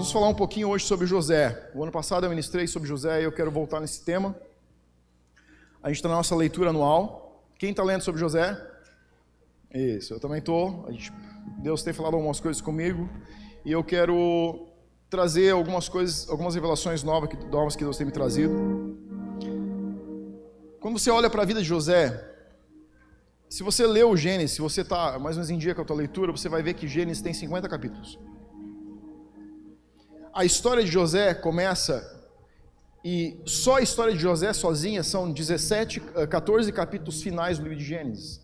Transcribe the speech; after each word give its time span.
Vamos 0.00 0.12
falar 0.12 0.28
um 0.28 0.34
pouquinho 0.34 0.66
hoje 0.70 0.86
sobre 0.86 1.06
José. 1.06 1.70
O 1.74 1.82
ano 1.82 1.92
passado 1.92 2.24
eu 2.24 2.30
ministrei 2.30 2.66
sobre 2.66 2.88
José 2.88 3.20
e 3.20 3.24
eu 3.24 3.30
quero 3.30 3.50
voltar 3.50 3.80
nesse 3.80 4.02
tema. 4.02 4.34
A 5.82 5.88
gente 5.88 5.96
está 5.96 6.08
na 6.08 6.14
nossa 6.14 6.34
leitura 6.34 6.70
anual. 6.70 7.44
Quem 7.58 7.68
está 7.68 7.82
lendo 7.82 8.00
sobre 8.00 8.18
José? 8.18 8.58
Isso, 9.70 10.14
eu 10.14 10.18
também 10.18 10.38
estou. 10.38 10.88
Deus 11.58 11.82
tem 11.82 11.92
falado 11.92 12.14
algumas 12.14 12.40
coisas 12.40 12.62
comigo 12.62 13.10
e 13.62 13.72
eu 13.72 13.84
quero 13.84 14.68
trazer 15.10 15.50
algumas 15.50 15.86
coisas, 15.86 16.30
algumas 16.30 16.54
revelações 16.54 17.02
novas 17.02 17.28
que, 17.28 17.36
novas 17.36 17.76
que 17.76 17.84
Deus 17.84 17.98
tem 17.98 18.06
me 18.06 18.12
trazido. 18.12 18.96
Quando 20.80 20.98
você 20.98 21.10
olha 21.10 21.28
para 21.28 21.42
a 21.42 21.44
vida 21.44 21.60
de 21.60 21.68
José, 21.68 22.26
se 23.50 23.62
você 23.62 23.86
lê 23.86 24.02
o 24.02 24.16
Gênesis, 24.16 24.52
se 24.52 24.62
você 24.62 24.80
está 24.80 25.18
mais 25.18 25.36
ou 25.36 25.42
menos 25.42 25.50
em 25.50 25.58
dia 25.58 25.74
com 25.74 25.82
a 25.82 25.84
tua 25.84 25.96
leitura, 25.96 26.32
você 26.32 26.48
vai 26.48 26.62
ver 26.62 26.72
que 26.72 26.88
Gênesis 26.88 27.22
tem 27.22 27.34
50 27.34 27.68
capítulos. 27.68 28.18
A 30.32 30.44
história 30.44 30.84
de 30.84 30.90
José 30.90 31.34
começa 31.34 32.18
e 33.04 33.40
só 33.46 33.76
a 33.76 33.80
história 33.80 34.12
de 34.12 34.20
José 34.20 34.52
sozinha 34.52 35.02
são 35.02 35.32
17, 35.32 36.00
14 36.28 36.68
eh, 36.68 36.72
capítulos 36.72 37.22
finais 37.22 37.58
do 37.58 37.64
livro 37.64 37.78
de 37.78 37.84
Gênesis. 37.84 38.40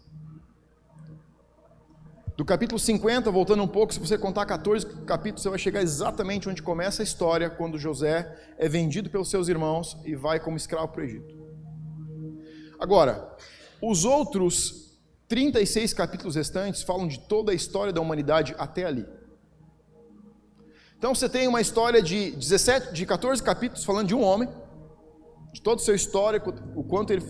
Do 2.36 2.44
capítulo 2.44 2.78
50, 2.78 3.30
voltando 3.30 3.62
um 3.62 3.68
pouco, 3.68 3.94
se 3.94 4.00
você 4.00 4.18
contar 4.18 4.44
14 4.46 4.86
capítulos, 5.06 5.42
você 5.42 5.48
vai 5.48 5.58
chegar 5.58 5.80
exatamente 5.80 6.48
onde 6.48 6.62
começa 6.62 7.02
a 7.02 7.04
história, 7.04 7.48
quando 7.48 7.78
José 7.78 8.34
é 8.58 8.68
vendido 8.68 9.08
pelos 9.08 9.30
seus 9.30 9.48
irmãos 9.48 9.96
e 10.04 10.14
vai 10.14 10.40
como 10.40 10.56
escravo 10.56 10.88
para 10.88 11.02
o 11.02 11.04
Egito. 11.04 11.34
Agora, 12.78 13.32
os 13.80 14.04
outros 14.04 14.98
36 15.28 15.94
capítulos 15.94 16.34
restantes 16.34 16.82
falam 16.82 17.06
de 17.06 17.20
toda 17.20 17.52
a 17.52 17.54
história 17.54 17.92
da 17.92 18.00
humanidade 18.00 18.54
até 18.58 18.84
ali. 18.84 19.06
Então 20.98 21.14
você 21.14 21.28
tem 21.28 21.46
uma 21.46 21.60
história 21.60 22.02
de 22.02 22.30
17, 22.30 22.92
de 22.92 23.04
14 23.04 23.42
capítulos 23.42 23.84
falando 23.84 24.08
de 24.08 24.14
um 24.14 24.22
homem, 24.22 24.48
de 25.52 25.60
todo 25.60 25.78
o 25.78 25.82
seu 25.82 25.94
histórico, 25.94 26.54
o 26.74 26.82
quanto 26.82 27.12
ele 27.12 27.22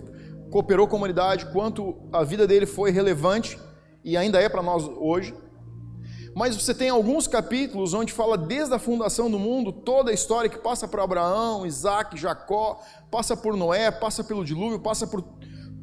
cooperou 0.51 0.87
com 0.87 0.97
a 0.97 0.99
humanidade, 0.99 1.47
quanto 1.53 1.97
a 2.13 2.23
vida 2.23 2.47
dele 2.47 2.65
foi 2.65 2.91
relevante 2.91 3.59
e 4.05 4.17
ainda 4.17 4.41
é 4.41 4.49
para 4.49 4.63
nós 4.63 4.85
hoje. 4.85 5.35
Mas 6.35 6.55
você 6.55 6.75
tem 6.75 6.91
alguns 6.91 7.27
capítulos 7.27 7.95
onde 7.95 8.13
fala 8.13 8.37
desde 8.37 8.75
a 8.75 8.79
fundação 8.79 9.31
do 9.31 9.39
mundo, 9.39 9.73
toda 9.73 10.11
a 10.11 10.15
história 10.15 10.51
que 10.51 10.59
passa 10.59 10.87
por 10.87 11.01
Abraão, 11.01 11.67
Isaac, 11.67 12.17
Jacó, 12.17 12.81
passa 13.11 13.37
por 13.37 13.57
Noé, 13.57 13.91
passa 13.91 14.23
pelo 14.23 14.45
dilúvio, 14.45 14.79
passa 14.79 15.07
por 15.07 15.25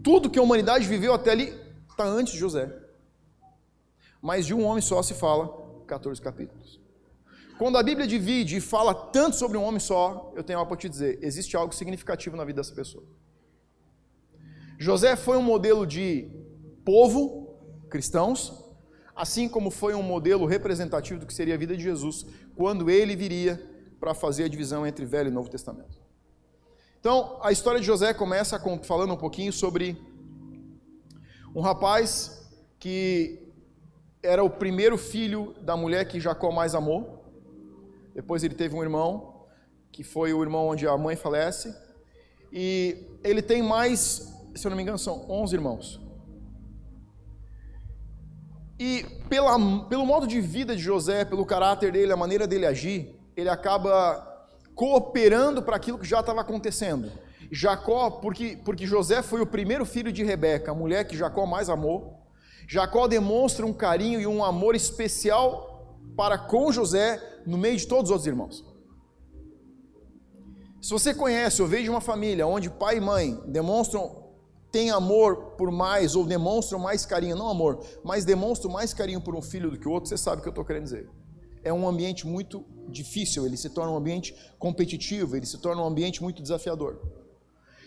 tudo 0.04 0.30
que 0.30 0.38
a 0.38 0.44
humanidade 0.44 0.88
viveu 0.88 1.14
até 1.14 1.32
ali, 1.32 1.60
está 1.90 2.06
antes 2.06 2.34
de 2.34 2.40
José. 2.40 2.72
Mas 4.22 4.46
de 4.46 4.54
um 4.54 4.64
homem 4.64 4.82
só 4.82 5.02
se 5.02 5.16
fala 5.16 5.50
14 5.88 6.22
capítulos. 6.22 6.83
Quando 7.58 7.78
a 7.78 7.84
Bíblia 7.84 8.08
divide 8.08 8.58
e 8.58 8.62
fala 8.62 8.94
tanto 8.94 9.36
sobre 9.36 9.58
um 9.58 9.64
homem 9.64 9.80
só, 9.80 10.32
eu 10.36 10.44
tenho 10.44 10.60
algo 10.60 10.70
para 10.70 10.78
te 10.78 10.90
dizer: 10.90 11.20
existe 11.22 11.56
algo 11.56 11.74
significativo 11.74 12.36
na 12.36 12.44
vida 12.44 12.62
dessa 12.62 12.74
pessoa. 12.74 13.04
José 14.80 15.16
foi 15.16 15.38
um 15.38 15.44
modelo 15.44 15.86
de 15.86 16.30
povo 16.84 17.44
cristãos, 17.90 18.52
assim 19.16 19.48
como 19.48 19.70
foi 19.70 19.94
um 19.94 20.02
modelo 20.02 20.46
representativo 20.46 21.20
do 21.20 21.26
que 21.28 21.34
seria 21.34 21.54
a 21.54 21.58
vida 21.58 21.78
de 21.78 21.84
Jesus 21.84 22.26
quando 22.56 22.90
ele 22.90 23.16
viria 23.16 23.62
para 24.00 24.14
fazer 24.14 24.46
a 24.46 24.48
divisão 24.48 24.86
entre 24.86 25.06
Velho 25.06 25.30
e 25.30 25.32
Novo 25.32 25.50
Testamento. 25.50 26.02
Então, 27.00 27.40
a 27.42 27.52
história 27.52 27.80
de 27.80 27.86
José 27.86 28.14
começa 28.14 28.60
falando 28.84 29.14
um 29.14 29.18
pouquinho 29.18 29.54
sobre 29.54 29.96
um 31.56 31.62
rapaz 31.62 32.50
que 32.80 33.40
era 34.22 34.44
o 34.44 34.50
primeiro 34.50 34.98
filho 34.98 35.54
da 35.62 35.78
mulher 35.78 36.06
que 36.08 36.20
Jacó 36.20 36.52
mais 36.52 36.74
amou. 36.74 37.23
Depois 38.14 38.44
ele 38.44 38.56
teve 38.56 38.76
um 38.76 38.84
irmão, 38.84 39.46
que 39.92 40.04
foi 40.04 40.34
o 40.34 40.42
irmão 40.42 40.68
onde 40.68 40.88
a 40.88 40.98
mãe 40.98 41.16
falece. 41.16 41.76
E 42.52 43.08
ele 43.24 43.42
tem 43.42 43.64
mais, 43.64 44.32
se 44.56 44.66
eu 44.66 44.70
não 44.70 44.78
me 44.78 44.84
engano, 44.84 45.00
são 45.00 45.26
11 45.30 45.56
irmãos. 45.56 46.02
E 48.80 49.06
pela, 49.30 49.58
pelo 49.88 50.06
modo 50.06 50.28
de 50.28 50.42
vida 50.42 50.76
de 50.76 50.82
José, 50.82 51.26
pelo 51.26 51.46
caráter 51.46 51.92
dele, 51.92 52.12
a 52.12 52.18
maneira 52.18 52.46
dele 52.46 52.66
agir, 52.66 53.16
ele 53.36 53.50
acaba 53.50 54.30
cooperando 54.76 55.62
para 55.62 55.76
aquilo 55.76 55.98
que 55.98 56.08
já 56.08 56.20
estava 56.20 56.42
acontecendo. 56.42 57.12
Jacó, 57.52 58.10
porque, 58.10 58.58
porque 58.64 58.86
José 58.86 59.22
foi 59.22 59.42
o 59.42 59.46
primeiro 59.46 59.86
filho 59.86 60.12
de 60.12 60.24
Rebeca, 60.24 60.72
a 60.72 60.76
mulher 60.76 61.06
que 61.06 61.16
Jacó 61.16 61.46
mais 61.46 61.70
amou. 61.70 62.20
Jacó 62.68 63.08
demonstra 63.08 63.66
um 63.66 63.74
carinho 63.74 64.20
e 64.20 64.26
um 64.26 64.44
amor 64.44 64.76
especial 64.76 65.73
para 66.16 66.38
com 66.38 66.72
José 66.72 67.42
no 67.46 67.58
meio 67.58 67.78
de 67.78 67.88
todos 67.88 68.06
os 68.06 68.12
outros 68.12 68.28
irmãos. 68.28 68.64
Se 70.82 70.90
você 70.90 71.14
conhece 71.14 71.62
ou 71.62 71.68
veio 71.68 71.84
de 71.84 71.90
uma 71.90 72.02
família 72.02 72.46
onde 72.46 72.70
pai 72.70 72.98
e 72.98 73.02
mãe 73.02 73.40
demonstram 73.48 74.24
tem 74.74 74.90
amor 74.90 75.52
por 75.56 75.70
mais, 75.70 76.16
ou 76.16 76.26
demonstram 76.26 76.80
mais 76.80 77.06
carinho, 77.06 77.36
não 77.36 77.48
amor, 77.48 77.86
mas 78.04 78.26
demonstram 78.26 78.72
mais 78.72 78.92
carinho 78.92 79.22
por 79.22 79.36
um 79.36 79.42
filho 79.42 79.70
do 79.70 79.78
que 79.78 79.88
o 79.88 79.92
outro, 79.92 80.10
você 80.10 80.18
sabe 80.18 80.40
o 80.40 80.42
que 80.42 80.48
eu 80.48 80.52
estou 80.52 80.66
querendo 80.66 80.86
dizer. 80.86 81.08
É 81.64 81.72
um 81.72 81.88
ambiente 81.88 82.26
muito 82.26 82.66
difícil, 82.90 83.46
ele 83.46 83.56
se 83.56 83.70
torna 83.70 83.92
um 83.92 83.96
ambiente 83.96 84.36
competitivo, 84.58 85.38
ele 85.38 85.46
se 85.46 85.60
torna 85.60 85.84
um 85.84 85.86
ambiente 85.86 86.24
muito 86.24 86.42
desafiador. 86.42 87.00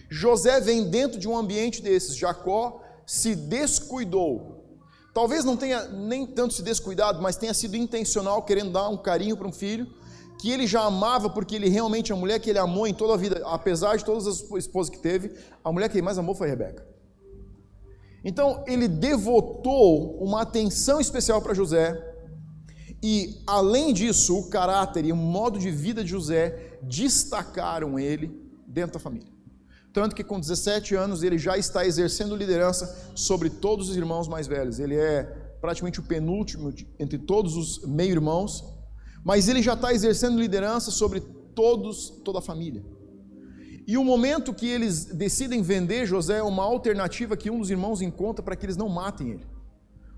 José 0.09 0.61
vem 0.61 0.89
dentro 0.89 1.19
de 1.19 1.29
um 1.29 1.37
ambiente 1.37 1.83
desses, 1.83 2.17
Jacó 2.17 2.81
se 3.05 3.35
descuidou. 3.35 4.56
Talvez 5.17 5.47
não 5.47 5.57
tenha 5.57 5.89
nem 5.89 6.27
tanto 6.27 6.53
se 6.53 6.63
descuidado, 6.63 7.23
mas 7.23 7.39
tenha 7.39 7.55
sido 7.55 7.75
intencional, 7.75 8.43
querendo 8.43 8.73
dar 8.73 8.91
um 8.91 8.99
carinho 8.99 9.35
para 9.35 9.49
um 9.49 9.53
filho, 9.53 9.87
que 10.39 10.51
ele 10.51 10.67
já 10.67 10.83
amava 10.83 11.31
porque 11.31 11.57
ele 11.57 11.71
realmente, 11.71 12.13
a 12.13 12.17
mulher 12.17 12.39
que 12.39 12.51
ele 12.51 12.59
amou 12.59 12.87
em 12.87 12.93
toda 12.93 13.15
a 13.15 13.17
vida, 13.17 13.41
apesar 13.47 13.97
de 13.97 14.05
todas 14.05 14.27
as 14.27 14.43
esposas 14.59 14.91
que 14.91 14.99
teve, 14.99 15.33
a 15.65 15.73
mulher 15.73 15.89
que 15.89 15.97
ele 15.97 16.05
mais 16.05 16.19
amou 16.19 16.35
foi 16.35 16.51
Rebeca. 16.51 16.87
Então 18.23 18.63
ele 18.67 18.87
devotou 18.87 20.23
uma 20.23 20.43
atenção 20.43 21.01
especial 21.01 21.41
para 21.41 21.55
José, 21.55 21.99
e 23.03 23.43
além 23.47 23.95
disso, 23.95 24.39
o 24.39 24.51
caráter 24.51 25.07
e 25.07 25.13
o 25.13 25.17
modo 25.17 25.59
de 25.59 25.71
vida 25.71 26.05
de 26.05 26.11
José 26.11 26.79
destacaram 26.83 27.99
ele 27.99 28.39
dentro 28.67 28.93
da 28.93 28.99
família. 28.99 29.36
Tanto 29.97 30.15
que 30.15 30.25
com 30.31 30.39
17 30.39 30.95
anos 30.95 31.23
ele 31.23 31.39
já 31.39 31.55
está 31.57 31.87
exercendo 31.91 32.37
liderança 32.37 32.85
sobre 33.15 33.49
todos 33.49 33.89
os 33.91 33.97
irmãos 33.97 34.29
mais 34.29 34.47
velhos. 34.47 34.79
Ele 34.79 34.97
é 34.97 35.23
praticamente 35.61 36.01
o 36.01 36.03
penúltimo 36.03 36.73
entre 36.99 37.19
todos 37.19 37.57
os 37.57 37.69
meio-irmãos 38.01 38.77
mas 39.27 39.49
ele 39.49 39.61
já 39.61 39.73
está 39.73 39.93
exercendo 39.93 40.39
liderança 40.39 40.93
sobre 40.93 41.19
todos, 41.53 42.11
toda 42.25 42.39
a 42.39 42.41
família. 42.41 42.85
E 43.85 43.99
o 43.99 44.05
momento 44.05 44.55
que 44.55 44.69
eles 44.69 45.07
decidem 45.07 45.63
vender 45.63 46.07
José 46.07 46.39
é 46.39 46.43
uma 46.45 46.63
alternativa 46.63 47.37
que 47.37 47.51
um 47.51 47.59
dos 47.59 47.69
irmãos 47.69 48.01
encontra 48.01 48.41
para 48.41 48.55
que 48.55 48.65
eles 48.65 48.77
não 48.77 48.89
matem 48.89 49.31
ele. 49.31 49.47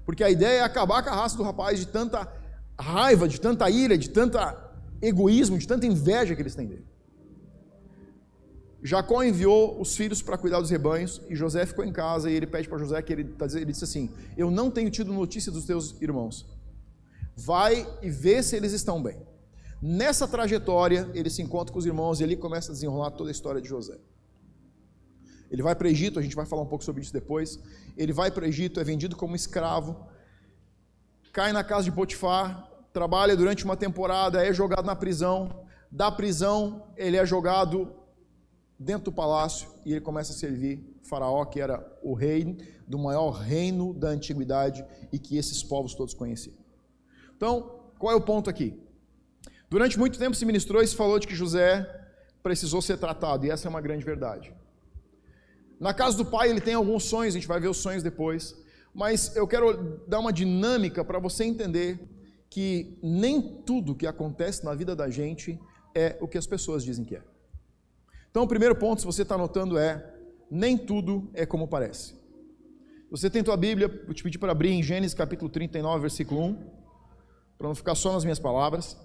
Porque 0.05 0.23
a 0.23 0.29
ideia 0.29 0.59
é 0.59 0.63
acabar 0.63 1.03
com 1.03 1.09
a 1.09 1.15
raça 1.15 1.39
do 1.39 1.43
rapaz 1.43 1.79
de 1.79 1.87
tanta 1.87 2.31
raiva, 2.79 3.27
de 3.27 3.41
tanta 3.41 3.71
ira, 3.71 3.97
de 3.97 4.11
tanta 4.11 4.55
egoísmo, 5.01 5.57
de 5.57 5.67
tanta 5.67 5.87
inveja 5.87 6.37
que 6.37 6.43
eles 6.43 6.55
têm 6.55 6.67
dele. 6.67 6.85
Jacó 8.83 9.23
enviou 9.25 9.81
os 9.81 9.97
filhos 9.97 10.23
para 10.23 10.39
cuidar 10.39 10.61
dos 10.61 10.71
rebanhos 10.71 11.21
e 11.29 11.35
José 11.35 11.67
ficou 11.67 11.85
em 11.85 11.93
casa 11.93 12.31
e 12.31 12.35
ele 12.35 12.47
pede 12.47 12.69
para 12.69 12.79
José 12.79 13.03
que 13.03 13.13
ele, 13.13 13.25
tá 13.25 13.47
ele 13.47 13.67
disse 13.67 13.85
assim: 13.85 14.11
Eu 14.37 14.51
não 14.51 14.71
tenho 14.71 14.91
tido 14.91 15.13
notícia 15.13 15.51
dos 15.51 15.65
teus 15.65 16.01
irmãos, 16.01 16.47
vai 17.37 17.87
e 18.03 18.09
vê 18.09 18.43
se 18.43 18.57
eles 18.57 18.73
estão 18.73 19.03
bem. 19.03 19.21
Nessa 19.83 20.27
trajetória, 20.27 21.09
ele 21.15 21.31
se 21.31 21.43
encontra 21.43 21.73
com 21.73 21.79
os 21.79 21.87
irmãos 21.87 22.21
e 22.21 22.25
ali 22.25 22.37
começa 22.37 22.71
a 22.71 22.75
desenrolar 22.75 23.11
toda 23.13 23.31
a 23.31 23.33
história 23.33 23.61
de 23.61 23.69
José. 23.69 23.99
Ele 25.51 25.63
vai 25.63 25.75
para 25.75 25.87
o 25.87 25.91
Egito, 25.91 26.19
a 26.19 26.23
gente 26.23 26.37
vai 26.37 26.47
falar 26.47 26.63
um 26.63 26.67
pouco 26.67 26.85
sobre 26.85 27.03
isso 27.03 27.13
depois. 27.13 27.59
Ele 27.97 28.13
vai 28.13 28.31
para 28.31 28.45
o 28.45 28.47
Egito, 28.47 28.81
é 28.81 28.85
vendido 28.85 29.17
como 29.17 29.35
escravo, 29.35 30.07
cai 31.33 31.53
na 31.53 31.65
casa 31.65 31.85
de 31.85 31.93
Potifar, 31.93 32.69
trabalha 32.93 33.37
durante 33.37 33.65
uma 33.65 33.77
temporada, 33.77 34.45
é 34.45 34.53
jogado 34.53 34.85
na 34.85 34.95
prisão. 34.95 35.65
Da 35.91 36.13
prisão, 36.13 36.85
ele 36.97 37.17
é 37.17 37.25
jogado 37.25 37.95
dentro 38.79 39.07
do 39.07 39.13
palácio 39.13 39.69
e 39.85 39.93
ele 39.93 40.01
começa 40.01 40.33
a 40.33 40.37
servir 40.37 40.99
Faraó, 41.03 41.45
que 41.45 41.61
era 41.61 41.85
o 42.03 42.15
rei 42.15 42.57
do 42.87 42.99
maior 42.99 43.31
reino 43.31 43.93
da 43.93 44.09
antiguidade 44.09 44.85
e 45.13 45.19
que 45.19 45.37
esses 45.37 45.63
povos 45.63 45.95
todos 45.95 46.15
conheciam. 46.15 46.57
Então, 47.37 47.81
qual 47.99 48.13
é 48.13 48.17
o 48.17 48.21
ponto 48.21 48.49
aqui? 48.49 48.79
Durante 49.69 49.99
muito 49.99 50.19
tempo 50.19 50.37
se 50.37 50.47
ministrou 50.47 50.83
e 50.83 50.87
se 50.87 50.95
falou 50.95 51.19
de 51.19 51.27
que 51.27 51.35
José 51.35 51.87
precisou 52.43 52.81
ser 52.81 52.97
tratado, 52.99 53.45
e 53.45 53.51
essa 53.51 53.67
é 53.67 53.71
uma 53.71 53.81
grande 53.81 54.05
verdade. 54.05 54.55
Na 55.79 55.93
casa 55.93 56.17
do 56.17 56.25
pai, 56.25 56.51
ele 56.51 56.61
tem 56.61 56.75
alguns 56.75 57.05
sonhos, 57.05 57.35
a 57.35 57.39
gente 57.39 57.49
vai 57.49 57.61
ver 57.61 57.69
os 57.69 57.77
sonhos 57.77 58.03
depois, 58.03 58.55
mas 58.95 59.35
eu 59.37 59.47
quero 59.47 60.01
dar 60.07 60.19
uma 60.19 60.33
dinâmica 60.33 61.05
para 61.05 61.19
você 61.19 61.45
entender 61.45 62.01
que 62.49 62.99
nem 63.03 63.41
tudo 63.41 63.95
que 63.95 64.07
acontece 64.07 64.65
na 64.65 64.75
vida 64.75 64.97
da 64.97 65.11
gente 65.11 65.61
é 65.95 66.17
o 66.21 66.27
que 66.27 66.39
as 66.39 66.47
pessoas 66.47 66.83
dizem 66.83 67.05
que 67.05 67.17
é. 67.17 67.23
Então, 68.39 68.47
o 68.47 68.49
primeiro 68.49 68.77
ponto, 68.77 69.01
se 69.01 69.05
você 69.05 69.23
está 69.23 69.35
anotando, 69.35 69.77
é: 69.77 70.15
nem 70.49 70.79
tudo 70.79 71.29
é 71.35 71.45
como 71.45 71.67
parece. 71.67 72.15
Você 73.11 73.29
tem 73.29 73.43
tua 73.43 73.57
Bíblia, 73.57 73.91
eu 74.07 74.15
te 74.15 74.23
pedi 74.23 74.39
para 74.39 74.53
abrir 74.53 74.71
em 74.71 74.81
Gênesis 74.81 75.13
capítulo 75.13 75.51
39, 75.51 76.03
versículo 76.03 76.45
1 76.45 76.55
para 77.59 77.67
não 77.67 77.75
ficar 77.75 77.97
só 77.97 78.13
nas 78.13 78.23
minhas 78.23 78.39
palavras. 78.39 78.97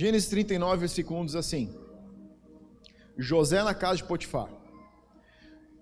Gênesis 0.00 0.28
39, 0.28 0.76
versículo 0.76 1.18
1 1.22 1.26
diz 1.26 1.34
assim: 1.34 1.74
José 3.16 3.64
na 3.64 3.74
casa 3.74 3.96
de 3.96 4.04
Potifar. 4.04 4.48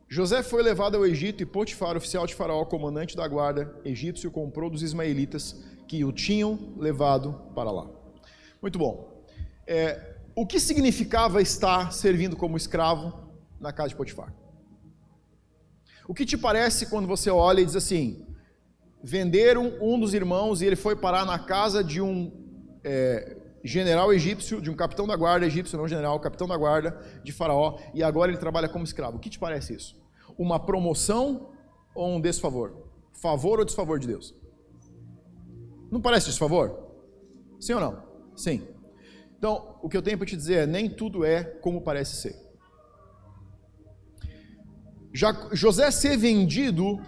José 0.08 0.42
foi 0.42 0.62
levado 0.62 0.96
ao 0.96 1.04
Egito 1.04 1.42
e 1.42 1.44
Potifar, 1.44 1.98
oficial 1.98 2.26
de 2.26 2.34
Faraó, 2.34 2.64
comandante 2.64 3.14
da 3.14 3.28
guarda 3.28 3.78
egípcio, 3.84 4.30
comprou 4.30 4.70
dos 4.70 4.82
ismaelitas 4.82 5.62
que 5.86 6.02
o 6.02 6.12
tinham 6.12 6.58
levado 6.78 7.38
para 7.54 7.70
lá. 7.70 7.90
Muito 8.62 8.78
bom. 8.78 9.22
É, 9.66 10.16
o 10.34 10.46
que 10.46 10.58
significava 10.58 11.42
estar 11.42 11.92
servindo 11.92 12.38
como 12.38 12.56
escravo 12.56 13.12
na 13.60 13.70
casa 13.70 13.90
de 13.90 13.96
Potifar? 13.96 14.32
O 16.08 16.14
que 16.14 16.24
te 16.24 16.38
parece 16.38 16.86
quando 16.86 17.06
você 17.06 17.28
olha 17.28 17.60
e 17.60 17.66
diz 17.66 17.76
assim: 17.76 18.26
venderam 19.04 19.74
um 19.78 20.00
dos 20.00 20.14
irmãos 20.14 20.62
e 20.62 20.64
ele 20.64 20.74
foi 20.74 20.96
parar 20.96 21.26
na 21.26 21.38
casa 21.38 21.84
de 21.84 22.00
um 22.00 22.32
é, 22.82 23.35
general 23.66 24.12
egípcio, 24.12 24.60
de 24.60 24.70
um 24.70 24.74
capitão 24.74 25.06
da 25.06 25.16
guarda 25.16 25.46
egípcio, 25.46 25.76
não 25.76 25.88
general, 25.88 26.18
capitão 26.20 26.46
da 26.46 26.56
guarda 26.56 26.98
de 27.22 27.32
Faraó, 27.32 27.78
e 27.92 28.02
agora 28.02 28.30
ele 28.30 28.38
trabalha 28.38 28.68
como 28.68 28.84
escravo. 28.84 29.16
O 29.16 29.20
que 29.20 29.30
te 29.30 29.38
parece 29.38 29.74
isso? 29.74 30.00
Uma 30.38 30.58
promoção 30.58 31.50
ou 31.94 32.16
um 32.16 32.20
desfavor? 32.20 32.86
Favor 33.12 33.58
ou 33.58 33.64
desfavor 33.64 33.98
de 33.98 34.06
Deus? 34.06 34.34
Não 35.90 36.00
parece 36.00 36.26
desfavor? 36.26 36.86
Sim 37.58 37.74
ou 37.74 37.80
não? 37.80 38.02
Sim. 38.36 38.66
Então, 39.38 39.78
o 39.82 39.88
que 39.88 39.96
eu 39.96 40.02
tenho 40.02 40.18
para 40.18 40.26
te 40.26 40.36
dizer 40.36 40.54
é: 40.60 40.66
nem 40.66 40.88
tudo 40.88 41.24
é 41.24 41.44
como 41.44 41.80
parece 41.80 42.16
ser. 42.16 42.46
José 45.52 45.90
ser 45.90 46.16
vendido 46.16 47.00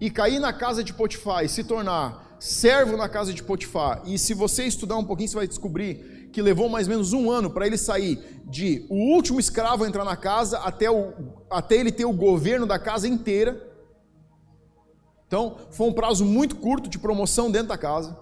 e 0.00 0.10
cair 0.10 0.38
na 0.38 0.52
casa 0.52 0.84
de 0.84 0.92
Potifar 0.92 1.44
e 1.44 1.48
se 1.48 1.64
tornar 1.64 2.31
servo 2.42 2.96
na 2.96 3.08
casa 3.08 3.32
de 3.32 3.40
Potifar, 3.40 4.02
e 4.04 4.18
se 4.18 4.34
você 4.34 4.64
estudar 4.64 4.96
um 4.96 5.04
pouquinho, 5.04 5.28
você 5.28 5.36
vai 5.36 5.46
descobrir 5.46 6.28
que 6.32 6.42
levou 6.42 6.68
mais 6.68 6.88
ou 6.88 6.90
menos 6.90 7.12
um 7.12 7.30
ano 7.30 7.48
para 7.48 7.68
ele 7.68 7.76
sair 7.76 8.42
de 8.46 8.84
o 8.88 9.14
último 9.14 9.38
escravo 9.38 9.86
entrar 9.86 10.04
na 10.04 10.16
casa 10.16 10.58
até, 10.58 10.90
o, 10.90 11.12
até 11.48 11.76
ele 11.76 11.92
ter 11.92 12.04
o 12.04 12.12
governo 12.12 12.66
da 12.66 12.80
casa 12.80 13.06
inteira. 13.06 13.64
Então, 15.24 15.56
foi 15.70 15.86
um 15.86 15.92
prazo 15.92 16.24
muito 16.24 16.56
curto 16.56 16.90
de 16.90 16.98
promoção 16.98 17.48
dentro 17.48 17.68
da 17.68 17.78
casa. 17.78 18.18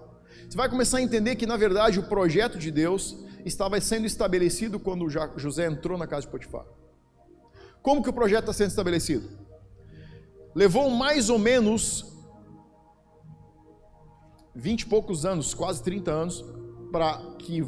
Você 0.47 0.55
vai 0.55 0.69
começar 0.69 0.99
a 0.99 1.01
entender 1.01 1.35
que, 1.35 1.47
na 1.47 1.57
verdade, 1.57 1.99
o 1.99 2.03
projeto 2.03 2.59
de 2.59 2.69
Deus 2.69 3.17
estava 3.43 3.81
sendo 3.81 4.05
estabelecido 4.05 4.79
quando 4.79 5.09
José 5.35 5.65
entrou 5.65 5.97
na 5.97 6.05
casa 6.05 6.27
de 6.27 6.31
Potifar. 6.31 6.65
Como 7.81 8.03
que 8.03 8.09
o 8.09 8.13
projeto 8.13 8.41
está 8.41 8.53
sendo 8.53 8.69
estabelecido? 8.69 9.27
Levou 10.53 10.91
mais 10.91 11.27
ou 11.27 11.39
menos 11.39 12.10
vinte 14.55 14.81
e 14.81 14.85
poucos 14.85 15.25
anos, 15.25 15.53
quase 15.53 15.81
30 15.83 16.11
anos, 16.11 16.45
para 16.91 17.35
que 17.39 17.63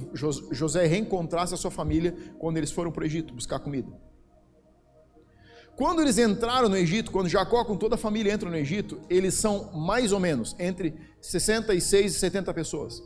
José 0.51 0.85
reencontrasse 0.85 1.53
a 1.53 1.57
sua 1.57 1.71
família 1.71 2.15
quando 2.37 2.57
eles 2.57 2.71
foram 2.71 2.91
para 2.91 3.03
o 3.03 3.05
Egito 3.05 3.33
buscar 3.33 3.59
comida. 3.59 3.89
Quando 5.75 6.01
eles 6.01 6.19
entraram 6.19 6.69
no 6.69 6.77
Egito, 6.77 7.11
quando 7.11 7.27
Jacó 7.27 7.65
com 7.65 7.75
toda 7.75 7.95
a 7.95 7.97
família 7.97 8.31
entra 8.31 8.49
no 8.49 8.55
Egito, 8.55 9.01
eles 9.09 9.33
são 9.33 9.71
mais 9.73 10.11
ou 10.11 10.19
menos 10.19 10.55
entre 10.59 10.93
66 11.19 12.15
e 12.15 12.19
70 12.19 12.53
pessoas. 12.53 13.01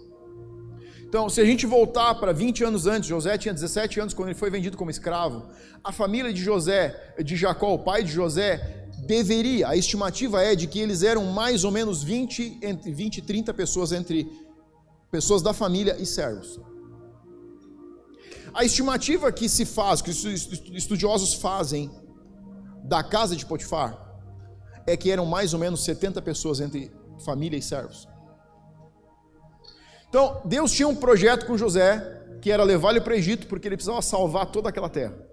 Então, 1.07 1.29
se 1.29 1.39
a 1.39 1.45
gente 1.45 1.65
voltar 1.65 2.15
para 2.15 2.33
20 2.33 2.65
anos 2.65 2.85
antes, 2.85 3.07
José 3.07 3.38
tinha 3.38 3.53
17 3.53 4.01
anos 4.01 4.13
quando 4.13 4.27
ele 4.27 4.38
foi 4.38 4.50
vendido 4.50 4.75
como 4.75 4.91
escravo. 4.91 5.47
A 5.81 5.94
família 5.94 6.33
de 6.33 6.44
José, 6.44 7.13
de 7.24 7.38
Jacó, 7.38 7.74
o 7.74 7.79
pai 7.79 8.03
de 8.03 8.12
José, 8.12 8.76
deveria, 8.98 9.68
a 9.68 9.76
estimativa 9.76 10.42
é 10.42 10.56
de 10.56 10.68
que 10.68 10.80
eles 10.80 11.04
eram 11.04 11.26
mais 11.26 11.64
ou 11.64 11.72
menos 11.72 12.04
20, 12.04 12.60
entre 12.62 12.92
20 12.92 13.18
e 13.18 13.22
30 13.22 13.54
pessoas 13.54 13.92
entre 13.92 14.28
pessoas 15.12 15.42
da 15.42 15.54
família 15.54 15.96
e 16.00 16.06
servos. 16.06 16.60
A 18.54 18.66
estimativa 18.66 19.32
que 19.32 19.48
se 19.48 19.66
faz, 19.66 20.02
que 20.02 20.10
os 20.10 20.24
estudiosos 20.26 21.36
fazem 21.36 21.92
da 22.84 23.04
casa 23.04 23.36
de 23.36 23.46
Potifar, 23.46 24.04
é 24.86 24.98
que 24.98 25.12
eram 25.12 25.26
mais 25.26 25.54
ou 25.54 25.60
menos 25.60 25.84
70 25.84 26.22
pessoas 26.22 26.60
entre 26.60 26.92
família 27.24 27.58
e 27.58 27.62
servos. 27.62 28.08
Então, 30.10 30.42
Deus 30.46 30.72
tinha 30.72 30.88
um 30.88 30.96
projeto 30.96 31.46
com 31.46 31.58
José, 31.58 32.38
que 32.42 32.50
era 32.52 32.64
levar 32.64 32.92
ele 32.92 33.02
para 33.02 33.14
o 33.14 33.16
Egito, 33.16 33.48
porque 33.48 33.68
ele 33.68 33.76
precisava 33.76 34.02
salvar 34.02 34.46
toda 34.46 34.70
aquela 34.70 34.90
terra. 34.90 35.26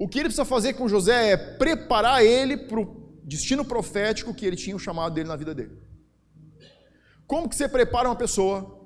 O 0.00 0.08
que 0.08 0.18
ele 0.18 0.28
precisa 0.30 0.46
fazer 0.46 0.72
com 0.72 0.88
José 0.88 1.32
é 1.32 1.36
preparar 1.36 2.24
ele 2.24 2.56
para 2.56 2.80
o 2.80 3.20
destino 3.22 3.62
profético 3.62 4.32
que 4.32 4.46
ele 4.46 4.56
tinha 4.56 4.74
o 4.74 4.78
chamado 4.78 5.12
dele 5.12 5.28
na 5.28 5.36
vida 5.36 5.54
dele. 5.54 5.76
Como 7.26 7.46
que 7.46 7.54
você 7.54 7.68
prepara 7.68 8.08
uma 8.08 8.16
pessoa 8.16 8.80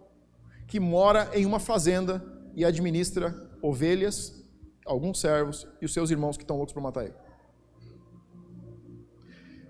que 0.66 0.80
mora 0.80 1.30
em 1.32 1.46
uma 1.46 1.60
fazenda 1.60 2.20
e 2.56 2.64
administra 2.64 3.32
ovelhas, 3.62 4.44
alguns 4.84 5.20
servos 5.20 5.68
e 5.80 5.84
os 5.84 5.92
seus 5.92 6.10
irmãos 6.10 6.36
que 6.36 6.42
estão 6.42 6.56
loucos 6.56 6.72
para 6.72 6.82
matar 6.82 7.04
ele? 7.04 7.14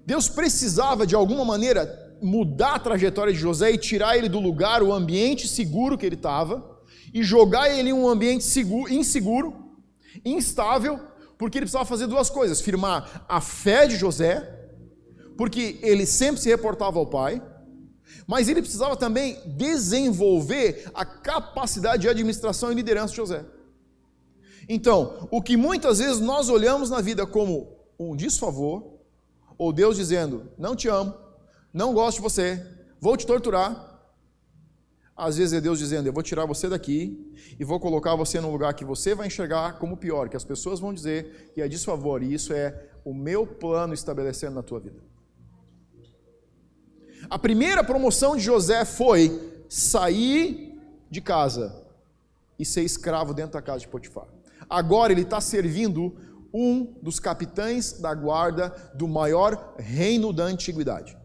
Deus 0.06 0.30
precisava 0.30 1.06
de 1.06 1.14
alguma 1.14 1.44
maneira 1.44 2.16
mudar 2.22 2.76
a 2.76 2.78
trajetória 2.78 3.34
de 3.34 3.38
José 3.38 3.70
e 3.70 3.76
tirar 3.76 4.16
ele 4.16 4.30
do 4.30 4.40
lugar, 4.40 4.82
o 4.82 4.94
ambiente 4.94 5.46
seguro 5.46 5.98
que 5.98 6.06
ele 6.06 6.14
estava, 6.14 6.80
e 7.12 7.22
jogar 7.22 7.68
ele 7.68 7.90
em 7.90 7.92
um 7.92 8.08
ambiente 8.08 8.44
seguro, 8.44 8.90
inseguro, 8.90 9.76
instável, 10.24 11.12
porque 11.38 11.58
ele 11.58 11.64
precisava 11.64 11.84
fazer 11.84 12.06
duas 12.06 12.30
coisas: 12.30 12.60
firmar 12.60 13.24
a 13.28 13.40
fé 13.40 13.86
de 13.86 13.96
José, 13.96 14.68
porque 15.36 15.78
ele 15.82 16.06
sempre 16.06 16.40
se 16.40 16.48
reportava 16.48 16.98
ao 16.98 17.06
pai, 17.06 17.42
mas 18.26 18.48
ele 18.48 18.62
precisava 18.62 18.96
também 18.96 19.38
desenvolver 19.56 20.90
a 20.94 21.04
capacidade 21.04 22.02
de 22.02 22.08
administração 22.08 22.70
e 22.70 22.74
liderança 22.74 23.10
de 23.10 23.16
José. 23.16 23.44
Então, 24.68 25.28
o 25.30 25.42
que 25.42 25.56
muitas 25.56 25.98
vezes 25.98 26.20
nós 26.20 26.48
olhamos 26.48 26.88
na 26.90 27.00
vida 27.00 27.26
como 27.26 27.76
um 27.98 28.16
desfavor, 28.16 28.94
ou 29.58 29.72
Deus 29.72 29.96
dizendo: 29.96 30.50
Não 30.56 30.74
te 30.74 30.88
amo, 30.88 31.14
não 31.72 31.92
gosto 31.92 32.16
de 32.16 32.22
você, 32.22 32.64
vou 33.00 33.16
te 33.16 33.26
torturar, 33.26 33.93
às 35.16 35.36
vezes 35.36 35.52
é 35.52 35.60
Deus 35.60 35.78
dizendo: 35.78 36.06
Eu 36.06 36.12
vou 36.12 36.22
tirar 36.22 36.44
você 36.44 36.68
daqui 36.68 37.32
e 37.58 37.64
vou 37.64 37.78
colocar 37.78 38.14
você 38.16 38.40
num 38.40 38.50
lugar 38.50 38.74
que 38.74 38.84
você 38.84 39.14
vai 39.14 39.28
enxergar 39.28 39.78
como 39.78 39.96
pior, 39.96 40.28
que 40.28 40.36
as 40.36 40.44
pessoas 40.44 40.80
vão 40.80 40.92
dizer 40.92 41.52
que 41.54 41.62
é 41.62 41.68
desfavor, 41.68 42.22
e 42.22 42.32
isso 42.32 42.52
é 42.52 42.88
o 43.04 43.14
meu 43.14 43.46
plano 43.46 43.94
estabelecendo 43.94 44.54
na 44.54 44.62
tua 44.62 44.80
vida. 44.80 44.98
A 47.30 47.38
primeira 47.38 47.82
promoção 47.82 48.36
de 48.36 48.42
José 48.42 48.84
foi 48.84 49.62
sair 49.68 50.78
de 51.10 51.20
casa 51.20 51.84
e 52.58 52.64
ser 52.64 52.82
escravo 52.82 53.32
dentro 53.32 53.52
da 53.52 53.62
casa 53.62 53.80
de 53.80 53.88
Potifar. 53.88 54.26
Agora 54.68 55.12
ele 55.12 55.22
está 55.22 55.40
servindo 55.40 56.14
um 56.52 56.94
dos 57.02 57.18
capitães 57.18 58.00
da 58.00 58.14
guarda 58.14 58.70
do 58.94 59.08
maior 59.08 59.74
reino 59.78 60.32
da 60.32 60.44
antiguidade. 60.44 61.16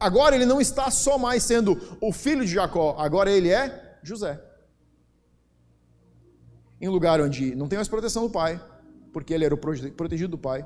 Agora 0.00 0.34
ele 0.34 0.46
não 0.46 0.60
está 0.60 0.90
só 0.90 1.18
mais 1.18 1.42
sendo 1.42 1.96
o 2.00 2.12
filho 2.12 2.44
de 2.44 2.52
Jacó, 2.52 2.94
agora 2.98 3.30
ele 3.30 3.50
é 3.50 3.98
José. 4.02 4.40
Em 6.80 6.88
um 6.88 6.92
lugar 6.92 7.20
onde 7.20 7.54
não 7.56 7.66
tem 7.66 7.76
mais 7.76 7.88
proteção 7.88 8.24
do 8.24 8.30
pai, 8.30 8.60
porque 9.12 9.34
ele 9.34 9.44
era 9.44 9.54
o 9.54 9.58
protegido 9.58 10.30
do 10.30 10.38
pai, 10.38 10.64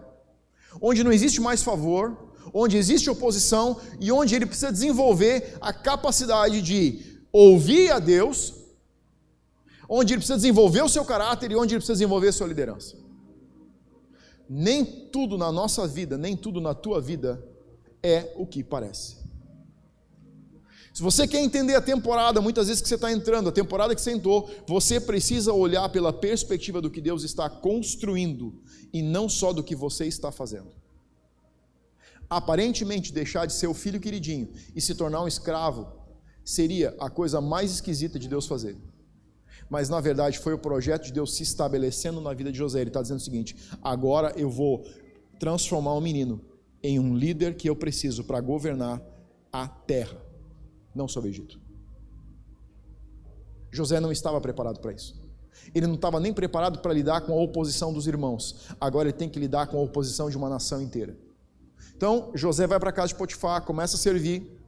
onde 0.81 1.03
não 1.03 1.13
existe 1.13 1.41
mais 1.41 1.63
favor, 1.63 2.35
onde 2.53 2.77
existe 2.77 3.09
oposição 3.09 3.81
e 3.99 4.13
onde 4.13 4.35
ele 4.35 4.45
precisa 4.45 4.71
desenvolver 4.71 5.57
a 5.61 5.73
capacidade 5.73 6.61
de 6.61 7.23
ouvir 7.33 7.91
a 7.91 7.99
Deus, 7.99 8.55
onde 9.89 10.13
ele 10.13 10.19
precisa 10.19 10.37
desenvolver 10.37 10.83
o 10.83 10.89
seu 10.89 11.05
caráter 11.05 11.51
e 11.51 11.57
onde 11.57 11.75
ele 11.75 11.81
precisa 11.81 11.95
desenvolver 11.95 12.29
a 12.29 12.33
sua 12.33 12.47
liderança. 12.47 12.97
Nem 14.49 14.85
tudo 14.85 15.39
na 15.39 15.51
nossa 15.51 15.87
vida, 15.87 16.19
nem 16.19 16.37
tudo 16.37 16.61
na 16.61 16.75
tua 16.75 17.01
vida 17.01 17.43
é 18.03 18.35
o 18.37 18.47
que 18.47 18.63
parece. 18.63 19.22
Se 20.93 21.03
você 21.03 21.27
quer 21.27 21.41
entender 21.41 21.75
a 21.75 21.81
temporada, 21.81 22.41
muitas 22.41 22.69
vezes 22.69 22.83
que 22.83 22.89
você 22.89 22.97
está 22.97 23.11
entrando, 23.11 23.49
a 23.49 23.53
temporada 23.53 23.95
que 23.95 24.01
você 24.01 24.13
entrou, 24.13 24.51
você 24.67 25.01
precisa 25.01 25.53
olhar 25.53 25.89
pela 25.89 26.13
perspectiva 26.13 26.83
do 26.83 26.91
que 26.91 27.01
Deus 27.01 27.25
está 27.25 27.49
construindo 27.49 28.61
e 28.93 29.01
não 29.01 29.29
só 29.29 29.53
do 29.53 29.65
que 29.65 29.75
você 29.75 30.07
está 30.07 30.31
fazendo. 30.31 30.71
Aparentemente, 32.29 33.13
deixar 33.13 33.47
de 33.47 33.53
ser 33.53 33.67
o 33.67 33.75
filho 33.75 34.01
queridinho 34.01 34.51
e 34.75 34.81
se 34.81 34.95
tornar 34.95 35.23
um 35.23 35.29
escravo 35.29 36.03
seria 36.45 36.95
a 37.01 37.09
coisa 37.09 37.41
mais 37.41 37.71
esquisita 37.73 38.19
de 38.19 38.29
Deus 38.29 38.47
fazer. 38.47 38.77
Mas 39.69 39.89
na 39.89 40.01
verdade 40.01 40.39
foi 40.39 40.53
o 40.53 40.59
projeto 40.59 41.05
de 41.05 41.13
Deus 41.13 41.35
se 41.35 41.43
estabelecendo 41.43 42.21
na 42.21 42.35
vida 42.35 42.53
de 42.53 42.59
José. 42.59 42.81
Ele 42.81 42.91
está 42.91 43.01
dizendo 43.01 43.19
o 43.19 43.23
seguinte: 43.23 43.57
agora 43.83 44.33
eu 44.37 44.51
vou 44.51 44.85
transformar 45.39 45.95
o 45.95 46.01
menino 46.01 46.45
em 46.83 46.99
um 46.99 47.17
líder 47.17 47.57
que 47.57 47.69
eu 47.69 47.77
preciso 47.77 48.25
para 48.25 48.41
governar 48.41 49.01
a 49.51 49.69
terra, 49.69 50.22
não 50.95 51.09
só 51.09 51.21
o 51.21 51.27
Egito. 51.27 51.61
José 53.71 53.99
não 54.01 54.13
estava 54.13 54.41
preparado 54.41 54.81
para 54.81 54.93
isso. 54.93 55.21
Ele 55.75 55.87
não 55.87 55.95
estava 55.95 56.21
nem 56.21 56.33
preparado 56.33 56.81
para 56.81 56.93
lidar 56.93 57.23
com 57.23 57.33
a 57.33 57.41
oposição 57.41 57.93
dos 57.93 58.07
irmãos. 58.07 58.69
Agora 58.81 59.09
ele 59.09 59.17
tem 59.17 59.29
que 59.29 59.39
lidar 59.39 59.67
com 59.67 59.79
a 59.79 59.83
oposição 59.83 60.29
de 60.29 60.37
uma 60.37 60.49
nação 60.49 60.83
inteira. 60.83 61.17
Então, 61.97 62.33
José 62.35 62.67
vai 62.67 62.81
para 62.81 62.91
a 62.91 62.93
casa 62.93 63.09
de 63.09 63.15
Potifar, 63.15 63.65
começa 63.65 63.97
a 63.97 63.99
servir. 63.99 64.59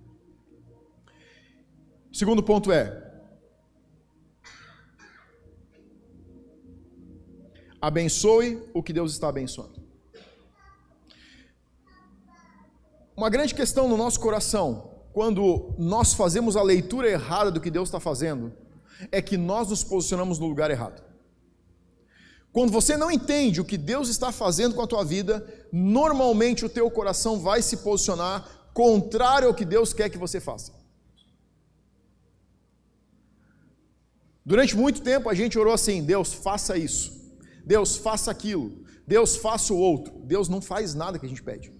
Segundo 2.12 2.42
ponto 2.42 2.70
é: 2.70 3.12
abençoe 7.80 8.62
o 8.72 8.82
que 8.82 8.92
Deus 8.92 9.12
está 9.12 9.28
abençoando. 9.28 9.82
Uma 13.16 13.28
grande 13.28 13.54
questão 13.54 13.88
no 13.88 13.96
nosso 13.96 14.18
coração, 14.18 14.93
quando 15.14 15.72
nós 15.78 16.12
fazemos 16.12 16.56
a 16.56 16.62
leitura 16.62 17.08
errada 17.08 17.48
do 17.52 17.60
que 17.60 17.70
Deus 17.70 17.88
está 17.88 18.00
fazendo, 18.00 18.52
é 19.12 19.22
que 19.22 19.36
nós 19.36 19.70
nos 19.70 19.84
posicionamos 19.84 20.40
no 20.40 20.46
lugar 20.48 20.72
errado. 20.72 21.00
Quando 22.52 22.72
você 22.72 22.96
não 22.96 23.12
entende 23.12 23.60
o 23.60 23.64
que 23.64 23.78
Deus 23.78 24.08
está 24.08 24.32
fazendo 24.32 24.74
com 24.74 24.82
a 24.82 24.86
tua 24.88 25.04
vida, 25.04 25.46
normalmente 25.72 26.64
o 26.64 26.68
teu 26.68 26.90
coração 26.90 27.38
vai 27.38 27.62
se 27.62 27.76
posicionar 27.78 28.44
contrário 28.74 29.46
ao 29.46 29.54
que 29.54 29.64
Deus 29.64 29.92
quer 29.92 30.10
que 30.10 30.18
você 30.18 30.40
faça. 30.40 30.72
Durante 34.44 34.76
muito 34.76 35.00
tempo 35.00 35.28
a 35.28 35.34
gente 35.34 35.58
orou 35.58 35.72
assim: 35.72 36.02
Deus, 36.02 36.32
faça 36.32 36.76
isso. 36.76 37.12
Deus, 37.64 37.96
faça 37.96 38.30
aquilo. 38.30 38.84
Deus, 39.06 39.36
faça 39.36 39.72
o 39.72 39.78
outro. 39.78 40.12
Deus 40.24 40.48
não 40.48 40.60
faz 40.60 40.94
nada 40.94 41.18
que 41.18 41.26
a 41.26 41.28
gente 41.28 41.42
pede. 41.42 41.73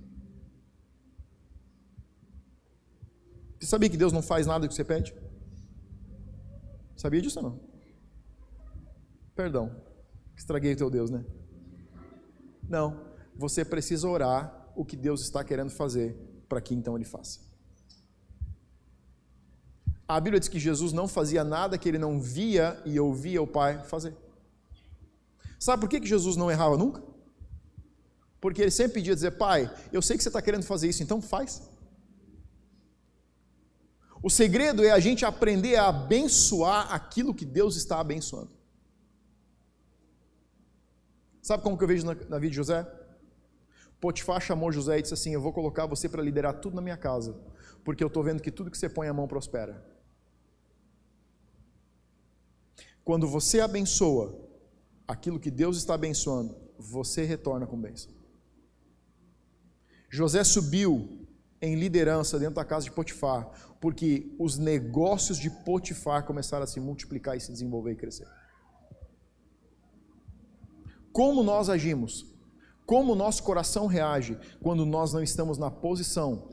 Você 3.64 3.70
sabia 3.70 3.88
que 3.88 3.96
Deus 3.96 4.12
não 4.12 4.20
faz 4.20 4.46
nada 4.46 4.68
que 4.68 4.74
você 4.74 4.84
pede? 4.84 5.14
Sabia 6.94 7.22
disso 7.22 7.38
ou 7.38 7.44
não? 7.46 7.60
Perdão, 9.34 9.74
estraguei 10.36 10.74
o 10.74 10.76
teu 10.76 10.90
Deus, 10.90 11.08
né? 11.08 11.24
Não, 12.68 13.00
você 13.34 13.64
precisa 13.64 14.06
orar 14.06 14.70
o 14.76 14.84
que 14.84 14.94
Deus 14.94 15.22
está 15.22 15.42
querendo 15.42 15.70
fazer 15.70 16.14
para 16.46 16.60
que 16.60 16.74
então 16.74 16.94
ele 16.94 17.06
faça. 17.06 17.40
A 20.06 20.20
Bíblia 20.20 20.38
diz 20.38 20.50
que 20.50 20.60
Jesus 20.60 20.92
não 20.92 21.08
fazia 21.08 21.42
nada 21.42 21.78
que 21.78 21.88
ele 21.88 21.98
não 21.98 22.20
via 22.20 22.78
e 22.84 23.00
ouvia 23.00 23.40
o 23.40 23.46
Pai 23.46 23.82
fazer. 23.84 24.14
Sabe 25.58 25.80
por 25.80 25.88
que, 25.88 26.06
Jesus 26.06 26.36
não 26.36 26.50
errava 26.50 26.76
nunca? 26.76 27.02
Porque 28.42 28.60
ele 28.60 28.70
sempre 28.70 28.96
pedia 28.96 29.14
dizer, 29.14 29.38
Pai, 29.38 29.74
eu 29.90 30.02
sei 30.02 30.18
que 30.18 30.22
você 30.22 30.28
está 30.28 30.42
querendo 30.42 30.64
fazer 30.64 30.86
isso, 30.86 31.02
então 31.02 31.22
faz. 31.22 31.72
O 34.26 34.30
segredo 34.30 34.82
é 34.82 34.90
a 34.90 34.98
gente 34.98 35.22
aprender 35.26 35.76
a 35.76 35.88
abençoar 35.88 36.90
aquilo 36.90 37.34
que 37.34 37.44
Deus 37.44 37.76
está 37.76 38.00
abençoando. 38.00 38.52
Sabe 41.42 41.62
como 41.62 41.76
que 41.76 41.84
eu 41.84 41.88
vejo 41.88 42.06
na, 42.06 42.14
na 42.14 42.38
vida 42.38 42.52
de 42.52 42.56
José? 42.56 42.90
Potifar 44.00 44.40
chamou 44.40 44.72
José 44.72 44.98
e 44.98 45.02
disse 45.02 45.12
assim: 45.12 45.34
Eu 45.34 45.42
vou 45.42 45.52
colocar 45.52 45.84
você 45.84 46.08
para 46.08 46.22
liderar 46.22 46.54
tudo 46.58 46.74
na 46.74 46.80
minha 46.80 46.96
casa, 46.96 47.38
porque 47.84 48.02
eu 48.02 48.06
estou 48.06 48.22
vendo 48.22 48.40
que 48.40 48.50
tudo 48.50 48.70
que 48.70 48.78
você 48.78 48.88
põe 48.88 49.08
a 49.08 49.12
mão 49.12 49.28
prospera. 49.28 49.84
Quando 53.04 53.28
você 53.28 53.60
abençoa 53.60 54.34
aquilo 55.06 55.38
que 55.38 55.50
Deus 55.50 55.76
está 55.76 55.92
abençoando, 55.92 56.56
você 56.78 57.24
retorna 57.24 57.66
com 57.66 57.78
bênção. 57.78 58.10
José 60.08 60.42
subiu 60.44 61.23
em 61.64 61.74
liderança 61.74 62.38
dentro 62.38 62.56
da 62.56 62.64
casa 62.64 62.84
de 62.84 62.92
Potifar, 62.92 63.50
porque 63.80 64.34
os 64.38 64.58
negócios 64.58 65.38
de 65.38 65.50
Potifar 65.50 66.24
começaram 66.24 66.64
a 66.64 66.66
se 66.66 66.78
multiplicar 66.78 67.36
e 67.36 67.40
se 67.40 67.50
desenvolver 67.50 67.92
e 67.92 67.96
crescer. 67.96 68.28
Como 71.12 71.42
nós 71.42 71.68
agimos? 71.68 72.26
Como 72.84 73.12
o 73.12 73.16
nosso 73.16 73.42
coração 73.42 73.86
reage 73.86 74.38
quando 74.62 74.84
nós 74.84 75.12
não 75.12 75.22
estamos 75.22 75.56
na 75.56 75.70
posição 75.70 76.50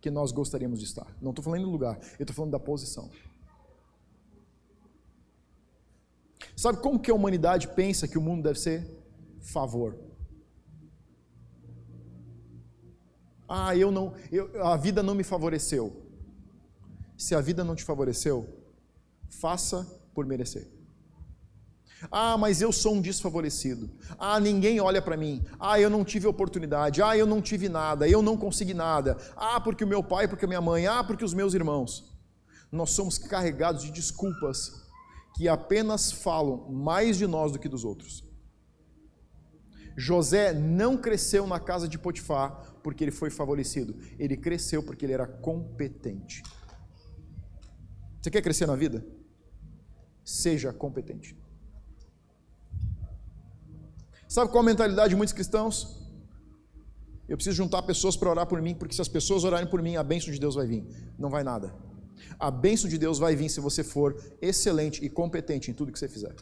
que 0.00 0.10
nós 0.10 0.32
gostaríamos 0.32 0.80
de 0.80 0.86
estar? 0.86 1.06
Não 1.20 1.30
estou 1.30 1.44
falando 1.44 1.64
do 1.64 1.70
lugar, 1.70 1.98
eu 2.18 2.24
estou 2.24 2.34
falando 2.34 2.52
da 2.52 2.58
posição. 2.58 3.10
Sabe 6.56 6.78
como 6.78 6.98
que 6.98 7.10
a 7.10 7.14
humanidade 7.14 7.68
pensa 7.68 8.08
que 8.08 8.18
o 8.18 8.20
mundo 8.20 8.42
deve 8.42 8.58
ser? 8.58 8.84
Favor. 9.40 10.07
Ah, 13.48 13.74
eu 13.74 13.90
não, 13.90 14.12
eu, 14.30 14.64
a 14.64 14.76
vida 14.76 15.02
não 15.02 15.14
me 15.14 15.24
favoreceu. 15.24 16.04
Se 17.16 17.34
a 17.34 17.40
vida 17.40 17.64
não 17.64 17.74
te 17.74 17.82
favoreceu, 17.82 18.46
faça 19.28 19.86
por 20.14 20.26
merecer. 20.26 20.68
Ah, 22.12 22.36
mas 22.38 22.60
eu 22.60 22.70
sou 22.70 22.94
um 22.94 23.00
desfavorecido. 23.00 23.90
Ah, 24.18 24.38
ninguém 24.38 24.80
olha 24.80 25.02
para 25.02 25.16
mim. 25.16 25.44
Ah, 25.58 25.80
eu 25.80 25.90
não 25.90 26.04
tive 26.04 26.26
oportunidade. 26.26 27.02
Ah, 27.02 27.16
eu 27.16 27.26
não 27.26 27.42
tive 27.42 27.68
nada. 27.68 28.08
Eu 28.08 28.22
não 28.22 28.36
consegui 28.36 28.74
nada. 28.74 29.16
Ah, 29.36 29.60
porque 29.60 29.82
o 29.82 29.88
meu 29.88 30.02
pai, 30.02 30.28
porque 30.28 30.44
a 30.44 30.48
minha 30.48 30.60
mãe. 30.60 30.86
Ah, 30.86 31.02
porque 31.02 31.24
os 31.24 31.34
meus 31.34 31.54
irmãos. 31.54 32.16
Nós 32.70 32.90
somos 32.90 33.18
carregados 33.18 33.82
de 33.82 33.90
desculpas 33.90 34.86
que 35.34 35.48
apenas 35.48 36.12
falam 36.12 36.70
mais 36.70 37.16
de 37.16 37.26
nós 37.26 37.50
do 37.50 37.58
que 37.58 37.68
dos 37.68 37.84
outros. 37.84 38.27
José 39.98 40.52
não 40.52 40.96
cresceu 40.96 41.44
na 41.44 41.58
casa 41.58 41.88
de 41.88 41.98
Potifar 41.98 42.62
porque 42.84 43.02
ele 43.02 43.10
foi 43.10 43.30
favorecido, 43.30 43.96
ele 44.16 44.36
cresceu 44.36 44.80
porque 44.80 45.04
ele 45.04 45.12
era 45.12 45.26
competente. 45.26 46.40
Você 48.22 48.30
quer 48.30 48.40
crescer 48.40 48.66
na 48.66 48.76
vida? 48.76 49.04
Seja 50.24 50.72
competente. 50.72 51.36
Sabe 54.28 54.52
qual 54.52 54.62
a 54.62 54.66
mentalidade 54.66 55.10
de 55.10 55.16
muitos 55.16 55.32
cristãos? 55.32 56.08
Eu 57.28 57.36
preciso 57.36 57.56
juntar 57.56 57.82
pessoas 57.82 58.16
para 58.16 58.30
orar 58.30 58.46
por 58.46 58.62
mim, 58.62 58.76
porque 58.76 58.94
se 58.94 59.02
as 59.02 59.08
pessoas 59.08 59.42
orarem 59.42 59.68
por 59.68 59.82
mim, 59.82 59.96
a 59.96 60.04
bênção 60.04 60.32
de 60.32 60.38
Deus 60.38 60.54
vai 60.54 60.66
vir. 60.66 60.86
Não 61.18 61.28
vai 61.28 61.42
nada. 61.42 61.74
A 62.38 62.52
bênção 62.52 62.88
de 62.88 62.98
Deus 62.98 63.18
vai 63.18 63.34
vir 63.34 63.48
se 63.48 63.58
você 63.58 63.82
for 63.82 64.16
excelente 64.40 65.04
e 65.04 65.10
competente 65.10 65.72
em 65.72 65.74
tudo 65.74 65.90
que 65.90 65.98
você 65.98 66.08
fizer. 66.08 66.34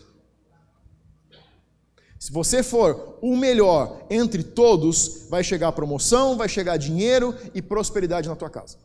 Se 2.19 2.33
você 2.33 2.63
for 2.63 3.19
o 3.21 3.37
melhor 3.37 4.07
entre 4.09 4.43
todos, 4.43 5.27
vai 5.29 5.45
chegar 5.45 5.73
promoção, 5.73 6.37
vai 6.37 6.49
chegar 6.49 6.77
dinheiro 6.77 7.35
e 7.55 7.61
prosperidade 7.61 8.29
na 8.29 8.37
tua 8.37 8.49
casa. 8.49 8.79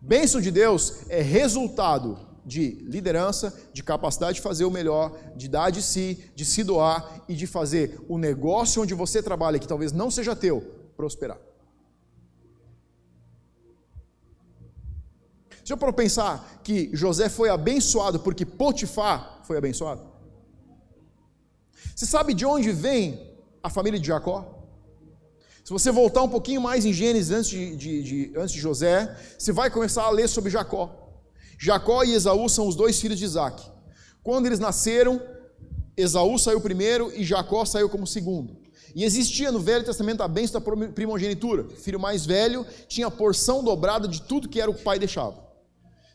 Bênção 0.00 0.40
de 0.40 0.50
Deus 0.50 1.00
é 1.08 1.20
resultado 1.20 2.18
de 2.44 2.70
liderança, 2.84 3.52
de 3.72 3.82
capacidade 3.82 4.36
de 4.36 4.40
fazer 4.40 4.64
o 4.64 4.70
melhor, 4.70 5.18
de 5.34 5.48
dar 5.48 5.70
de 5.70 5.82
si, 5.82 6.30
de 6.36 6.44
se 6.44 6.62
doar 6.62 7.24
e 7.28 7.34
de 7.34 7.44
fazer 7.44 8.00
o 8.08 8.16
negócio 8.16 8.80
onde 8.80 8.94
você 8.94 9.20
trabalha, 9.20 9.58
que 9.58 9.66
talvez 9.66 9.90
não 9.90 10.12
seja 10.12 10.36
teu, 10.36 10.60
prosperar. 10.96 11.38
Já 15.64 15.76
para 15.76 15.92
pensar 15.92 16.60
que 16.62 16.88
José 16.92 17.28
foi 17.28 17.48
abençoado 17.48 18.20
porque 18.20 18.46
Potifar 18.46 19.40
foi 19.42 19.58
abençoado? 19.58 20.15
Você 21.94 22.06
sabe 22.06 22.34
de 22.34 22.44
onde 22.44 22.72
vem 22.72 23.36
a 23.62 23.70
família 23.70 23.98
de 23.98 24.06
Jacó? 24.06 24.56
Se 25.64 25.72
você 25.72 25.90
voltar 25.90 26.22
um 26.22 26.28
pouquinho 26.28 26.60
mais 26.60 26.84
em 26.84 26.92
Gênesis 26.92 27.32
antes 27.32 27.50
de, 27.50 27.76
de, 27.76 28.02
de, 28.02 28.32
antes 28.36 28.52
de 28.52 28.60
José, 28.60 29.16
você 29.36 29.50
vai 29.50 29.68
começar 29.68 30.04
a 30.04 30.10
ler 30.10 30.28
sobre 30.28 30.50
Jacó. 30.50 31.10
Jacó 31.58 32.04
e 32.04 32.12
Esaú 32.12 32.48
são 32.48 32.68
os 32.68 32.76
dois 32.76 33.00
filhos 33.00 33.18
de 33.18 33.24
Isaac. 33.24 33.68
Quando 34.22 34.46
eles 34.46 34.58
nasceram, 34.58 35.20
Esaú 35.96 36.38
saiu 36.38 36.60
primeiro 36.60 37.12
e 37.14 37.24
Jacó 37.24 37.64
saiu 37.64 37.88
como 37.88 38.06
segundo. 38.06 38.56
E 38.94 39.02
existia 39.02 39.50
no 39.50 39.58
Velho 39.58 39.84
Testamento 39.84 40.22
a 40.22 40.28
bênção 40.28 40.60
da 40.60 40.86
primogenitura. 40.92 41.62
O 41.62 41.70
filho 41.70 41.98
mais 41.98 42.24
velho 42.24 42.64
tinha 42.86 43.08
a 43.08 43.10
porção 43.10 43.64
dobrada 43.64 44.06
de 44.06 44.22
tudo 44.22 44.48
que 44.48 44.60
era 44.60 44.70
o 44.70 44.74
pai 44.74 44.98
deixava. 44.98 45.44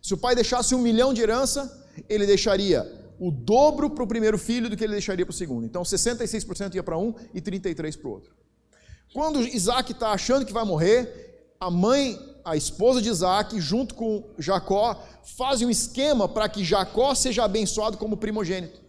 Se 0.01 0.13
o 0.13 0.18
pai 0.18 0.34
deixasse 0.34 0.74
um 0.74 0.82
milhão 0.82 1.13
de 1.13 1.22
herança, 1.22 1.88
ele 2.08 2.25
deixaria 2.25 3.00
o 3.22 3.30
dobro 3.30 3.88
para 3.88 4.04
o 4.04 4.08
primeiro 4.08 4.36
filho 4.36 4.68
do 4.68 4.75
que 4.75 4.84
ele 4.84 4.94
deixaria 4.94 5.24
para 5.24 5.32
o 5.32 5.36
segundo. 5.36 5.63
Então 5.63 5.84
66% 5.84 6.74
ia 6.74 6.82
para 6.82 6.98
um 6.98 7.13
e 7.36 7.40
33% 7.40 8.00
para 8.00 8.10
o 8.10 8.13
outro. 8.13 8.34
Quando 9.13 9.48
Isaac 9.48 9.92
está 9.92 10.10
achando 10.10 10.44
que 10.44 10.51
vai 10.51 10.66
morrer, 10.66 11.54
a 11.60 11.70
mãe, 11.70 12.18
a 12.44 12.58
esposa 12.58 13.00
de 13.00 13.10
Isaac, 13.10 13.62
junto 13.62 13.94
com 13.94 14.28
Jacó, 14.40 15.00
fazem 15.38 15.68
um 15.68 15.70
esquema 15.70 16.28
para 16.28 16.50
que 16.50 16.63
Jacó 16.63 17.13
seja 17.13 17.44
abençoado 17.44 17.96
como 17.96 18.18
primogênito. 18.18 18.82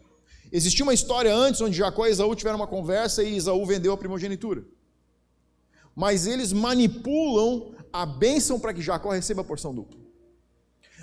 Existia 0.51 0.83
uma 0.83 0.95
história 0.95 1.35
antes 1.35 1.61
onde 1.61 1.77
Jacó 1.77 2.07
e 2.07 2.11
Esaú 2.11 2.35
tiveram 2.35 2.57
uma 2.57 2.67
conversa 2.67 3.23
e 3.23 3.37
Esaú 3.37 3.67
vendeu 3.67 3.93
a 3.93 3.99
primogenitura. 3.99 4.65
Mas 5.95 6.27
eles 6.27 6.55
manipulam 6.55 7.75
a 7.93 8.07
bênção 8.07 8.59
para 8.59 8.73
que 8.73 8.81
Jacó 8.81 9.11
receba 9.11 9.43
a 9.43 9.45
porção 9.45 9.75
dupla. 9.75 10.01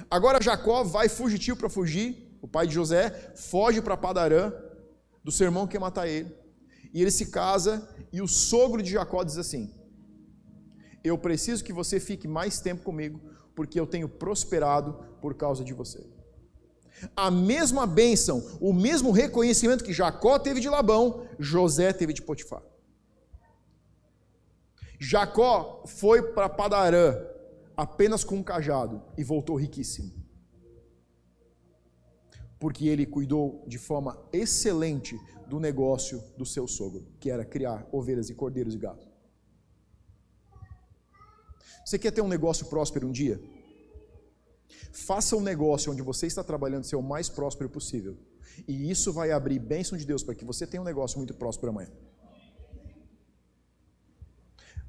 Agora 0.10 0.42
Jacó 0.42 0.84
vai 0.84 1.08
fugitivo 1.08 1.58
para 1.58 1.70
fugir, 1.70 2.29
o 2.42 2.48
pai 2.48 2.68
de 2.68 2.74
José 2.74 3.10
foge 3.36 3.82
para 3.82 3.98
Padarã, 3.98 4.52
do 5.24 5.32
seu 5.32 5.46
irmão 5.46 5.68
que 5.68 5.74
quer 5.74 5.80
matar 5.80 6.08
ele. 6.08 6.34
E 6.94 7.02
ele 7.02 7.12
se 7.12 7.28
casa 7.28 7.88
e 8.12 8.22
o 8.22 8.28
sogro 8.28 8.82
de 8.82 8.92
Jacó 8.92 9.24
diz 9.24 9.38
assim: 9.38 9.74
Eu 11.04 11.18
preciso 11.18 11.64
que 11.64 11.74
você 11.74 12.00
fique 12.00 12.28
mais 12.28 12.60
tempo 12.60 12.84
comigo, 12.84 13.22
porque 13.56 13.80
eu 13.80 13.86
tenho 13.86 14.10
prosperado 14.10 14.94
por 15.22 15.36
causa 15.36 15.64
de 15.64 15.74
você. 15.74 16.08
A 17.16 17.32
mesma 17.32 17.88
bênção, 17.88 18.46
o 18.60 18.74
mesmo 18.74 19.12
reconhecimento 19.12 19.84
que 19.84 19.94
Jacó 19.94 20.38
teve 20.38 20.60
de 20.60 20.68
Labão, 20.68 21.28
José 21.38 21.94
teve 21.94 22.14
de 22.14 22.22
Potifar. 22.22 22.64
Jacó 25.00 25.84
foi 25.86 26.22
para 26.34 26.50
Padarã, 26.50 27.16
apenas 27.78 28.26
com 28.26 28.36
um 28.36 28.44
cajado 28.44 29.02
e 29.18 29.24
voltou 29.24 29.56
riquíssimo. 29.56 30.19
Porque 32.60 32.88
ele 32.88 33.06
cuidou 33.06 33.64
de 33.68 33.78
forma 33.78 34.20
excelente 34.34 35.20
do 35.48 35.60
negócio 35.60 36.22
do 36.38 36.46
seu 36.46 36.68
sogro, 36.68 37.08
que 37.20 37.32
era 37.32 37.46
criar 37.46 37.88
ovelhas 37.92 38.30
e 38.30 38.36
cordeiros 38.36 38.76
e 38.76 38.78
gado. 38.78 39.08
Você 41.86 41.98
quer 41.98 42.12
ter 42.12 42.22
um 42.22 42.28
negócio 42.28 42.68
próspero 42.68 43.08
um 43.08 43.12
dia? 43.12 43.42
Faça 44.92 45.36
um 45.36 45.42
negócio 45.42 45.92
onde 45.92 46.02
você 46.02 46.28
está 46.28 46.44
trabalhando 46.44 46.84
ser 46.84 46.96
o 46.96 47.02
mais 47.02 47.30
próspero 47.30 47.70
possível. 47.70 48.18
E 48.68 48.92
isso 48.92 49.12
vai 49.12 49.32
abrir 49.32 49.58
bênção 49.58 49.98
de 49.98 50.06
Deus 50.06 50.24
para 50.24 50.36
que 50.36 50.46
você 50.46 50.68
tenha 50.68 50.82
um 50.82 50.86
negócio 50.86 51.18
muito 51.18 51.34
próspero 51.34 51.72
amanhã. 51.72 51.90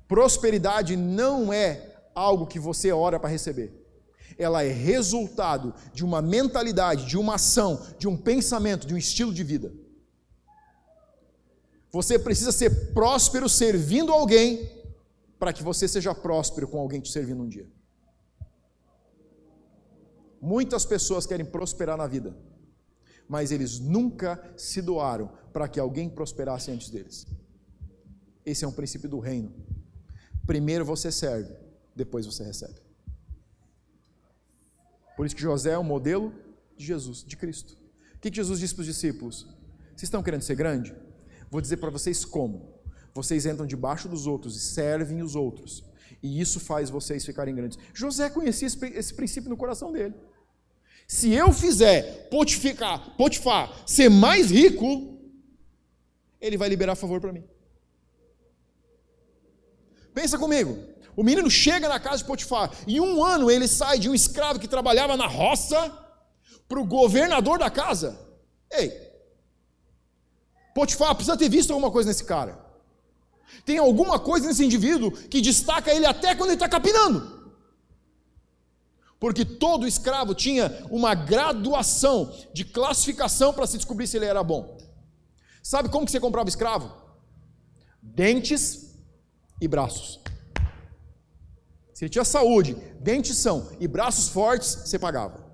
Prosperidade 0.06 0.96
não 0.96 1.52
é 1.52 1.96
algo 2.14 2.46
que 2.46 2.58
você 2.58 2.90
ora 2.90 3.18
para 3.18 3.30
receber. 3.30 3.79
Ela 4.40 4.62
é 4.62 4.72
resultado 4.72 5.74
de 5.92 6.02
uma 6.02 6.22
mentalidade, 6.22 7.04
de 7.04 7.18
uma 7.18 7.34
ação, 7.34 7.86
de 7.98 8.08
um 8.08 8.16
pensamento, 8.16 8.86
de 8.86 8.94
um 8.94 8.96
estilo 8.96 9.34
de 9.34 9.44
vida. 9.44 9.70
Você 11.92 12.18
precisa 12.18 12.50
ser 12.50 12.94
próspero 12.94 13.50
servindo 13.50 14.12
alguém 14.12 14.66
para 15.38 15.52
que 15.52 15.62
você 15.62 15.86
seja 15.86 16.14
próspero 16.14 16.66
com 16.66 16.78
alguém 16.78 17.02
te 17.02 17.12
servindo 17.12 17.42
um 17.42 17.48
dia. 17.48 17.68
Muitas 20.40 20.86
pessoas 20.86 21.26
querem 21.26 21.44
prosperar 21.44 21.98
na 21.98 22.06
vida, 22.06 22.34
mas 23.28 23.50
eles 23.52 23.78
nunca 23.78 24.42
se 24.56 24.80
doaram 24.80 25.30
para 25.52 25.68
que 25.68 25.78
alguém 25.78 26.08
prosperasse 26.08 26.70
antes 26.70 26.88
deles. 26.88 27.26
Esse 28.46 28.64
é 28.64 28.68
um 28.68 28.72
princípio 28.72 29.08
do 29.08 29.18
reino. 29.18 29.52
Primeiro 30.46 30.82
você 30.84 31.12
serve, 31.12 31.54
depois 31.94 32.24
você 32.24 32.42
recebe. 32.42 32.89
Por 35.20 35.26
isso 35.26 35.36
que 35.36 35.42
José 35.42 35.72
é 35.72 35.76
o 35.76 35.84
modelo 35.84 36.32
de 36.78 36.86
Jesus, 36.86 37.22
de 37.22 37.36
Cristo. 37.36 37.76
O 38.14 38.20
que 38.20 38.34
Jesus 38.34 38.58
disse 38.58 38.74
para 38.74 38.80
os 38.80 38.86
discípulos? 38.86 39.42
Vocês 39.88 40.04
estão 40.04 40.22
querendo 40.22 40.40
ser 40.40 40.54
grande? 40.54 40.96
Vou 41.50 41.60
dizer 41.60 41.76
para 41.76 41.90
vocês 41.90 42.24
como. 42.24 42.80
Vocês 43.12 43.44
entram 43.44 43.66
debaixo 43.66 44.08
dos 44.08 44.26
outros 44.26 44.56
e 44.56 44.60
servem 44.60 45.20
os 45.20 45.36
outros. 45.36 45.84
E 46.22 46.40
isso 46.40 46.58
faz 46.58 46.88
vocês 46.88 47.22
ficarem 47.22 47.54
grandes. 47.54 47.78
José 47.92 48.30
conhecia 48.30 48.66
esse, 48.66 49.12
princípio 49.12 49.50
no 49.50 49.58
coração 49.58 49.92
dele. 49.92 50.14
Se 51.06 51.30
eu 51.34 51.52
fizer 51.52 52.30
Potifar, 52.30 53.14
Potifar 53.18 53.86
ser 53.86 54.08
mais 54.08 54.50
rico, 54.50 55.20
ele 56.40 56.56
vai 56.56 56.70
liberar 56.70 56.94
favor 56.94 57.20
para 57.20 57.30
mim. 57.30 57.44
Pensa 60.14 60.38
comigo. 60.38 60.78
O 61.20 61.22
menino 61.22 61.50
chega 61.50 61.86
na 61.86 62.00
casa 62.00 62.18
de 62.18 62.24
Potifar. 62.24 62.72
Em 62.86 62.98
um 62.98 63.22
ano 63.22 63.50
ele 63.50 63.68
sai 63.68 63.98
de 63.98 64.08
um 64.08 64.14
escravo 64.14 64.58
que 64.58 64.66
trabalhava 64.66 65.18
na 65.18 65.26
roça 65.26 65.78
para 66.66 66.80
o 66.80 66.86
governador 66.86 67.58
da 67.58 67.68
casa. 67.68 68.18
Ei, 68.72 68.90
Potifar 70.74 71.14
precisa 71.14 71.36
ter 71.36 71.50
visto 71.50 71.74
alguma 71.74 71.90
coisa 71.90 72.08
nesse 72.08 72.24
cara. 72.24 72.58
Tem 73.66 73.76
alguma 73.76 74.18
coisa 74.18 74.46
nesse 74.46 74.64
indivíduo 74.64 75.12
que 75.12 75.42
destaca 75.42 75.92
ele 75.92 76.06
até 76.06 76.34
quando 76.34 76.48
ele 76.48 76.56
está 76.56 76.70
capinando. 76.70 77.52
Porque 79.18 79.44
todo 79.44 79.86
escravo 79.86 80.34
tinha 80.34 80.86
uma 80.90 81.14
graduação 81.14 82.34
de 82.54 82.64
classificação 82.64 83.52
para 83.52 83.66
se 83.66 83.76
descobrir 83.76 84.06
se 84.06 84.16
ele 84.16 84.24
era 84.24 84.42
bom. 84.42 84.78
Sabe 85.62 85.90
como 85.90 86.06
que 86.06 86.12
você 86.12 86.18
comprava 86.18 86.48
escravo? 86.48 86.90
Dentes 88.00 88.96
e 89.60 89.68
braços. 89.68 90.19
Se 92.00 92.08
tinha 92.08 92.24
saúde, 92.24 92.74
dentição 92.98 93.68
e 93.78 93.86
braços 93.86 94.30
fortes, 94.30 94.74
você 94.74 94.98
pagava. 94.98 95.44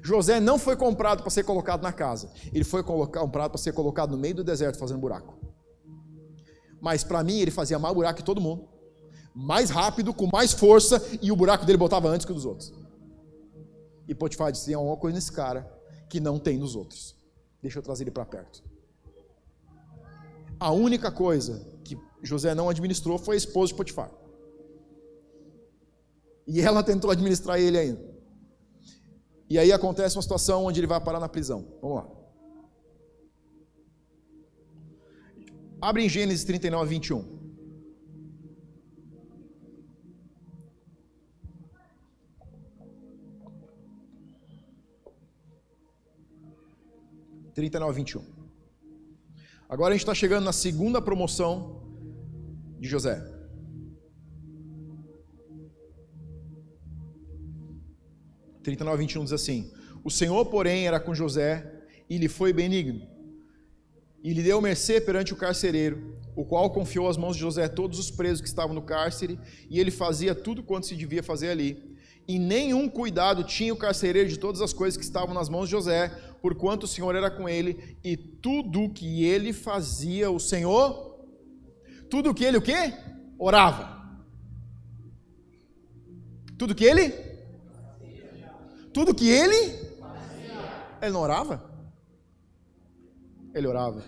José 0.00 0.38
não 0.38 0.56
foi 0.56 0.76
comprado 0.76 1.20
para 1.20 1.30
ser 1.32 1.42
colocado 1.42 1.82
na 1.82 1.92
casa, 1.92 2.30
ele 2.52 2.62
foi 2.62 2.84
comprado 2.84 3.50
para 3.50 3.58
ser 3.58 3.72
colocado 3.72 4.12
no 4.12 4.16
meio 4.16 4.36
do 4.36 4.44
deserto 4.44 4.78
fazendo 4.78 5.00
buraco. 5.00 5.36
Mas 6.80 7.02
para 7.02 7.24
mim, 7.24 7.40
ele 7.40 7.50
fazia 7.50 7.76
mais 7.76 7.92
buraco 7.92 8.18
que 8.18 8.24
todo 8.24 8.40
mundo, 8.40 8.68
mais 9.34 9.68
rápido, 9.68 10.14
com 10.14 10.28
mais 10.32 10.52
força, 10.52 11.02
e 11.20 11.32
o 11.32 11.34
buraco 11.34 11.66
dele 11.66 11.76
botava 11.76 12.08
antes 12.08 12.24
que 12.24 12.30
o 12.30 12.36
dos 12.36 12.44
outros. 12.44 12.72
E 14.06 14.14
Potifar 14.14 14.52
disse: 14.52 14.66
tem 14.66 14.76
alguma 14.76 14.96
coisa 14.96 15.16
nesse 15.16 15.32
cara 15.32 15.68
que 16.08 16.20
não 16.20 16.38
tem 16.38 16.56
nos 16.56 16.76
outros. 16.76 17.16
Deixa 17.60 17.80
eu 17.80 17.82
trazer 17.82 18.04
ele 18.04 18.12
para 18.12 18.24
perto. 18.24 18.62
A 20.60 20.70
única 20.70 21.10
coisa 21.10 21.66
que 21.82 21.98
José 22.22 22.54
não 22.54 22.68
administrou 22.68 23.18
foi 23.18 23.34
a 23.34 23.38
esposa 23.38 23.72
de 23.72 23.74
Potifar. 23.74 24.19
E 26.52 26.60
ela 26.60 26.82
tentou 26.82 27.12
administrar 27.12 27.60
ele 27.60 27.78
ainda. 27.78 28.10
E 29.48 29.56
aí 29.56 29.70
acontece 29.70 30.16
uma 30.16 30.22
situação 30.22 30.64
onde 30.64 30.80
ele 30.80 30.86
vai 30.88 31.00
parar 31.00 31.20
na 31.20 31.28
prisão. 31.28 31.64
Vamos 31.80 31.98
lá. 31.98 32.10
Abre 35.80 36.04
em 36.04 36.08
Gênesis 36.08 36.44
39, 36.44 36.90
21. 36.90 37.40
Trinta 47.54 47.76
e 47.76 47.80
nove, 47.80 47.94
vinte 47.94 48.10
e 48.10 48.18
um. 48.18 48.24
Agora 49.68 49.90
a 49.90 49.96
gente 49.96 50.02
está 50.02 50.14
chegando 50.14 50.44
na 50.44 50.52
segunda 50.52 51.00
promoção 51.00 51.80
de 52.80 52.88
José. 52.88 53.29
Trinta 58.62 58.84
nove 58.84 58.98
vinte 58.98 59.12
e 59.12 59.18
um 59.18 59.24
diz 59.24 59.32
assim: 59.32 59.70
O 60.04 60.10
Senhor, 60.10 60.44
porém, 60.46 60.86
era 60.86 61.00
com 61.00 61.14
José 61.14 61.82
e 62.08 62.18
lhe 62.18 62.28
foi 62.28 62.52
benigno, 62.52 63.06
e 64.22 64.32
lhe 64.32 64.42
deu 64.42 64.60
mercê 64.60 65.00
perante 65.00 65.32
o 65.32 65.36
carcereiro, 65.36 66.18
o 66.36 66.44
qual 66.44 66.70
confiou 66.70 67.08
às 67.08 67.16
mãos 67.16 67.36
de 67.36 67.40
José 67.40 67.68
todos 67.68 67.98
os 67.98 68.10
presos 68.10 68.40
que 68.40 68.48
estavam 68.48 68.74
no 68.74 68.82
cárcere, 68.82 69.38
e 69.68 69.78
ele 69.78 69.90
fazia 69.90 70.34
tudo 70.34 70.62
quanto 70.62 70.86
se 70.86 70.96
devia 70.96 71.22
fazer 71.22 71.50
ali. 71.50 71.90
E 72.28 72.38
nenhum 72.38 72.88
cuidado 72.88 73.42
tinha 73.42 73.72
o 73.72 73.76
carcereiro 73.76 74.28
de 74.28 74.38
todas 74.38 74.60
as 74.60 74.72
coisas 74.72 74.96
que 74.96 75.04
estavam 75.04 75.34
nas 75.34 75.48
mãos 75.48 75.66
de 75.66 75.72
José, 75.72 76.08
porquanto 76.42 76.84
o 76.84 76.88
Senhor 76.88 77.14
era 77.14 77.30
com 77.30 77.48
ele, 77.48 77.96
e 78.04 78.16
tudo 78.16 78.82
o 78.82 78.90
que 78.90 79.24
ele 79.24 79.52
fazia, 79.52 80.30
o 80.30 80.38
Senhor, 80.38 81.26
tudo 82.10 82.30
o 82.30 82.34
que 82.34 82.44
ele 82.44 82.58
o 82.58 82.62
quê? 82.62 82.92
Orava. 83.38 84.00
Tudo 86.58 86.74
que 86.74 86.84
ele? 86.84 87.29
Tudo 88.92 89.14
que 89.14 89.28
ele? 89.28 89.90
Ele 91.00 91.12
não 91.12 91.20
orava? 91.20 91.70
Ele 93.54 93.66
orava. 93.66 94.04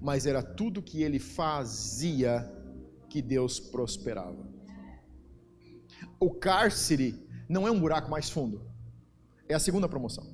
Mas 0.00 0.26
era 0.26 0.42
tudo 0.42 0.82
que 0.82 1.02
ele 1.02 1.18
fazia 1.18 2.50
que 3.08 3.22
Deus 3.22 3.60
prosperava. 3.60 4.46
O 6.18 6.30
cárcere 6.30 7.28
não 7.48 7.66
é 7.68 7.70
um 7.70 7.78
buraco 7.78 8.10
mais 8.10 8.30
fundo. 8.30 8.62
É 9.48 9.54
a 9.54 9.60
segunda 9.60 9.88
promoção. 9.88 10.26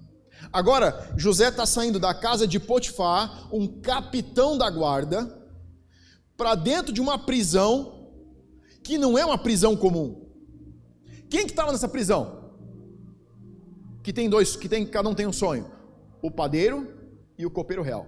Agora, 0.53 1.13
José 1.17 1.49
está 1.49 1.67
saindo 1.67 1.99
da 1.99 2.15
casa 2.15 2.47
de 2.47 2.61
Potifar, 2.61 3.53
um 3.53 3.81
capitão 3.81 4.57
da 4.57 4.71
guarda, 4.71 5.37
para 6.37 6.55
dentro 6.55 6.93
de 6.93 7.01
uma 7.01 7.19
prisão 7.19 8.13
que 8.83 8.97
não 8.97 9.19
é 9.19 9.25
uma 9.25 9.37
prisão 9.37 9.77
comum. 9.77 10.29
Quem 11.29 11.45
que 11.45 11.51
estava 11.51 11.73
nessa 11.73 11.89
prisão? 11.89 12.38
Que 14.03 14.13
tem 14.13 14.29
dois, 14.29 14.57
que 14.57 14.69
tem 14.69 14.87
cada 14.87 15.09
um 15.09 15.15
tem 15.15 15.27
um 15.27 15.33
sonho. 15.33 15.71
O 16.23 16.31
padeiro 16.31 16.95
e 17.37 17.45
o 17.45 17.51
copeiro 17.51 17.83
real. 17.83 18.07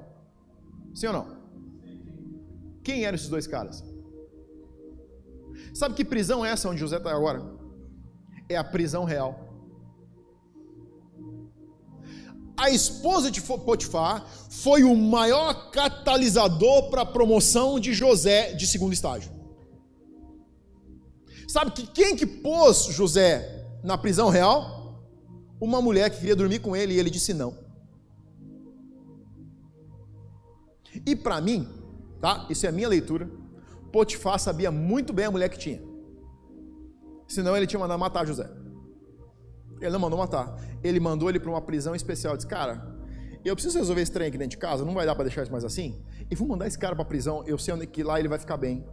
Sim 0.95 1.09
ou 1.09 1.13
não? 1.13 1.41
Quem 2.83 3.05
eram 3.05 3.15
esses 3.15 3.29
dois 3.29 3.47
caras? 3.47 3.85
Sabe 5.75 5.95
que 5.95 6.05
prisão 6.05 6.45
é 6.45 6.51
essa 6.51 6.69
onde 6.69 6.81
José 6.81 6.97
está 6.97 7.11
agora? 7.11 7.43
É 8.49 8.57
a 8.57 8.65
prisão 8.65 9.05
real. 9.05 9.51
a 12.61 12.69
esposa 12.69 13.31
de 13.31 13.41
Potifar 13.41 14.27
foi 14.51 14.85
o 14.85 14.95
maior 14.95 15.71
catalisador 15.71 16.91
para 16.91 17.03
a 17.03 17.07
promoção 17.07 17.81
de 17.81 17.95
José 17.95 18.53
de 18.53 18.67
segundo 18.67 18.93
estágio. 18.93 19.33
Sabe 21.49 21.71
que 21.71 21.87
quem 21.87 22.15
que 22.15 22.27
pôs 22.27 22.85
José 22.85 23.67
na 23.83 23.97
prisão 23.97 24.29
real? 24.29 24.80
Uma 25.61 25.83
mulher 25.83 26.11
que 26.11 26.19
queria 26.19 26.35
dormir 26.35 26.61
com 26.61 26.75
ele 26.75 26.95
e 26.95 26.99
ele 26.99 27.11
disse 27.11 27.35
não. 27.35 27.57
E 31.07 31.15
para 31.15 31.41
mim, 31.41 31.69
tá? 32.21 32.47
Isso 32.49 32.67
é 32.67 32.69
a 32.69 32.73
minha 32.73 32.89
leitura. 32.89 33.31
Potifar 33.93 34.39
sabia 34.39 34.71
muito 34.71 35.13
bem 35.13 35.27
a 35.27 35.31
mulher 35.31 35.49
que 35.49 35.59
tinha. 35.59 35.83
Senão 37.29 37.57
ele 37.57 37.67
tinha 37.67 37.79
mandado 37.79 37.99
matar 37.99 38.27
José. 38.27 38.51
Ele 39.81 39.91
não 39.91 40.01
mandou 40.01 40.19
matar. 40.19 40.57
Ele 40.83 40.99
mandou 40.99 41.29
ele 41.29 41.39
para 41.39 41.51
uma 41.51 41.61
prisão 41.61 41.95
especial. 41.95 42.37
Disse, 42.37 42.49
cara, 42.49 42.99
eu 43.45 43.55
preciso 43.55 43.79
resolver 43.79 44.03
esse 44.03 44.13
trem 44.13 44.29
aqui 44.29 44.37
dentro 44.37 44.51
de 44.51 44.59
casa, 44.59 44.85
não 44.85 44.93
vai 44.93 45.07
dar 45.07 45.15
para 45.15 45.25
deixar 45.25 45.43
isso 45.43 45.53
mais 45.53 45.65
assim? 45.65 46.03
E 46.31 46.35
vou 46.35 46.47
mandar 46.47 46.67
esse 46.67 46.79
cara 46.79 46.95
para 46.95 47.03
a 47.03 47.07
prisão, 47.07 47.43
eu 47.47 47.57
sei 47.57 47.73
onde 47.73 47.87
que 47.87 48.03
lá 48.03 48.19
ele 48.19 48.29
vai 48.29 48.39
ficar 48.39 48.57
bem. 48.57 48.85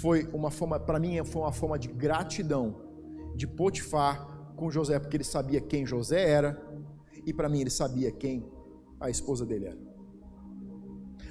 Foi 0.00 0.28
uma 0.32 0.50
forma, 0.50 0.80
para 0.80 0.98
mim, 0.98 1.22
foi 1.24 1.42
uma 1.42 1.52
forma 1.52 1.78
de 1.78 1.88
gratidão 1.88 2.80
de 3.36 3.46
Potifar 3.46 4.33
com 4.56 4.70
José, 4.70 4.98
porque 4.98 5.16
ele 5.16 5.24
sabia 5.24 5.60
quem 5.60 5.86
José 5.86 6.28
era, 6.28 6.60
e 7.26 7.32
para 7.32 7.48
mim 7.48 7.60
ele 7.60 7.70
sabia 7.70 8.10
quem 8.10 8.46
a 9.00 9.10
esposa 9.10 9.44
dele 9.44 9.66
era. 9.66 9.78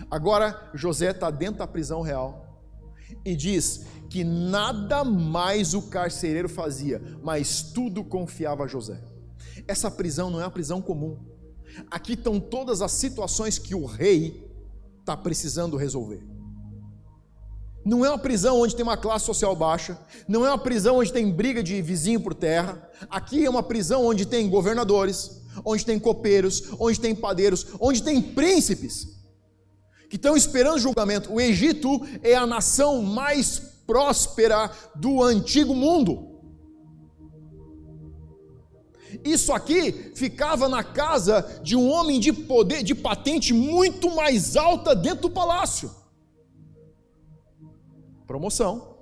Agora 0.09 0.71
José 0.73 1.11
está 1.11 1.29
dentro 1.31 1.59
da 1.59 1.67
prisão 1.67 2.01
real 2.01 2.61
e 3.25 3.35
diz 3.35 3.85
que 4.09 4.23
nada 4.23 5.03
mais 5.03 5.73
o 5.73 5.89
carcereiro 5.89 6.49
fazia, 6.49 7.01
mas 7.21 7.63
tudo 7.63 8.03
confiava 8.03 8.63
a 8.63 8.67
José. 8.67 9.01
Essa 9.67 9.89
prisão 9.89 10.29
não 10.29 10.39
é 10.39 10.43
uma 10.43 10.51
prisão 10.51 10.81
comum. 10.81 11.17
Aqui 11.89 12.13
estão 12.13 12.39
todas 12.39 12.81
as 12.81 12.91
situações 12.91 13.57
que 13.57 13.73
o 13.73 13.85
rei 13.85 14.51
está 14.99 15.17
precisando 15.17 15.77
resolver. 15.77 16.32
Não 17.85 18.05
é 18.05 18.09
uma 18.09 18.17
prisão 18.17 18.61
onde 18.61 18.75
tem 18.75 18.83
uma 18.83 18.95
classe 18.95 19.25
social 19.25 19.55
baixa, 19.55 19.99
não 20.27 20.45
é 20.45 20.49
uma 20.49 20.57
prisão 20.57 20.97
onde 20.97 21.11
tem 21.11 21.29
briga 21.29 21.61
de 21.61 21.81
vizinho 21.81 22.19
por 22.19 22.33
terra. 22.33 22.89
Aqui 23.09 23.45
é 23.45 23.49
uma 23.49 23.61
prisão 23.61 24.05
onde 24.05 24.25
tem 24.25 24.49
governadores, 24.49 25.41
onde 25.65 25.85
tem 25.85 25.99
copeiros, 25.99 26.63
onde 26.79 26.99
tem 26.99 27.13
padeiros, 27.13 27.67
onde 27.79 28.01
tem 28.01 28.21
príncipes 28.21 29.07
que 30.09 30.15
estão 30.15 30.37
esperando 30.37 30.79
julgamento. 30.79 31.33
O 31.33 31.41
Egito 31.41 32.01
é 32.21 32.35
a 32.35 32.47
nação 32.47 33.01
mais 33.01 33.59
próspera 33.85 34.71
do 34.95 35.21
antigo 35.21 35.75
mundo. 35.75 36.29
Isso 39.25 39.51
aqui 39.51 40.11
ficava 40.15 40.69
na 40.69 40.83
casa 40.83 41.59
de 41.61 41.75
um 41.75 41.89
homem 41.89 42.19
de 42.19 42.31
poder, 42.31 42.81
de 42.81 42.95
patente 42.95 43.53
muito 43.53 44.15
mais 44.15 44.55
alta 44.55 44.95
dentro 44.95 45.23
do 45.23 45.29
palácio 45.29 46.02
promoção, 48.33 48.97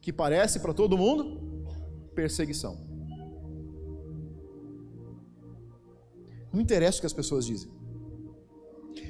que 0.00 0.12
parece 0.12 0.60
para 0.60 0.72
todo 0.72 0.96
mundo 0.96 1.66
perseguição. 2.14 2.78
Não 6.52 6.60
interessa 6.60 6.98
o 6.98 7.00
que 7.00 7.06
as 7.06 7.12
pessoas 7.12 7.44
dizem. 7.44 7.68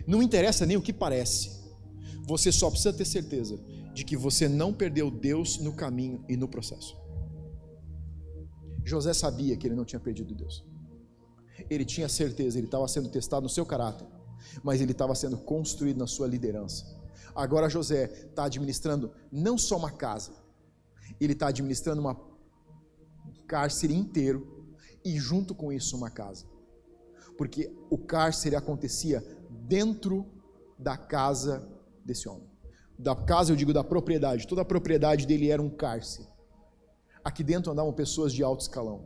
Não 0.06 0.22
interessa 0.22 0.64
nem 0.64 0.78
o 0.78 0.80
que 0.80 0.94
parece. 0.94 1.62
Você 2.26 2.50
só 2.50 2.70
precisa 2.70 2.90
ter 2.90 3.04
certeza 3.04 3.60
de 3.92 4.02
que 4.02 4.16
você 4.16 4.48
não 4.48 4.72
perdeu 4.72 5.10
Deus 5.10 5.58
no 5.58 5.74
caminho 5.74 6.24
e 6.26 6.34
no 6.34 6.48
processo. 6.48 6.96
José 8.82 9.12
sabia 9.12 9.58
que 9.58 9.66
ele 9.66 9.74
não 9.74 9.84
tinha 9.84 10.00
perdido 10.00 10.34
Deus. 10.34 10.64
Ele 11.68 11.84
tinha 11.84 12.08
certeza, 12.08 12.56
ele 12.56 12.66
estava 12.66 12.88
sendo 12.88 13.10
testado 13.10 13.42
no 13.42 13.50
seu 13.50 13.66
caráter, 13.66 14.06
mas 14.62 14.80
ele 14.80 14.92
estava 14.92 15.14
sendo 15.14 15.36
construído 15.36 15.98
na 15.98 16.06
sua 16.06 16.26
liderança. 16.26 16.97
Agora 17.34 17.68
José 17.68 18.04
está 18.30 18.44
administrando 18.44 19.12
não 19.30 19.56
só 19.56 19.76
uma 19.76 19.90
casa, 19.90 20.32
ele 21.20 21.32
está 21.32 21.48
administrando 21.48 22.00
uma 22.00 22.20
cárcere 23.46 23.94
inteiro 23.94 24.66
e 25.04 25.18
junto 25.18 25.54
com 25.54 25.72
isso 25.72 25.96
uma 25.96 26.10
casa. 26.10 26.46
Porque 27.36 27.72
o 27.88 27.96
cárcere 27.96 28.56
acontecia 28.56 29.24
dentro 29.48 30.26
da 30.78 30.96
casa 30.96 31.68
desse 32.04 32.28
homem. 32.28 32.48
Da 32.98 33.14
casa, 33.14 33.52
eu 33.52 33.56
digo 33.56 33.72
da 33.72 33.84
propriedade. 33.84 34.46
Toda 34.46 34.62
a 34.62 34.64
propriedade 34.64 35.26
dele 35.26 35.50
era 35.50 35.62
um 35.62 35.70
cárcere. 35.70 36.28
Aqui 37.24 37.44
dentro 37.44 37.70
andavam 37.70 37.92
pessoas 37.92 38.32
de 38.32 38.42
alto 38.42 38.62
escalão. 38.62 39.04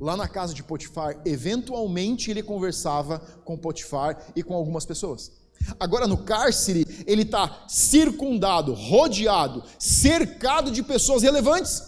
Lá 0.00 0.16
na 0.16 0.28
casa 0.28 0.52
de 0.52 0.62
Potifar, 0.62 1.20
eventualmente 1.24 2.30
ele 2.30 2.42
conversava 2.42 3.18
com 3.44 3.56
Potifar 3.56 4.32
e 4.34 4.42
com 4.42 4.54
algumas 4.54 4.84
pessoas. 4.84 5.32
Agora 5.78 6.06
no 6.06 6.18
cárcere, 6.18 6.86
ele 7.06 7.22
está 7.22 7.64
circundado, 7.68 8.72
rodeado, 8.72 9.64
cercado 9.78 10.70
de 10.70 10.82
pessoas 10.82 11.22
relevantes. 11.22 11.82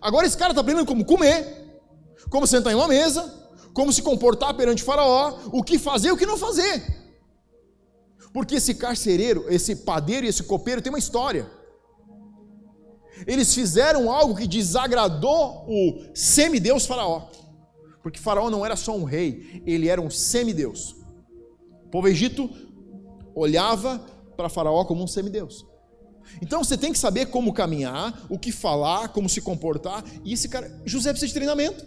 Agora 0.00 0.26
esse 0.26 0.36
cara 0.36 0.50
está 0.52 0.60
aprendendo 0.60 0.86
como 0.86 1.04
comer, 1.04 1.80
como 2.28 2.46
sentar 2.46 2.72
em 2.72 2.76
uma 2.76 2.88
mesa, 2.88 3.22
como 3.72 3.92
se 3.92 4.02
comportar 4.02 4.54
perante 4.54 4.82
o 4.82 4.86
faraó, 4.86 5.38
o 5.52 5.62
que 5.62 5.78
fazer 5.78 6.08
e 6.08 6.12
o 6.12 6.16
que 6.16 6.26
não 6.26 6.36
fazer. 6.36 6.82
Porque 8.32 8.56
esse 8.56 8.74
carcereiro, 8.74 9.46
esse 9.48 9.76
padeiro 9.76 10.26
e 10.26 10.28
esse 10.28 10.42
copeiro 10.42 10.82
tem 10.82 10.92
uma 10.92 10.98
história. 10.98 11.50
Eles 13.26 13.54
fizeram 13.54 14.10
algo 14.10 14.34
que 14.34 14.46
desagradou 14.46 15.64
o 15.68 16.04
semideus 16.14 16.84
faraó. 16.84 17.28
Porque 18.02 18.18
faraó 18.18 18.50
não 18.50 18.66
era 18.66 18.76
só 18.76 18.94
um 18.94 19.04
rei, 19.04 19.62
ele 19.64 19.88
era 19.88 20.00
um 20.00 20.10
semideus 20.10 21.03
povo 21.94 22.08
egito 22.08 22.50
olhava 23.36 24.00
para 24.36 24.48
Faraó 24.48 24.84
como 24.84 25.04
um 25.04 25.06
semideus. 25.06 25.64
Então 26.42 26.64
você 26.64 26.76
tem 26.76 26.92
que 26.92 26.98
saber 26.98 27.26
como 27.26 27.52
caminhar, 27.52 28.26
o 28.28 28.36
que 28.36 28.50
falar, 28.50 29.10
como 29.10 29.28
se 29.28 29.40
comportar. 29.40 30.04
E 30.24 30.32
esse 30.32 30.48
cara, 30.48 30.82
José 30.84 31.10
precisa 31.10 31.28
de 31.28 31.34
treinamento. 31.34 31.86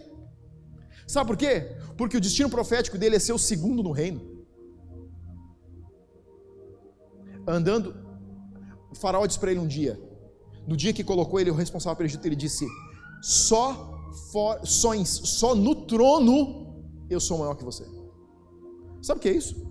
Sabe 1.06 1.26
por 1.26 1.36
quê? 1.36 1.76
Porque 1.98 2.16
o 2.16 2.20
destino 2.22 2.48
profético 2.48 2.96
dele 2.96 3.16
é 3.16 3.18
ser 3.18 3.34
o 3.34 3.38
segundo 3.38 3.82
no 3.82 3.90
reino. 3.90 4.46
Andando, 7.46 7.94
o 8.90 8.94
faraó 8.94 9.26
disse 9.26 9.38
para 9.38 9.50
ele 9.50 9.60
um 9.60 9.66
dia, 9.66 10.00
no 10.66 10.74
dia 10.74 10.94
que 10.94 11.04
colocou 11.04 11.38
ele 11.38 11.50
o 11.50 11.54
responsável 11.54 11.96
pelo 11.98 12.08
Egito, 12.08 12.24
ele 12.24 12.36
disse: 12.36 12.66
só, 13.20 14.10
for, 14.32 14.66
só, 14.66 14.92
só 15.04 15.54
no 15.54 15.74
trono 15.84 16.82
eu 17.10 17.20
sou 17.20 17.36
maior 17.36 17.56
que 17.56 17.64
você. 17.64 17.84
Sabe 19.02 19.18
o 19.18 19.22
que 19.22 19.28
é 19.28 19.32
isso? 19.32 19.67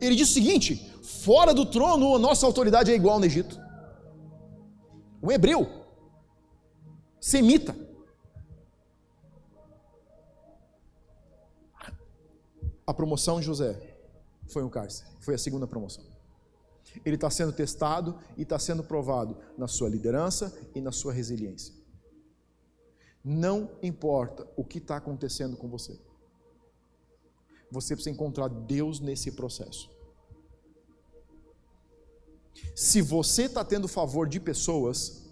Ele 0.00 0.16
diz 0.16 0.30
o 0.30 0.32
seguinte: 0.32 0.76
fora 1.02 1.52
do 1.54 1.66
trono, 1.66 2.14
a 2.14 2.18
nossa 2.18 2.46
autoridade 2.46 2.90
é 2.90 2.94
igual 2.94 3.18
no 3.18 3.26
Egito. 3.26 3.58
O 5.20 5.32
hebreu, 5.32 5.66
semita. 7.20 7.74
A 12.86 12.92
promoção 12.92 13.40
de 13.40 13.46
José 13.46 13.96
foi 14.46 14.62
um 14.62 14.68
cárcere, 14.68 15.08
foi 15.20 15.34
a 15.34 15.38
segunda 15.38 15.66
promoção. 15.66 16.04
Ele 17.04 17.16
está 17.16 17.30
sendo 17.30 17.52
testado 17.52 18.18
e 18.36 18.42
está 18.42 18.58
sendo 18.58 18.84
provado 18.84 19.38
na 19.56 19.66
sua 19.66 19.88
liderança 19.88 20.56
e 20.74 20.80
na 20.80 20.92
sua 20.92 21.12
resiliência. 21.12 21.74
Não 23.24 23.70
importa 23.82 24.46
o 24.54 24.62
que 24.62 24.78
está 24.78 24.98
acontecendo 24.98 25.56
com 25.56 25.68
você 25.68 25.98
você 27.74 27.94
precisa 27.94 28.14
encontrar 28.14 28.48
Deus 28.48 29.00
nesse 29.00 29.32
processo. 29.32 29.90
Se 32.74 33.02
você 33.02 33.42
está 33.44 33.64
tendo 33.64 33.88
favor 33.88 34.28
de 34.28 34.38
pessoas, 34.38 35.24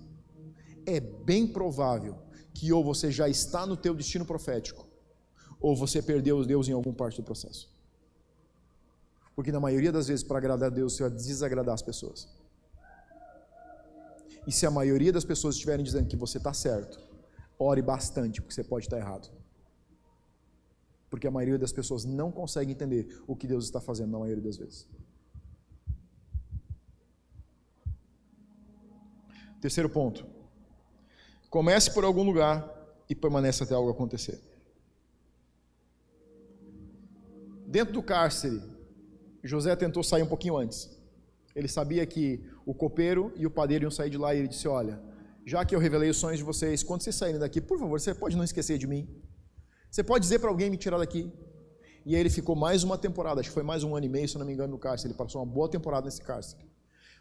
é 0.85 0.99
bem 1.01 1.47
provável 1.47 2.19
que 2.53 2.73
ou 2.73 2.85
você 2.85 3.11
já 3.11 3.29
está 3.29 3.65
no 3.65 3.77
teu 3.77 3.95
destino 3.95 4.25
profético, 4.27 4.87
ou 5.61 5.77
você 5.77 6.03
perdeu 6.03 6.45
Deus 6.45 6.69
em 6.69 6.73
alguma 6.73 6.95
parte 6.95 7.17
do 7.21 7.25
processo. 7.25 7.71
Porque 9.35 9.53
na 9.53 9.61
maioria 9.61 9.93
das 9.93 10.09
vezes, 10.09 10.25
para 10.25 10.39
agradar 10.39 10.71
a 10.71 10.75
Deus, 10.75 10.95
você 10.95 11.05
vai 11.05 11.13
desagradar 11.13 11.75
as 11.75 11.83
pessoas. 11.83 12.29
E 14.47 14.53
se 14.53 14.67
a 14.67 14.71
maioria 14.71 15.13
das 15.13 15.25
pessoas 15.25 15.55
estiverem 15.55 15.85
dizendo 15.85 16.09
que 16.09 16.17
você 16.17 16.39
está 16.39 16.53
certo, 16.53 16.99
ore 17.59 17.81
bastante, 17.81 18.43
porque 18.43 18.55
você 18.55 18.65
pode 18.65 18.87
estar 18.87 18.99
errado 18.99 19.42
porque 21.13 21.27
a 21.27 21.31
maioria 21.31 21.59
das 21.59 21.75
pessoas 21.75 22.07
não 22.07 22.33
consegue 22.33 22.73
entender 22.73 23.23
o 23.27 23.37
que 23.37 23.47
Deus 23.47 23.67
está 23.67 23.83
fazendo 23.83 24.13
na 24.13 24.19
maioria 24.19 24.43
das 24.43 24.57
vezes. 24.57 24.89
Terceiro 29.61 29.91
ponto. 29.91 30.25
Comece 31.51 31.91
por 31.93 32.03
algum 32.03 32.23
lugar 32.23 32.57
e 33.11 33.15
permaneça 33.15 33.65
até 33.65 33.75
algo 33.75 33.91
acontecer. 33.91 34.41
Dentro 37.67 37.93
do 37.93 38.03
cárcere, 38.03 38.63
José 39.45 39.77
tentou 39.77 40.03
sair 40.03 40.23
um 40.23 40.27
pouquinho 40.27 40.57
antes. 40.57 40.99
Ele 41.55 41.69
sabia 41.69 42.07
que 42.07 42.43
o 42.65 42.73
copeiro 42.73 43.35
e 43.37 43.47
o 43.47 43.51
padeiro 43.51 43.85
iam 43.85 43.91
sair 43.91 44.09
de 44.09 44.17
lá 44.17 44.35
e 44.35 44.39
ele 44.39 44.49
disse: 44.49 44.67
Olha, 44.67 44.99
já 45.45 45.63
que 45.63 45.75
eu 45.75 45.79
revelei 45.79 46.09
os 46.09 46.17
sonhos 46.17 46.39
de 46.39 46.45
vocês, 46.45 46.83
quando 46.83 47.03
vocês 47.03 47.15
saírem 47.15 47.39
daqui, 47.39 47.61
por 47.61 47.79
favor, 47.79 48.01
você 48.01 48.15
pode 48.15 48.35
não 48.35 48.45
esquecer 48.45 48.79
de 48.79 48.87
mim. 48.87 49.07
Você 49.93 50.03
pode 50.03 50.23
dizer 50.23 50.39
para 50.39 50.49
alguém 50.49 50.71
me 50.71 50.79
tirar 50.79 50.97
daqui. 50.97 51.31
E 52.07 52.15
aí 52.15 52.21
ele 52.21 52.31
ficou 52.31 52.57
mais 52.57 52.83
uma 52.83 52.97
temporada, 52.97 53.41
acho 53.41 53.51
que 53.51 53.55
foi 53.55 53.63
mais 53.63 53.85
um 53.85 53.95
ano 53.95 54.07
e 54.07 54.09
meio, 54.09 54.27
se 54.27 54.39
não 54.39 54.47
me 54.47 54.55
engano, 54.55 54.73
no 54.73 54.79
cárcere. 54.79 55.13
Ele 55.13 55.19
passou 55.19 55.43
uma 55.43 55.47
boa 55.47 55.69
temporada 55.69 56.07
nesse 56.07 56.23
cárcere. 56.23 56.65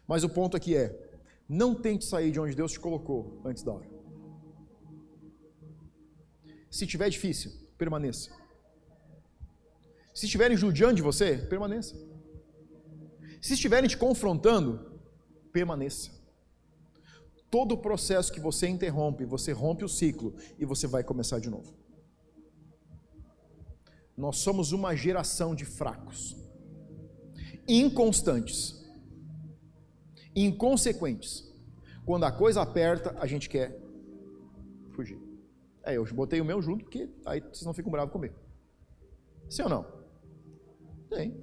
Mas 0.08 0.24
o 0.24 0.28
ponto 0.28 0.56
aqui 0.56 0.74
é: 0.74 0.98
não 1.46 1.74
tente 1.74 2.06
sair 2.06 2.32
de 2.32 2.40
onde 2.40 2.56
Deus 2.56 2.72
te 2.72 2.80
colocou 2.80 3.42
antes 3.44 3.62
da 3.62 3.72
hora. 3.72 3.86
Se 6.70 6.86
tiver 6.86 7.10
difícil, 7.10 7.52
permaneça. 7.76 8.30
Se 10.14 10.24
estiverem 10.24 10.56
judiando 10.56 10.94
de 10.94 11.02
você, 11.02 11.36
permaneça. 11.36 11.94
Se 13.42 13.52
estiverem 13.52 13.86
te 13.86 13.98
confrontando, 13.98 14.98
permaneça. 15.52 16.10
Todo 17.50 17.72
o 17.72 17.78
processo 17.78 18.32
que 18.32 18.40
você 18.40 18.66
interrompe, 18.66 19.26
você 19.26 19.52
rompe 19.52 19.84
o 19.84 19.88
ciclo 19.90 20.34
e 20.58 20.64
você 20.64 20.86
vai 20.86 21.04
começar 21.04 21.38
de 21.38 21.50
novo. 21.50 21.81
Nós 24.22 24.36
somos 24.36 24.70
uma 24.70 24.94
geração 24.94 25.52
de 25.52 25.64
fracos, 25.64 26.36
inconstantes, 27.66 28.88
inconsequentes. 30.32 31.52
Quando 32.06 32.22
a 32.22 32.30
coisa 32.30 32.62
aperta, 32.62 33.16
a 33.18 33.26
gente 33.26 33.48
quer 33.48 33.76
fugir. 34.92 35.18
É, 35.82 35.96
eu 35.96 36.04
botei 36.14 36.40
o 36.40 36.44
meu 36.44 36.62
junto, 36.62 36.84
porque 36.84 37.10
aí 37.26 37.40
vocês 37.40 37.64
não 37.64 37.74
ficam 37.74 37.90
bravos 37.90 38.12
comigo. 38.12 38.36
Sim 39.50 39.62
ou 39.62 39.68
não? 39.68 39.86
Tem. 41.10 41.36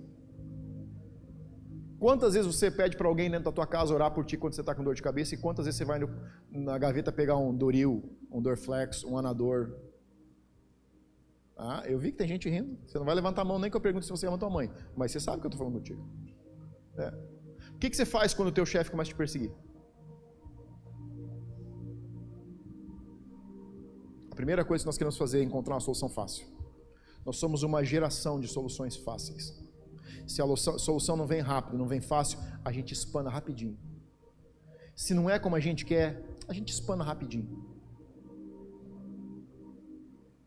Quantas 1.99 2.33
vezes 2.33 2.47
você 2.55 2.71
pede 2.71 2.95
para 2.95 3.09
alguém 3.09 3.29
dentro 3.29 3.43
da 3.43 3.51
tua 3.51 3.67
casa 3.67 3.93
orar 3.93 4.13
por 4.13 4.23
ti 4.23 4.37
quando 4.37 4.53
você 4.53 4.61
está 4.61 4.73
com 4.73 4.85
dor 4.85 4.95
de 4.95 5.01
cabeça? 5.01 5.35
E 5.35 5.37
quantas 5.37 5.65
vezes 5.65 5.77
você 5.77 5.83
vai 5.83 5.99
no, 5.99 6.09
na 6.49 6.77
gaveta 6.77 7.11
pegar 7.11 7.35
um 7.35 7.53
Doril, 7.53 8.17
um 8.31 8.41
Dorflex, 8.41 9.03
um 9.03 9.17
Anador? 9.17 9.88
Ah, 11.61 11.83
eu 11.85 11.99
vi 11.99 12.13
que 12.13 12.17
tem 12.17 12.27
gente 12.27 12.49
rindo. 12.49 12.79
Você 12.87 12.97
não 12.97 13.05
vai 13.05 13.13
levantar 13.13 13.41
a 13.41 13.45
mão 13.45 13.59
nem 13.59 13.69
que 13.69 13.75
eu 13.75 13.81
pergunte 13.81 14.05
se 14.05 14.11
você 14.11 14.25
ama 14.25 14.37
tua 14.37 14.49
mãe. 14.49 14.71
Mas 14.95 15.11
você 15.11 15.19
sabe 15.19 15.41
que 15.41 15.45
eu 15.45 15.49
estou 15.49 15.59
falando 15.59 15.73
contigo. 15.73 16.01
É. 16.97 17.09
O 17.75 17.77
que, 17.77 17.89
que 17.89 17.97
você 17.97 18.05
faz 18.05 18.33
quando 18.33 18.47
o 18.47 18.51
teu 18.51 18.65
chefe 18.65 18.89
começa 18.89 19.09
a 19.09 19.13
te 19.13 19.17
perseguir? 19.17 19.51
A 24.31 24.35
primeira 24.35 24.63
coisa 24.63 24.83
que 24.83 24.85
nós 24.85 24.97
queremos 24.97 25.17
fazer 25.17 25.41
é 25.41 25.43
encontrar 25.43 25.73
uma 25.73 25.81
solução 25.81 26.07
fácil. 26.07 26.47
Nós 27.25 27.35
somos 27.35 27.61
uma 27.61 27.83
geração 27.83 28.39
de 28.39 28.47
soluções 28.47 28.95
fáceis. 28.95 29.53
Se 30.25 30.41
a 30.41 30.45
solução 30.55 31.17
não 31.17 31.27
vem 31.27 31.41
rápido, 31.41 31.77
não 31.77 31.89
vem 31.89 31.99
fácil, 31.99 32.39
a 32.63 32.71
gente 32.71 32.93
espana 32.93 33.29
rapidinho. 33.29 33.77
Se 34.95 35.13
não 35.13 35.29
é 35.29 35.37
como 35.37 35.57
a 35.57 35.59
gente 35.59 35.85
quer, 35.85 36.23
a 36.47 36.53
gente 36.53 36.71
espana 36.71 37.03
rapidinho. 37.03 37.68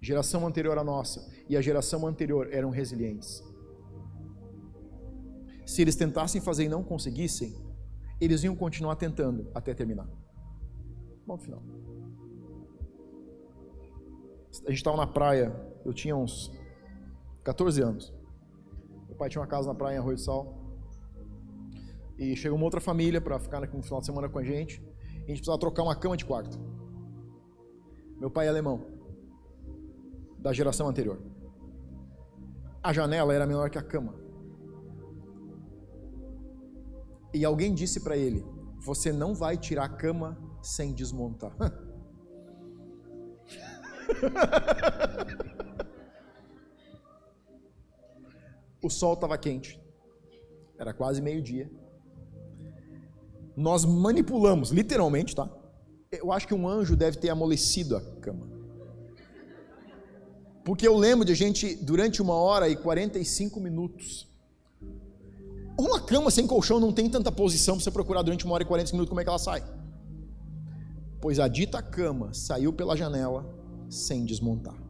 Geração 0.02 0.44
anterior 0.44 0.76
à 0.76 0.82
nossa 0.82 1.30
e 1.48 1.56
a 1.56 1.60
geração 1.60 2.04
anterior 2.04 2.48
eram 2.52 2.70
resilientes. 2.70 3.40
Se 5.64 5.80
eles 5.80 5.94
tentassem 5.94 6.40
fazer 6.40 6.64
e 6.64 6.68
não 6.68 6.82
conseguissem, 6.82 7.54
eles 8.20 8.42
iam 8.42 8.56
continuar 8.56 8.96
tentando 8.96 9.48
até 9.54 9.72
terminar. 9.72 10.08
Bom 11.24 11.38
final. 11.38 11.62
A 14.66 14.70
gente 14.70 14.78
estava 14.78 14.96
na 14.96 15.06
praia, 15.06 15.54
eu 15.84 15.94
tinha 15.94 16.16
uns 16.16 16.50
14 17.44 17.80
anos. 17.80 18.12
Meu 19.06 19.16
pai 19.16 19.28
tinha 19.28 19.40
uma 19.40 19.46
casa 19.46 19.68
na 19.68 19.74
praia 19.74 19.94
em 19.94 19.98
Arroio 19.98 20.16
do 20.16 20.20
Sal. 20.20 20.58
E 22.18 22.34
chegou 22.34 22.56
uma 22.58 22.64
outra 22.64 22.80
família 22.80 23.20
para 23.20 23.38
ficar 23.38 23.60
no 23.60 23.82
final 23.82 24.00
de 24.00 24.06
semana 24.06 24.28
com 24.28 24.38
a 24.40 24.44
gente. 24.44 24.82
E 24.82 25.24
a 25.24 25.28
gente 25.28 25.38
precisava 25.38 25.58
trocar 25.58 25.84
uma 25.84 25.94
cama 25.94 26.16
de 26.16 26.24
quarto. 26.24 26.58
Meu 28.18 28.30
pai 28.30 28.46
é 28.46 28.48
alemão, 28.50 28.91
da 30.42 30.52
geração 30.52 30.88
anterior. 30.88 31.22
A 32.82 32.92
janela 32.92 33.32
era 33.32 33.46
menor 33.46 33.70
que 33.70 33.78
a 33.78 33.82
cama. 33.82 34.20
E 37.32 37.44
alguém 37.44 37.72
disse 37.72 38.00
para 38.00 38.16
ele: 38.16 38.44
Você 38.80 39.12
não 39.12 39.34
vai 39.34 39.56
tirar 39.56 39.84
a 39.84 39.88
cama 39.88 40.36
sem 40.60 40.92
desmontar. 40.92 41.56
o 48.82 48.90
sol 48.90 49.14
estava 49.14 49.38
quente, 49.38 49.80
era 50.76 50.92
quase 50.92 51.22
meio-dia. 51.22 51.70
Nós 53.56 53.84
manipulamos, 53.84 54.70
literalmente, 54.70 55.36
tá? 55.36 55.48
Eu 56.10 56.32
acho 56.32 56.48
que 56.48 56.54
um 56.54 56.68
anjo 56.68 56.96
deve 56.96 57.18
ter 57.18 57.30
amolecido 57.30 57.96
a 57.96 58.00
cama. 58.20 58.51
Porque 60.64 60.86
eu 60.86 60.96
lembro 60.96 61.24
de 61.24 61.32
a 61.32 61.36
gente, 61.36 61.74
durante 61.74 62.22
uma 62.22 62.34
hora 62.34 62.68
e 62.68 62.76
45 62.76 63.60
minutos, 63.60 64.28
uma 65.78 66.00
cama 66.00 66.30
sem 66.30 66.46
colchão 66.46 66.78
não 66.78 66.92
tem 66.92 67.10
tanta 67.10 67.32
posição 67.32 67.74
para 67.74 67.84
você 67.84 67.90
procurar 67.90 68.22
durante 68.22 68.44
uma 68.44 68.54
hora 68.54 68.62
e 68.62 68.66
40 68.66 68.92
minutos 68.92 69.08
como 69.08 69.20
é 69.20 69.24
que 69.24 69.28
ela 69.28 69.38
sai. 69.38 69.64
Pois 71.20 71.40
a 71.40 71.48
dita 71.48 71.82
cama 71.82 72.32
saiu 72.32 72.72
pela 72.72 72.96
janela 72.96 73.44
sem 73.88 74.24
desmontar. 74.24 74.80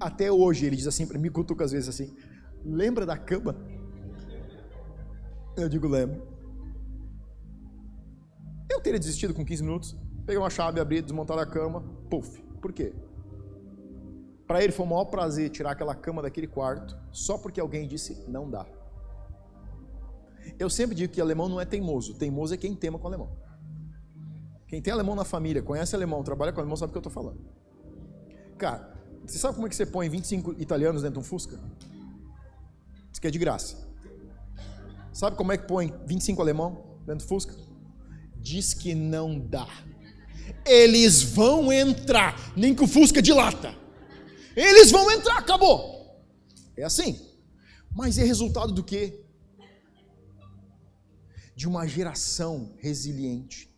Até 0.00 0.30
hoje 0.30 0.64
ele 0.64 0.76
diz 0.76 0.86
assim 0.86 1.06
para 1.06 1.18
mim, 1.18 1.30
cutuca 1.30 1.64
às 1.64 1.72
vezes 1.72 1.88
assim: 1.88 2.14
Lembra 2.64 3.04
da 3.04 3.18
cama? 3.18 3.56
Eu 5.56 5.68
digo: 5.68 5.88
Lembro. 5.88 6.26
Eu 8.70 8.80
teria 8.80 8.98
desistido 8.98 9.34
com 9.34 9.44
15 9.44 9.62
minutos, 9.62 9.96
peguei 10.24 10.38
uma 10.38 10.50
chave, 10.50 10.78
abri, 10.78 11.02
desmontar 11.02 11.38
a 11.38 11.46
cama, 11.46 11.80
puf. 12.08 12.47
Por 12.60 12.72
quê? 12.72 12.94
Para 14.46 14.62
ele 14.62 14.72
foi 14.72 14.86
o 14.86 14.88
maior 14.88 15.04
prazer 15.04 15.50
tirar 15.50 15.72
aquela 15.72 15.94
cama 15.94 16.22
daquele 16.22 16.46
quarto, 16.46 16.96
só 17.12 17.36
porque 17.36 17.60
alguém 17.60 17.86
disse 17.86 18.24
não 18.28 18.48
dá. 18.48 18.66
Eu 20.58 20.70
sempre 20.70 20.94
digo 20.94 21.12
que 21.12 21.20
alemão 21.20 21.48
não 21.48 21.60
é 21.60 21.64
teimoso, 21.64 22.14
teimoso 22.14 22.54
é 22.54 22.56
quem 22.56 22.74
tema 22.74 22.98
com 22.98 23.06
alemão. 23.06 23.30
Quem 24.66 24.80
tem 24.80 24.92
alemão 24.92 25.14
na 25.14 25.24
família, 25.24 25.62
conhece 25.62 25.94
alemão, 25.94 26.22
trabalha 26.22 26.52
com 26.52 26.60
alemão, 26.60 26.76
sabe 26.76 26.90
o 26.90 26.92
que 26.92 26.98
eu 26.98 27.08
estou 27.08 27.12
falando. 27.12 27.40
Cara, 28.56 28.94
você 29.26 29.38
sabe 29.38 29.54
como 29.54 29.66
é 29.66 29.70
que 29.70 29.76
você 29.76 29.86
põe 29.86 30.08
25 30.08 30.52
italianos 30.58 31.02
dentro 31.02 31.20
de 31.20 31.26
um 31.26 31.28
Fusca? 31.28 31.58
Isso 33.12 33.20
que 33.20 33.26
é 33.26 33.30
de 33.30 33.38
graça. 33.38 33.88
Sabe 35.12 35.36
como 35.36 35.52
é 35.52 35.58
que 35.58 35.66
põe 35.66 35.92
25 36.06 36.40
alemão 36.40 36.98
dentro 37.06 37.26
do 37.26 37.28
Fusca? 37.28 37.54
Diz 38.36 38.72
que 38.72 38.94
não 38.94 39.38
dá. 39.38 39.66
Eles 40.64 41.22
vão 41.22 41.72
entrar, 41.72 42.52
nem 42.56 42.74
que 42.74 42.82
o 42.82 42.86
Fusca 42.86 43.22
dilata. 43.22 43.74
Eles 44.54 44.90
vão 44.90 45.10
entrar, 45.10 45.38
acabou. 45.38 46.22
É 46.76 46.84
assim. 46.84 47.20
Mas 47.94 48.18
é 48.18 48.24
resultado 48.24 48.72
do 48.72 48.84
quê? 48.84 49.24
De 51.54 51.66
uma 51.66 51.86
geração 51.86 52.74
resiliente. 52.78 53.68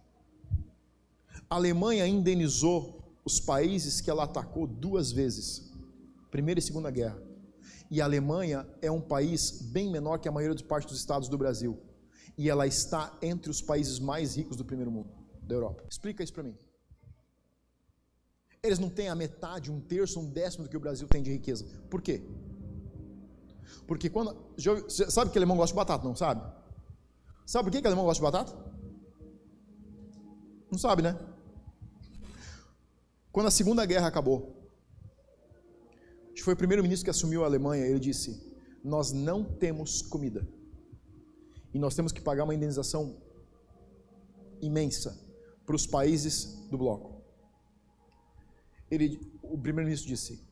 A 1.48 1.56
Alemanha 1.56 2.06
indenizou 2.06 3.00
os 3.24 3.40
países 3.40 4.00
que 4.00 4.10
ela 4.10 4.24
atacou 4.24 4.66
duas 4.66 5.12
vezes. 5.12 5.70
Primeira 6.30 6.60
e 6.60 6.62
Segunda 6.62 6.90
Guerra. 6.90 7.20
E 7.90 8.00
a 8.00 8.04
Alemanha 8.04 8.66
é 8.80 8.90
um 8.90 9.00
país 9.00 9.60
bem 9.62 9.90
menor 9.90 10.18
que 10.18 10.28
a 10.28 10.32
maioria 10.32 10.54
dos 10.54 10.62
partes 10.62 10.90
dos 10.90 11.00
estados 11.00 11.28
do 11.28 11.36
Brasil. 11.36 11.78
E 12.38 12.48
ela 12.48 12.66
está 12.66 13.16
entre 13.20 13.50
os 13.50 13.60
países 13.60 13.98
mais 13.98 14.36
ricos 14.36 14.56
do 14.56 14.64
primeiro 14.64 14.90
mundo, 14.90 15.10
da 15.50 15.56
Europa. 15.56 15.84
Explica 15.90 16.22
isso 16.22 16.32
para 16.32 16.44
mim. 16.44 16.56
Eles 18.62 18.78
não 18.78 18.90
têm 18.90 19.08
a 19.08 19.14
metade, 19.14 19.70
um 19.70 19.80
terço, 19.80 20.20
um 20.20 20.28
décimo 20.30 20.64
do 20.64 20.70
que 20.70 20.76
o 20.76 20.80
Brasil 20.80 21.08
tem 21.08 21.22
de 21.22 21.32
riqueza. 21.32 21.64
Por 21.88 22.00
quê? 22.00 22.22
Porque 23.86 24.08
quando. 24.08 24.36
Sabe 24.88 25.30
que 25.30 25.38
alemão 25.38 25.56
gosta 25.56 25.72
de 25.72 25.76
batata, 25.76 26.04
não 26.04 26.14
sabe? 26.14 26.42
Sabe 27.46 27.64
por 27.64 27.72
que, 27.72 27.80
que 27.80 27.86
alemão 27.86 28.04
gosta 28.04 28.20
de 28.20 28.30
batata? 28.30 28.52
Não 30.70 30.78
sabe, 30.78 31.02
né? 31.02 31.18
Quando 33.32 33.46
a 33.46 33.50
Segunda 33.50 33.84
Guerra 33.86 34.08
acabou, 34.08 34.56
foi 36.42 36.54
o 36.54 36.56
primeiro-ministro 36.56 37.04
que 37.04 37.10
assumiu 37.10 37.42
a 37.42 37.46
Alemanha, 37.46 37.86
ele 37.86 37.98
disse: 37.98 38.30
Nós 38.84 39.12
não 39.12 39.44
temos 39.44 40.02
comida. 40.02 40.46
E 41.72 41.78
nós 41.78 41.94
temos 41.94 42.12
que 42.12 42.20
pagar 42.20 42.44
uma 42.44 42.54
indenização 42.54 43.16
imensa 44.60 45.29
para 45.70 45.76
os 45.76 45.86
países 45.86 46.66
do 46.68 46.76
bloco 46.76 47.20
ele, 48.90 49.20
o 49.42 49.56
primeiro-ministro 49.56 50.08
disse: 50.08 50.42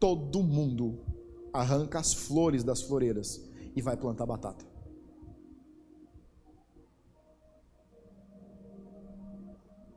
todo 0.00 0.42
mundo 0.42 1.04
arranca 1.52 2.00
as 2.00 2.12
flores 2.12 2.64
das 2.64 2.82
floreiras 2.82 3.40
e 3.74 3.80
vai 3.80 3.96
plantar 3.96 4.26
batata. 4.26 4.66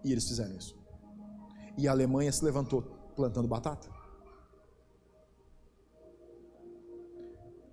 E 0.04 0.12
eles 0.12 0.28
fizeram 0.28 0.56
isso. 0.56 0.78
E 1.78 1.88
a 1.88 1.92
Alemanha 1.92 2.32
se 2.32 2.46
levantou 2.46 2.84
plantando 3.16 3.48
batata. 3.48 3.90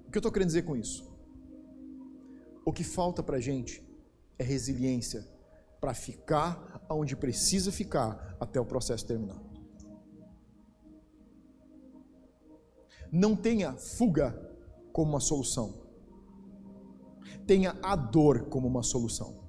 O 0.06 0.10
que 0.10 0.16
eu 0.16 0.20
estou 0.20 0.32
querendo 0.32 0.48
dizer 0.48 0.62
com 0.62 0.74
isso? 0.74 1.04
O 2.64 2.72
que 2.72 2.82
falta 2.82 3.22
para 3.22 3.36
a 3.36 3.40
gente 3.40 3.86
é 4.38 4.42
resiliência 4.42 5.28
para 5.80 5.94
ficar 5.94 6.75
onde 6.88 7.16
precisa 7.16 7.72
ficar 7.72 8.36
até 8.38 8.60
o 8.60 8.64
processo 8.64 9.06
terminar. 9.06 9.40
Não 13.10 13.36
tenha 13.36 13.72
fuga 13.76 14.32
como 14.92 15.10
uma 15.10 15.20
solução. 15.20 15.86
Tenha 17.46 17.78
a 17.82 17.94
dor 17.94 18.46
como 18.46 18.66
uma 18.66 18.82
solução. 18.82 19.46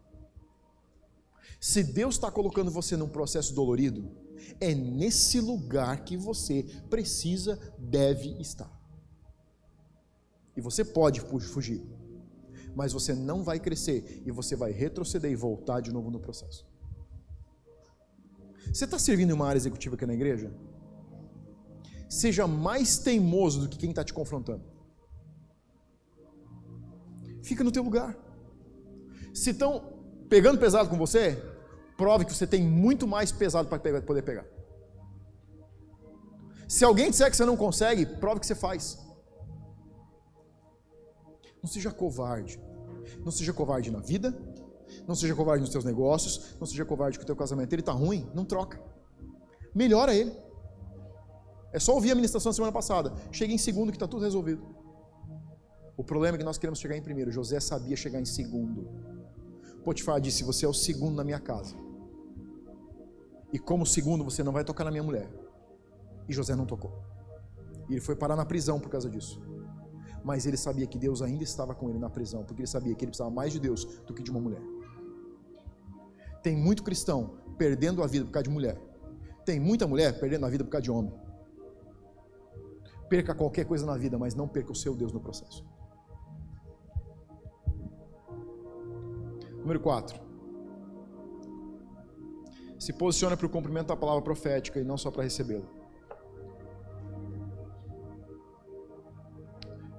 Se 1.59 1.83
Deus 1.83 2.15
está 2.15 2.29
colocando 2.31 2.69
você 2.69 2.95
num 2.95 3.09
processo 3.09 3.53
dolorido, 3.53 4.11
é 4.59 4.73
nesse 4.75 5.39
lugar 5.39 6.03
que 6.03 6.15
você 6.15 6.63
precisa, 6.89 7.59
deve 7.77 8.39
estar. 8.39 8.71
E 10.55 10.61
você 10.61 10.85
pode 10.85 11.21
fugir, 11.21 11.85
mas 12.75 12.93
você 12.93 13.13
não 13.13 13.43
vai 13.43 13.59
crescer 13.59 14.23
e 14.25 14.31
você 14.31 14.55
vai 14.55 14.71
retroceder 14.71 15.31
e 15.31 15.35
voltar 15.35 15.81
de 15.81 15.91
novo 15.91 16.09
no 16.09 16.19
processo. 16.19 16.65
Você 18.73 18.85
está 18.85 18.99
servindo 18.99 19.31
em 19.31 19.33
uma 19.33 19.47
área 19.47 19.57
executiva 19.57 19.95
aqui 19.95 20.05
na 20.05 20.13
igreja? 20.13 20.51
seja 22.09 22.47
mais 22.47 22.97
teimoso 22.97 23.61
do 23.61 23.69
que 23.69 23.77
quem 23.77 23.89
está 23.89 24.03
te 24.03 24.13
confrontando. 24.13 24.63
Fica 27.43 27.63
no 27.63 27.71
teu 27.71 27.83
lugar. 27.83 28.17
Se 29.33 29.51
estão 29.51 29.93
pegando 30.29 30.59
pesado 30.59 30.89
com 30.89 30.97
você, 30.97 31.41
prove 31.95 32.25
que 32.25 32.33
você 32.33 32.47
tem 32.47 32.63
muito 32.63 33.07
mais 33.07 33.31
pesado 33.31 33.67
para 33.67 34.01
poder 34.01 34.21
pegar. 34.21 34.45
Se 36.67 36.83
alguém 36.83 37.09
disser 37.09 37.29
que 37.29 37.37
você 37.37 37.45
não 37.45 37.55
consegue, 37.55 38.05
prove 38.05 38.39
que 38.39 38.45
você 38.45 38.55
faz. 38.55 38.99
Não 41.61 41.69
seja 41.69 41.91
covarde. 41.91 42.59
Não 43.23 43.31
seja 43.31 43.53
covarde 43.53 43.89
na 43.91 43.99
vida. 43.99 44.37
Não 45.07 45.15
seja 45.15 45.35
covarde 45.35 45.61
nos 45.61 45.71
seus 45.71 45.83
negócios. 45.83 46.55
Não 46.59 46.67
seja 46.67 46.85
covarde 46.85 47.17
com 47.17 47.23
o 47.23 47.25
teu 47.25 47.35
casamento. 47.35 47.73
Ele 47.73 47.81
está 47.81 47.91
ruim, 47.91 48.29
não 48.33 48.45
troca. 48.45 48.81
Melhora 49.73 50.13
ele. 50.13 50.31
É 51.71 51.79
só 51.79 51.93
ouvir 51.93 52.11
a 52.11 52.15
ministração 52.15 52.49
da 52.49 52.55
semana 52.55 52.71
passada. 52.71 53.13
Chega 53.31 53.53
em 53.53 53.57
segundo 53.57 53.91
que 53.91 53.97
está 53.97 54.07
tudo 54.07 54.23
resolvido. 54.23 54.63
O 55.95 56.03
problema 56.03 56.35
é 56.35 56.39
que 56.39 56.43
nós 56.43 56.57
queremos 56.57 56.79
chegar 56.79 56.95
em 56.95 57.01
primeiro. 57.01 57.31
José 57.31 57.59
sabia 57.59 57.95
chegar 57.95 58.21
em 58.21 58.25
segundo. 58.25 58.87
Potifar 59.83 60.21
disse: 60.21 60.43
Você 60.43 60.65
é 60.65 60.67
o 60.67 60.73
segundo 60.73 61.15
na 61.15 61.23
minha 61.23 61.39
casa. 61.39 61.75
E 63.51 63.57
como 63.57 63.85
segundo, 63.85 64.23
você 64.23 64.43
não 64.43 64.51
vai 64.51 64.63
tocar 64.63 64.83
na 64.83 64.91
minha 64.91 65.03
mulher. 65.03 65.29
E 66.27 66.33
José 66.33 66.55
não 66.55 66.65
tocou. 66.65 66.91
E 67.89 67.93
ele 67.93 68.01
foi 68.01 68.15
parar 68.15 68.35
na 68.35 68.45
prisão 68.45 68.79
por 68.79 68.89
causa 68.89 69.09
disso. 69.09 69.41
Mas 70.23 70.45
ele 70.45 70.57
sabia 70.57 70.85
que 70.85 70.97
Deus 70.97 71.21
ainda 71.21 71.43
estava 71.43 71.73
com 71.73 71.89
ele 71.89 71.99
na 71.99 72.09
prisão, 72.09 72.43
porque 72.43 72.61
ele 72.61 72.67
sabia 72.67 72.93
que 72.93 73.03
ele 73.05 73.11
precisava 73.11 73.33
mais 73.33 73.53
de 73.53 73.59
Deus 73.59 73.85
do 74.05 74.13
que 74.13 74.21
de 74.21 74.29
uma 74.29 74.39
mulher. 74.39 74.61
Tem 76.41 76.55
muito 76.55 76.83
cristão 76.83 77.37
perdendo 77.57 78.03
a 78.03 78.07
vida 78.07 78.25
por 78.25 78.31
causa 78.31 78.43
de 78.43 78.49
mulher. 78.49 78.77
Tem 79.45 79.59
muita 79.59 79.87
mulher 79.87 80.19
perdendo 80.19 80.45
a 80.45 80.49
vida 80.49 80.63
por 80.63 80.71
causa 80.71 80.83
de 80.83 80.91
homem. 80.91 81.13
Perca 83.09 83.33
qualquer 83.33 83.65
coisa 83.65 83.85
na 83.85 83.97
vida, 83.97 84.17
mas 84.17 84.35
não 84.35 84.47
perca 84.47 84.71
o 84.71 84.75
seu 84.75 84.93
Deus 84.93 85.13
no 85.13 85.19
processo. 85.19 85.65
Número 89.59 89.79
4. 89.79 90.19
Se 92.79 92.93
posiciona 92.93 93.35
para 93.35 93.45
o 93.45 93.49
cumprimento 93.49 93.87
da 93.87 93.95
palavra 93.95 94.21
profética 94.21 94.79
e 94.79 94.83
não 94.83 94.97
só 94.97 95.09
para 95.09 95.23
recebê-la. 95.23 95.65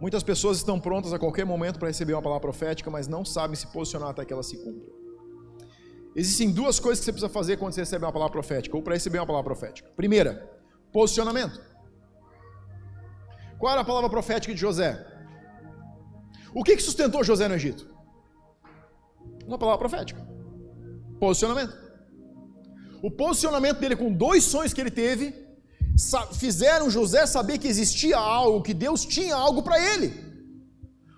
Muitas 0.01 0.22
pessoas 0.22 0.59
estão 0.59 0.79
prontas 0.79 1.12
a 1.12 1.18
qualquer 1.18 1.44
momento 1.44 1.79
para 1.79 1.88
receber 1.88 2.12
uma 2.12 2.22
palavra 2.22 2.40
profética, 2.40 2.88
mas 2.88 3.09
não 3.09 3.24
sabem 3.24 3.57
se 3.57 3.66
posicionar 3.66 4.11
até 4.11 4.24
que 4.24 4.33
ela 4.33 4.44
se 4.44 4.57
cumpra. 4.57 4.98
Existem 6.21 6.51
duas 6.51 6.81
coisas 6.81 6.99
que 6.99 7.05
você 7.05 7.13
precisa 7.13 7.33
fazer 7.33 7.57
quando 7.59 7.73
você 7.75 7.83
recebe 7.83 8.05
uma 8.05 8.13
palavra 8.13 8.33
profética, 8.33 8.77
ou 8.77 8.83
para 8.83 8.95
receber 8.95 9.19
uma 9.21 9.27
palavra 9.27 9.45
profética. 9.45 9.89
Primeira, 9.95 10.33
posicionamento. 10.93 11.61
Qual 13.57 13.71
era 13.73 13.83
a 13.83 13.85
palavra 13.85 14.11
profética 14.11 14.53
de 14.53 14.61
José? 14.61 14.91
O 16.53 16.65
que, 16.65 16.77
sustentou 16.81 17.23
José 17.23 17.47
no 17.47 17.55
Egito? 17.55 17.87
Uma 19.47 19.59
palavra 19.59 19.79
profética. 19.79 20.21
Posicionamento. 21.21 21.75
O 23.01 23.13
posicionamento 23.13 23.79
dele 23.79 23.95
com 23.95 24.13
dois 24.13 24.43
sonhos 24.43 24.73
que 24.73 24.81
ele 24.81 24.91
teve 24.91 25.47
fizeram 26.33 26.91
José 26.91 27.27
saber 27.27 27.59
que 27.59 27.69
existia 27.69 28.19
algo, 28.19 28.63
que 28.63 28.75
Deus 28.75 29.07
tinha 29.07 29.37
algo 29.37 29.63
para 29.63 29.79
ele. 29.79 30.09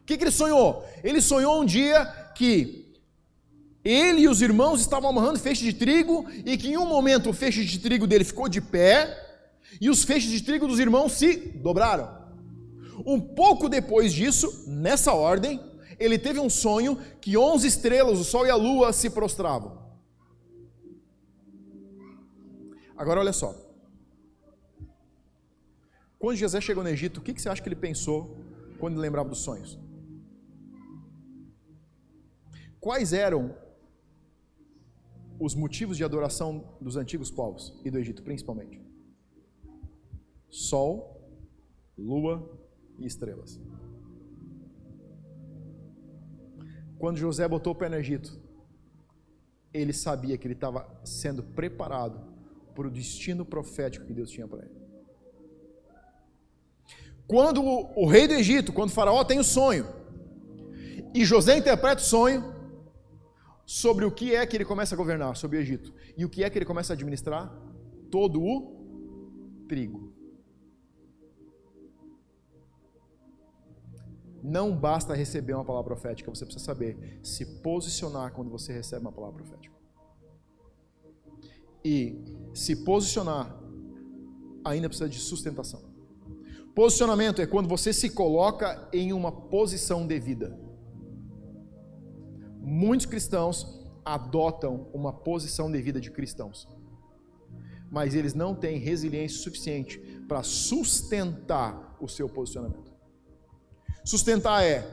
O 0.02 0.04
que, 0.04 0.18
que 0.18 0.24
ele 0.24 0.30
sonhou? 0.30 0.84
Ele 1.02 1.22
sonhou 1.22 1.58
um 1.62 1.64
dia 1.64 2.04
que 2.34 2.79
ele 3.84 4.22
e 4.22 4.28
os 4.28 4.42
irmãos 4.42 4.80
estavam 4.80 5.10
amarrando 5.10 5.38
feixe 5.38 5.64
de 5.64 5.72
trigo 5.72 6.26
e 6.44 6.56
que 6.56 6.68
em 6.68 6.76
um 6.76 6.86
momento 6.86 7.30
o 7.30 7.32
feixe 7.32 7.64
de 7.64 7.78
trigo 7.78 8.06
dele 8.06 8.24
ficou 8.24 8.48
de 8.48 8.60
pé 8.60 9.16
e 9.80 9.88
os 9.88 10.04
feixes 10.04 10.30
de 10.30 10.42
trigo 10.42 10.66
dos 10.66 10.78
irmãos 10.78 11.12
se 11.12 11.36
dobraram. 11.36 12.20
Um 13.06 13.18
pouco 13.18 13.68
depois 13.68 14.12
disso, 14.12 14.64
nessa 14.66 15.14
ordem, 15.14 15.60
ele 15.98 16.18
teve 16.18 16.38
um 16.38 16.50
sonho 16.50 16.98
que 17.20 17.36
onze 17.36 17.68
estrelas, 17.68 18.18
o 18.18 18.24
sol 18.24 18.46
e 18.46 18.50
a 18.50 18.56
lua, 18.56 18.92
se 18.92 19.08
prostravam. 19.08 19.80
Agora 22.96 23.20
olha 23.20 23.32
só. 23.32 23.54
Quando 26.18 26.36
José 26.36 26.60
chegou 26.60 26.84
no 26.84 26.90
Egito, 26.90 27.18
o 27.18 27.22
que 27.22 27.40
você 27.40 27.48
acha 27.48 27.62
que 27.62 27.68
ele 27.68 27.76
pensou 27.76 28.44
quando 28.78 28.94
ele 28.94 29.00
lembrava 29.00 29.30
dos 29.30 29.38
sonhos? 29.38 29.78
Quais 32.78 33.14
eram 33.14 33.54
os 35.40 35.54
motivos 35.54 35.96
de 35.96 36.04
adoração 36.04 36.76
dos 36.80 36.96
antigos 36.96 37.30
povos 37.30 37.74
e 37.82 37.90
do 37.90 37.98
Egito, 37.98 38.22
principalmente? 38.22 38.78
Sol, 40.50 41.18
lua 41.96 42.60
e 42.98 43.06
estrelas. 43.06 43.58
Quando 46.98 47.16
José 47.16 47.48
botou 47.48 47.72
o 47.72 47.76
pé 47.76 47.88
no 47.88 47.96
Egito, 47.96 48.38
ele 49.72 49.94
sabia 49.94 50.36
que 50.36 50.46
ele 50.46 50.54
estava 50.54 50.86
sendo 51.04 51.42
preparado 51.42 52.20
para 52.74 52.86
o 52.86 52.90
destino 52.90 53.44
profético 53.44 54.04
que 54.04 54.12
Deus 54.12 54.30
tinha 54.30 54.46
para 54.46 54.66
ele. 54.66 54.80
Quando 57.26 57.62
o, 57.62 58.06
rei 58.06 58.28
do 58.28 58.34
Egito, 58.34 58.72
quando 58.72 58.90
o 58.90 58.92
faraó 58.92 59.24
tem 59.24 59.38
o 59.38 59.44
sonho, 59.44 59.86
e 61.14 61.24
José 61.24 61.56
interpreta 61.56 62.02
o 62.02 62.04
sonho, 62.04 62.59
sobre 63.70 64.04
o 64.04 64.10
que 64.10 64.34
é 64.34 64.44
que 64.44 64.56
ele 64.56 64.64
começa 64.64 64.96
a 64.96 64.98
governar 64.98 65.36
sobre 65.36 65.56
o 65.56 65.60
Egito, 65.60 65.94
e 66.16 66.24
o 66.24 66.28
que 66.28 66.42
é 66.42 66.50
que 66.50 66.58
ele 66.58 66.64
começa 66.64 66.92
a 66.92 66.94
administrar? 66.94 67.56
Todo 68.10 68.42
o 68.42 69.64
trigo. 69.68 70.12
Não 74.42 74.76
basta 74.76 75.14
receber 75.14 75.54
uma 75.54 75.64
palavra 75.64 75.86
profética, 75.94 76.28
você 76.28 76.44
precisa 76.44 76.64
saber 76.64 77.20
se 77.22 77.46
posicionar 77.62 78.32
quando 78.32 78.50
você 78.50 78.72
recebe 78.72 79.02
uma 79.02 79.12
palavra 79.12 79.36
profética. 79.44 79.76
E 81.84 82.24
se 82.52 82.74
posicionar 82.74 83.56
ainda 84.64 84.88
precisa 84.88 85.08
de 85.08 85.20
sustentação. 85.20 85.80
Posicionamento 86.74 87.40
é 87.40 87.46
quando 87.46 87.68
você 87.68 87.92
se 87.92 88.10
coloca 88.10 88.88
em 88.92 89.12
uma 89.12 89.30
posição 89.30 90.08
devida. 90.08 90.58
Muitos 92.60 93.06
cristãos 93.06 93.80
adotam 94.04 94.88
uma 94.92 95.12
posição 95.12 95.70
devida 95.70 96.00
de 96.00 96.10
cristãos, 96.10 96.68
mas 97.90 98.14
eles 98.14 98.34
não 98.34 98.54
têm 98.54 98.78
resiliência 98.78 99.38
suficiente 99.38 99.98
para 100.28 100.42
sustentar 100.42 101.96
o 102.00 102.08
seu 102.08 102.28
posicionamento. 102.28 102.92
Sustentar 104.04 104.64
é 104.64 104.86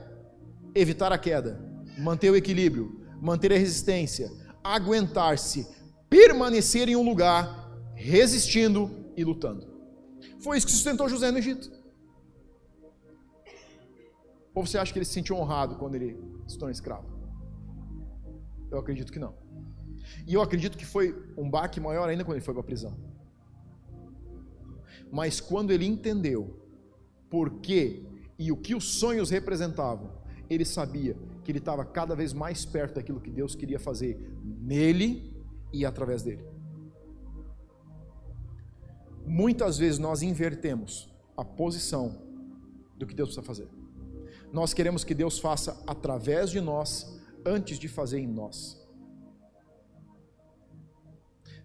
evitar 0.74 1.12
a 1.12 1.18
queda, 1.18 1.60
manter 1.98 2.30
o 2.30 2.36
equilíbrio, 2.36 3.02
manter 3.22 3.52
a 3.52 3.58
resistência, 3.58 4.32
aguentar-se, 4.64 5.68
permanecer 6.10 6.90
em 6.90 6.96
um 6.96 7.04
lugar, 7.04 7.72
resistindo 7.96 9.12
e 9.16 9.24
lutando. 9.24 9.68
Foi 10.40 10.58
isso 10.58 10.68
que 10.68 10.72
sustentou 10.72 11.10
José 11.10 11.32
no 11.32 11.38
Egito. 11.38 11.72
Ou 14.54 14.66
você 14.66 14.78
acha 14.78 14.92
que 14.92 15.00
ele 15.00 15.06
se 15.06 15.14
sentiu 15.14 15.36
honrado 15.38 15.76
quando 15.76 15.96
ele 15.96 16.20
se 16.48 16.58
tornou 16.58 16.72
escravo? 16.72 17.17
Eu 18.70 18.80
acredito 18.80 19.12
que 19.12 19.20
não. 19.20 19.34
E 20.26 20.34
eu 20.34 20.42
acredito 20.42 20.78
que 20.78 20.86
foi 20.86 21.16
um 21.38 21.50
baque 21.50 21.80
maior 21.80 22.08
ainda 22.10 22.24
quando 22.24 22.38
ele 22.38 22.46
foi 22.46 22.54
para 22.54 22.62
a 22.62 22.66
prisão. 22.66 22.98
Mas 25.12 25.40
quando 25.40 25.72
ele 25.72 25.86
entendeu 25.86 26.60
por 27.30 27.60
que 27.60 28.06
e 28.38 28.52
o 28.52 28.58
que 28.58 28.76
os 28.76 28.86
sonhos 29.00 29.30
representavam, 29.30 30.12
ele 30.50 30.66
sabia 30.66 31.18
que 31.44 31.52
ele 31.52 31.60
estava 31.60 31.84
cada 31.86 32.16
vez 32.16 32.34
mais 32.34 32.66
perto 32.66 32.96
daquilo 32.96 33.20
que 33.20 33.32
Deus 33.32 33.56
queria 33.56 33.80
fazer 33.80 34.38
nele 34.44 35.34
e 35.74 35.86
através 35.86 36.24
dele. 36.24 36.44
Muitas 39.26 39.78
vezes 39.78 40.00
nós 40.00 40.22
invertemos 40.22 41.10
a 41.36 41.44
posição 41.44 42.22
do 42.98 43.06
que 43.06 43.14
Deus 43.14 43.30
precisa 43.30 43.46
fazer. 43.46 43.68
Nós 44.52 44.74
queremos 44.74 45.04
que 45.04 45.14
Deus 45.14 45.38
faça 45.40 45.84
através 45.86 46.50
de 46.50 46.62
nós 46.62 47.17
antes 47.46 47.78
de 47.80 47.88
fazer 47.88 48.20
em 48.20 48.28
nós. 48.28 48.88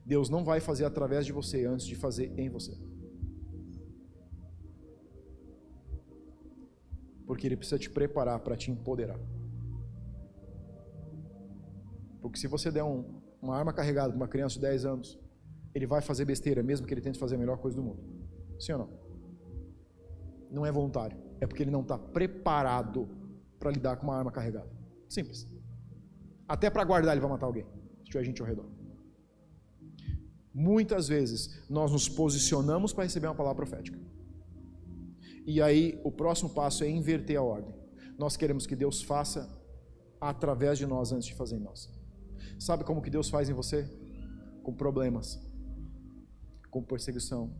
Deus 0.04 0.28
não 0.28 0.44
vai 0.44 0.60
fazer 0.60 0.84
através 0.84 1.24
de 1.24 1.32
você 1.32 1.64
antes 1.64 1.86
de 1.86 1.94
fazer 1.94 2.32
em 2.38 2.48
você. 2.48 2.76
Porque 7.26 7.46
ele 7.46 7.56
precisa 7.56 7.78
te 7.78 7.88
preparar 7.88 8.40
para 8.40 8.56
te 8.56 8.70
empoderar. 8.70 9.18
Porque 12.20 12.38
se 12.38 12.46
você 12.46 12.70
der 12.70 12.82
um, 12.82 13.20
uma 13.40 13.56
arma 13.56 13.72
carregada 13.72 14.08
para 14.08 14.16
uma 14.16 14.28
criança 14.28 14.56
de 14.56 14.62
10 14.62 14.84
anos, 14.84 15.18
ele 15.74 15.86
vai 15.86 16.00
fazer 16.00 16.24
besteira, 16.24 16.62
mesmo 16.62 16.86
que 16.86 16.92
ele 16.92 17.00
tente 17.00 17.18
fazer 17.18 17.36
a 17.36 17.38
melhor 17.38 17.58
coisa 17.58 17.76
do 17.76 17.82
mundo. 17.82 18.02
Sim 18.58 18.72
ou 18.72 18.78
não? 18.78 18.88
Não 20.50 20.66
é 20.66 20.72
voluntário. 20.72 21.16
É 21.40 21.46
porque 21.46 21.62
ele 21.62 21.70
não 21.70 21.80
está 21.80 21.98
preparado 21.98 23.08
para 23.58 23.70
lidar 23.70 23.96
com 23.96 24.04
uma 24.04 24.16
arma 24.16 24.30
carregada. 24.30 24.70
Simples. 25.08 25.48
Até 26.54 26.68
para 26.68 26.84
guardar, 26.84 27.12
ele 27.14 27.20
vai 27.22 27.30
matar 27.30 27.46
alguém, 27.46 27.64
se 28.04 28.10
tiver 28.10 28.24
gente 28.24 28.42
ao 28.42 28.46
redor. 28.46 28.68
Muitas 30.52 31.08
vezes 31.08 31.66
nós 31.66 31.90
nos 31.90 32.10
posicionamos 32.10 32.92
para 32.92 33.04
receber 33.04 33.26
uma 33.26 33.34
palavra 33.34 33.56
profética. 33.56 33.98
E 35.46 35.62
aí 35.62 35.98
o 36.04 36.12
próximo 36.12 36.50
passo 36.50 36.84
é 36.84 36.90
inverter 36.90 37.38
a 37.38 37.42
ordem. 37.42 37.74
Nós 38.18 38.36
queremos 38.36 38.66
que 38.66 38.76
Deus 38.76 39.00
faça 39.02 39.48
através 40.20 40.76
de 40.76 40.86
nós 40.86 41.10
antes 41.10 41.26
de 41.26 41.34
fazer 41.34 41.56
em 41.56 41.60
nós. 41.60 41.90
Sabe 42.58 42.84
como 42.84 43.00
que 43.00 43.08
Deus 43.08 43.30
faz 43.30 43.48
em 43.48 43.54
você? 43.54 43.90
Com 44.62 44.74
problemas, 44.74 45.40
com 46.70 46.82
perseguição, 46.82 47.50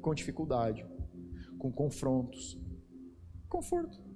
com 0.00 0.14
dificuldade, 0.14 0.86
com 1.58 1.70
confrontos, 1.70 2.58
conforto. 3.46 4.09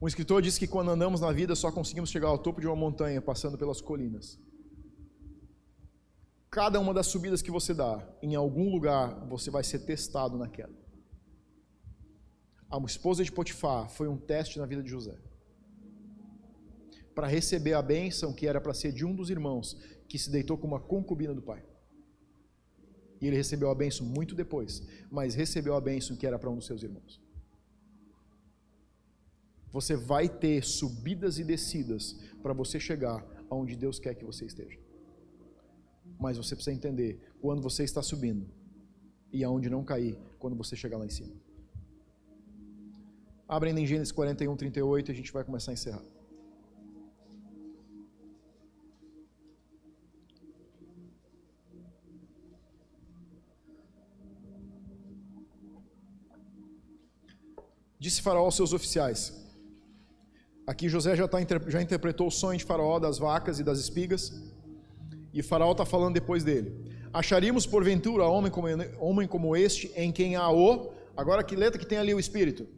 Um 0.00 0.06
escritor 0.06 0.40
disse 0.40 0.60
que 0.60 0.68
quando 0.68 0.92
andamos 0.92 1.20
na 1.20 1.32
vida 1.32 1.56
só 1.56 1.72
conseguimos 1.72 2.10
chegar 2.10 2.28
ao 2.28 2.38
topo 2.38 2.60
de 2.60 2.66
uma 2.68 2.76
montanha 2.76 3.20
passando 3.20 3.58
pelas 3.58 3.80
colinas. 3.80 4.38
Cada 6.50 6.78
uma 6.78 6.94
das 6.94 7.08
subidas 7.08 7.42
que 7.42 7.50
você 7.50 7.74
dá, 7.74 8.06
em 8.22 8.34
algum 8.36 8.70
lugar 8.70 9.26
você 9.26 9.50
vai 9.50 9.64
ser 9.64 9.80
testado 9.80 10.38
naquela. 10.38 10.72
A 12.70 12.78
esposa 12.84 13.24
de 13.24 13.32
Potifar 13.32 13.90
foi 13.90 14.06
um 14.08 14.16
teste 14.16 14.58
na 14.58 14.66
vida 14.66 14.82
de 14.82 14.90
José. 14.90 15.18
Para 17.14 17.26
receber 17.26 17.72
a 17.72 17.82
bênção 17.82 18.32
que 18.32 18.46
era 18.46 18.60
para 18.60 18.74
ser 18.74 18.92
de 18.92 19.04
um 19.04 19.14
dos 19.14 19.30
irmãos 19.30 19.76
que 20.08 20.18
se 20.18 20.30
deitou 20.30 20.56
com 20.56 20.66
uma 20.66 20.80
concubina 20.80 21.34
do 21.34 21.42
pai. 21.42 21.64
E 23.20 23.26
ele 23.26 23.36
recebeu 23.36 23.68
a 23.68 23.74
bênção 23.74 24.06
muito 24.06 24.34
depois, 24.34 24.80
mas 25.10 25.34
recebeu 25.34 25.74
a 25.74 25.80
bênção 25.80 26.16
que 26.16 26.26
era 26.26 26.38
para 26.38 26.50
um 26.50 26.56
dos 26.56 26.66
seus 26.66 26.84
irmãos. 26.84 27.20
Você 29.72 29.96
vai 29.96 30.28
ter 30.28 30.64
subidas 30.64 31.38
e 31.38 31.44
descidas 31.44 32.16
para 32.42 32.52
você 32.52 32.80
chegar 32.80 33.24
aonde 33.50 33.76
Deus 33.76 33.98
quer 33.98 34.14
que 34.14 34.24
você 34.24 34.44
esteja. 34.44 34.78
Mas 36.18 36.36
você 36.36 36.54
precisa 36.54 36.74
entender 36.74 37.20
quando 37.40 37.62
você 37.62 37.84
está 37.84 38.02
subindo 38.02 38.48
e 39.32 39.44
aonde 39.44 39.68
não 39.68 39.84
cair 39.84 40.18
quando 40.38 40.56
você 40.56 40.74
chegar 40.74 40.98
lá 40.98 41.06
em 41.06 41.10
cima. 41.10 41.34
Abrem 43.46 43.78
em 43.78 43.86
Gênesis 43.86 44.12
41, 44.12 44.56
38 44.56 45.10
e 45.10 45.12
a 45.12 45.14
gente 45.14 45.32
vai 45.32 45.44
começar 45.44 45.70
a 45.70 45.74
encerrar. 45.74 46.02
Disse 57.98 58.22
Faraó 58.22 58.44
aos 58.44 58.54
seus 58.54 58.72
oficiais: 58.72 59.47
Aqui 60.68 60.86
José 60.86 61.16
já, 61.16 61.26
tá, 61.26 61.38
já 61.66 61.80
interpretou 61.80 62.26
o 62.26 62.30
sonho 62.30 62.58
de 62.58 62.64
Faraó 62.70 62.98
das 62.98 63.16
vacas 63.16 63.58
e 63.58 63.64
das 63.64 63.78
espigas. 63.80 64.34
E 65.32 65.42
Faraó 65.42 65.72
está 65.72 65.86
falando 65.86 66.12
depois 66.12 66.44
dele. 66.44 66.92
Acharíamos 67.10 67.64
porventura 67.64 68.26
homem 68.26 68.52
como, 68.52 68.66
homem 68.98 69.26
como 69.26 69.56
este, 69.56 69.90
em 69.96 70.12
quem 70.12 70.36
há 70.36 70.50
o. 70.50 70.92
Agora 71.16 71.42
que 71.42 71.56
letra 71.56 71.78
que 71.78 71.86
tem 71.86 71.96
ali 71.96 72.12
o 72.12 72.20
espírito? 72.20 72.68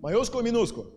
Maiúsculo 0.00 0.38
ou 0.38 0.44
minúsculo? 0.44 0.92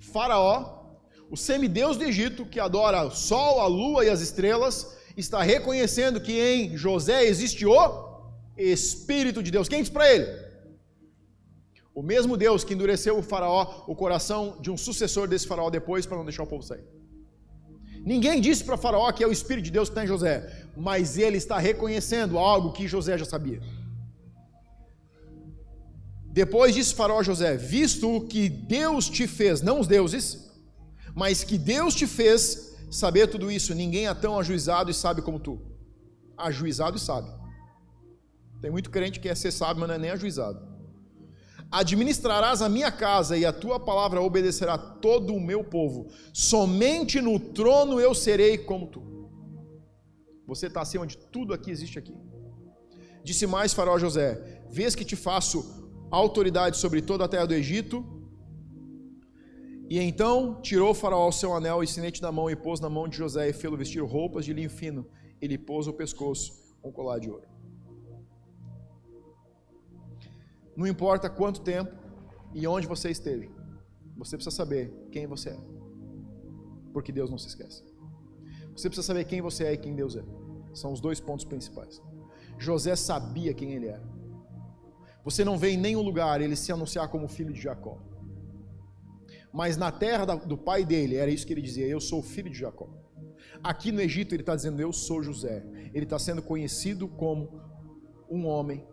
Faraó, 0.00 0.96
o 1.30 1.36
semideus 1.36 1.96
do 1.96 2.02
Egito, 2.02 2.44
que 2.44 2.58
adora 2.58 3.04
o 3.04 3.10
sol, 3.12 3.60
a 3.60 3.68
lua 3.68 4.04
e 4.04 4.10
as 4.10 4.20
estrelas, 4.20 4.96
está 5.16 5.40
reconhecendo 5.42 6.20
que 6.20 6.40
em 6.40 6.76
José 6.76 7.24
existe 7.24 7.64
o 7.64 8.32
Espírito 8.56 9.44
de 9.44 9.52
Deus. 9.52 9.68
Quem 9.68 9.80
diz 9.80 9.90
para 9.90 10.12
ele? 10.12 10.49
O 12.00 12.02
mesmo 12.02 12.34
Deus 12.34 12.64
que 12.64 12.72
endureceu 12.72 13.18
o 13.18 13.22
faraó, 13.22 13.84
o 13.86 13.94
coração 13.94 14.56
de 14.58 14.70
um 14.70 14.76
sucessor 14.84 15.28
desse 15.28 15.46
faraó 15.46 15.68
depois 15.68 16.06
para 16.06 16.16
não 16.16 16.24
deixar 16.24 16.44
o 16.44 16.46
povo 16.46 16.62
sair. 16.62 16.82
Ninguém 18.12 18.40
disse 18.40 18.64
para 18.64 18.78
faraó 18.78 19.12
que 19.12 19.22
é 19.22 19.26
o 19.26 19.30
Espírito 19.30 19.66
de 19.66 19.70
Deus 19.70 19.90
que 19.90 19.92
está 19.92 20.04
em 20.04 20.06
José, 20.06 20.66
mas 20.74 21.18
ele 21.18 21.36
está 21.36 21.58
reconhecendo 21.58 22.38
algo 22.38 22.72
que 22.72 22.88
José 22.88 23.18
já 23.18 23.26
sabia. 23.26 23.60
Depois 26.40 26.74
disse 26.74 26.94
faraó 26.94 27.20
a 27.20 27.22
José: 27.22 27.58
Visto 27.58 28.22
que 28.30 28.48
Deus 28.48 29.06
te 29.06 29.26
fez, 29.26 29.60
não 29.60 29.78
os 29.78 29.86
deuses, 29.86 30.50
mas 31.14 31.44
que 31.44 31.58
Deus 31.58 31.94
te 31.94 32.06
fez 32.06 32.78
saber 32.90 33.26
tudo 33.26 33.50
isso, 33.50 33.74
ninguém 33.74 34.06
é 34.06 34.14
tão 34.14 34.38
ajuizado 34.38 34.90
e 34.90 34.94
sabe 34.94 35.20
como 35.20 35.38
tu. 35.38 35.60
Ajuizado 36.34 36.96
e 36.96 37.00
sabe. 37.00 37.28
Tem 38.62 38.70
muito 38.70 38.88
crente 38.88 39.20
que 39.20 39.28
quer 39.28 39.36
ser 39.36 39.52
sábio, 39.52 39.80
mas 39.80 39.88
não 39.90 39.96
é 39.96 39.98
nem 39.98 40.10
ajuizado. 40.12 40.79
Administrarás 41.70 42.62
a 42.62 42.68
minha 42.68 42.90
casa 42.90 43.38
e 43.38 43.44
a 43.44 43.52
tua 43.52 43.78
palavra 43.78 44.20
obedecerá 44.20 44.76
todo 44.76 45.32
o 45.34 45.40
meu 45.40 45.62
povo. 45.62 46.08
Somente 46.32 47.20
no 47.20 47.38
trono 47.38 48.00
eu 48.00 48.12
serei 48.12 48.58
como 48.58 48.88
tu. 48.88 49.02
Você 50.46 50.66
está 50.66 50.80
acima 50.80 51.06
de 51.06 51.16
tudo 51.16 51.54
aqui 51.54 51.70
existe 51.70 51.96
aqui. 51.96 52.16
Disse 53.22 53.46
mais 53.46 53.72
Faraó 53.72 53.98
José: 53.98 54.64
Vês 54.68 54.96
que 54.96 55.04
te 55.04 55.14
faço 55.14 55.88
autoridade 56.10 56.76
sobre 56.76 57.00
toda 57.00 57.24
a 57.24 57.28
terra 57.28 57.46
do 57.46 57.54
Egito. 57.54 58.04
E 59.88 59.98
então 60.00 60.60
tirou 60.60 60.92
Faraó 60.92 61.28
o 61.28 61.32
seu 61.32 61.54
anel 61.54 61.82
e 61.82 61.86
sinete 61.86 62.20
da 62.20 62.32
mão 62.32 62.50
e 62.50 62.56
pôs 62.56 62.80
na 62.80 62.88
mão 62.88 63.08
de 63.08 63.16
José 63.16 63.48
e 63.48 63.52
fê-lo 63.52 63.76
vestir 63.76 64.02
roupas 64.02 64.44
de 64.44 64.52
linho 64.52 64.70
fino. 64.70 65.06
Ele 65.40 65.56
pôs 65.56 65.86
o 65.86 65.92
pescoço 65.92 66.52
um 66.82 66.90
colar 66.90 67.18
de 67.18 67.30
ouro. 67.30 67.49
Não 70.76 70.86
importa 70.86 71.28
quanto 71.28 71.60
tempo 71.60 71.94
e 72.54 72.66
onde 72.66 72.86
você 72.86 73.10
esteja, 73.10 73.48
você 74.16 74.36
precisa 74.36 74.54
saber 74.54 74.92
quem 75.10 75.26
você 75.26 75.50
é. 75.50 75.58
Porque 76.92 77.12
Deus 77.12 77.30
não 77.30 77.38
se 77.38 77.48
esquece. 77.48 77.84
Você 78.76 78.88
precisa 78.88 79.06
saber 79.06 79.24
quem 79.24 79.40
você 79.40 79.64
é 79.64 79.72
e 79.72 79.78
quem 79.78 79.94
Deus 79.94 80.16
é. 80.16 80.24
São 80.72 80.92
os 80.92 81.00
dois 81.00 81.20
pontos 81.20 81.44
principais. 81.44 82.02
José 82.58 82.94
sabia 82.96 83.54
quem 83.54 83.72
ele 83.72 83.86
era. 83.86 84.02
Você 85.24 85.44
não 85.44 85.58
vê 85.58 85.70
em 85.70 85.76
nenhum 85.76 86.02
lugar 86.02 86.40
ele 86.40 86.56
se 86.56 86.72
anunciar 86.72 87.08
como 87.08 87.28
filho 87.28 87.52
de 87.52 87.60
Jacó. 87.60 87.98
Mas 89.52 89.76
na 89.76 89.90
terra 89.90 90.24
do 90.24 90.56
pai 90.56 90.84
dele, 90.84 91.16
era 91.16 91.30
isso 91.30 91.46
que 91.46 91.52
ele 91.52 91.62
dizia: 91.62 91.86
Eu 91.86 92.00
sou 92.00 92.22
filho 92.22 92.50
de 92.50 92.58
Jacó. 92.58 92.88
Aqui 93.62 93.90
no 93.90 94.00
Egito, 94.00 94.34
ele 94.34 94.42
está 94.42 94.54
dizendo: 94.54 94.80
Eu 94.80 94.92
sou 94.92 95.22
José. 95.22 95.64
Ele 95.92 96.04
está 96.04 96.18
sendo 96.18 96.42
conhecido 96.42 97.08
como 97.08 97.60
um 98.30 98.46
homem 98.46 98.86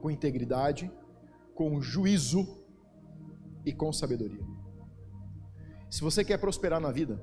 com 0.00 0.10
integridade, 0.10 0.90
com 1.58 1.82
juízo 1.82 2.40
e 3.66 3.72
com 3.72 3.92
sabedoria. 3.92 4.44
Se 5.90 6.00
você 6.02 6.24
quer 6.24 6.38
prosperar 6.38 6.80
na 6.80 6.92
vida, 6.92 7.20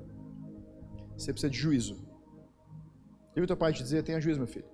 você 1.16 1.32
precisa 1.32 1.48
de 1.48 1.58
juízo. 1.58 1.96
Eu 3.34 3.44
e 3.44 3.46
teu 3.46 3.56
pai 3.56 3.72
te 3.72 3.82
dizer, 3.82 4.02
tenha 4.02 4.20
juízo, 4.20 4.38
meu 4.38 4.46
filho. 4.46 4.68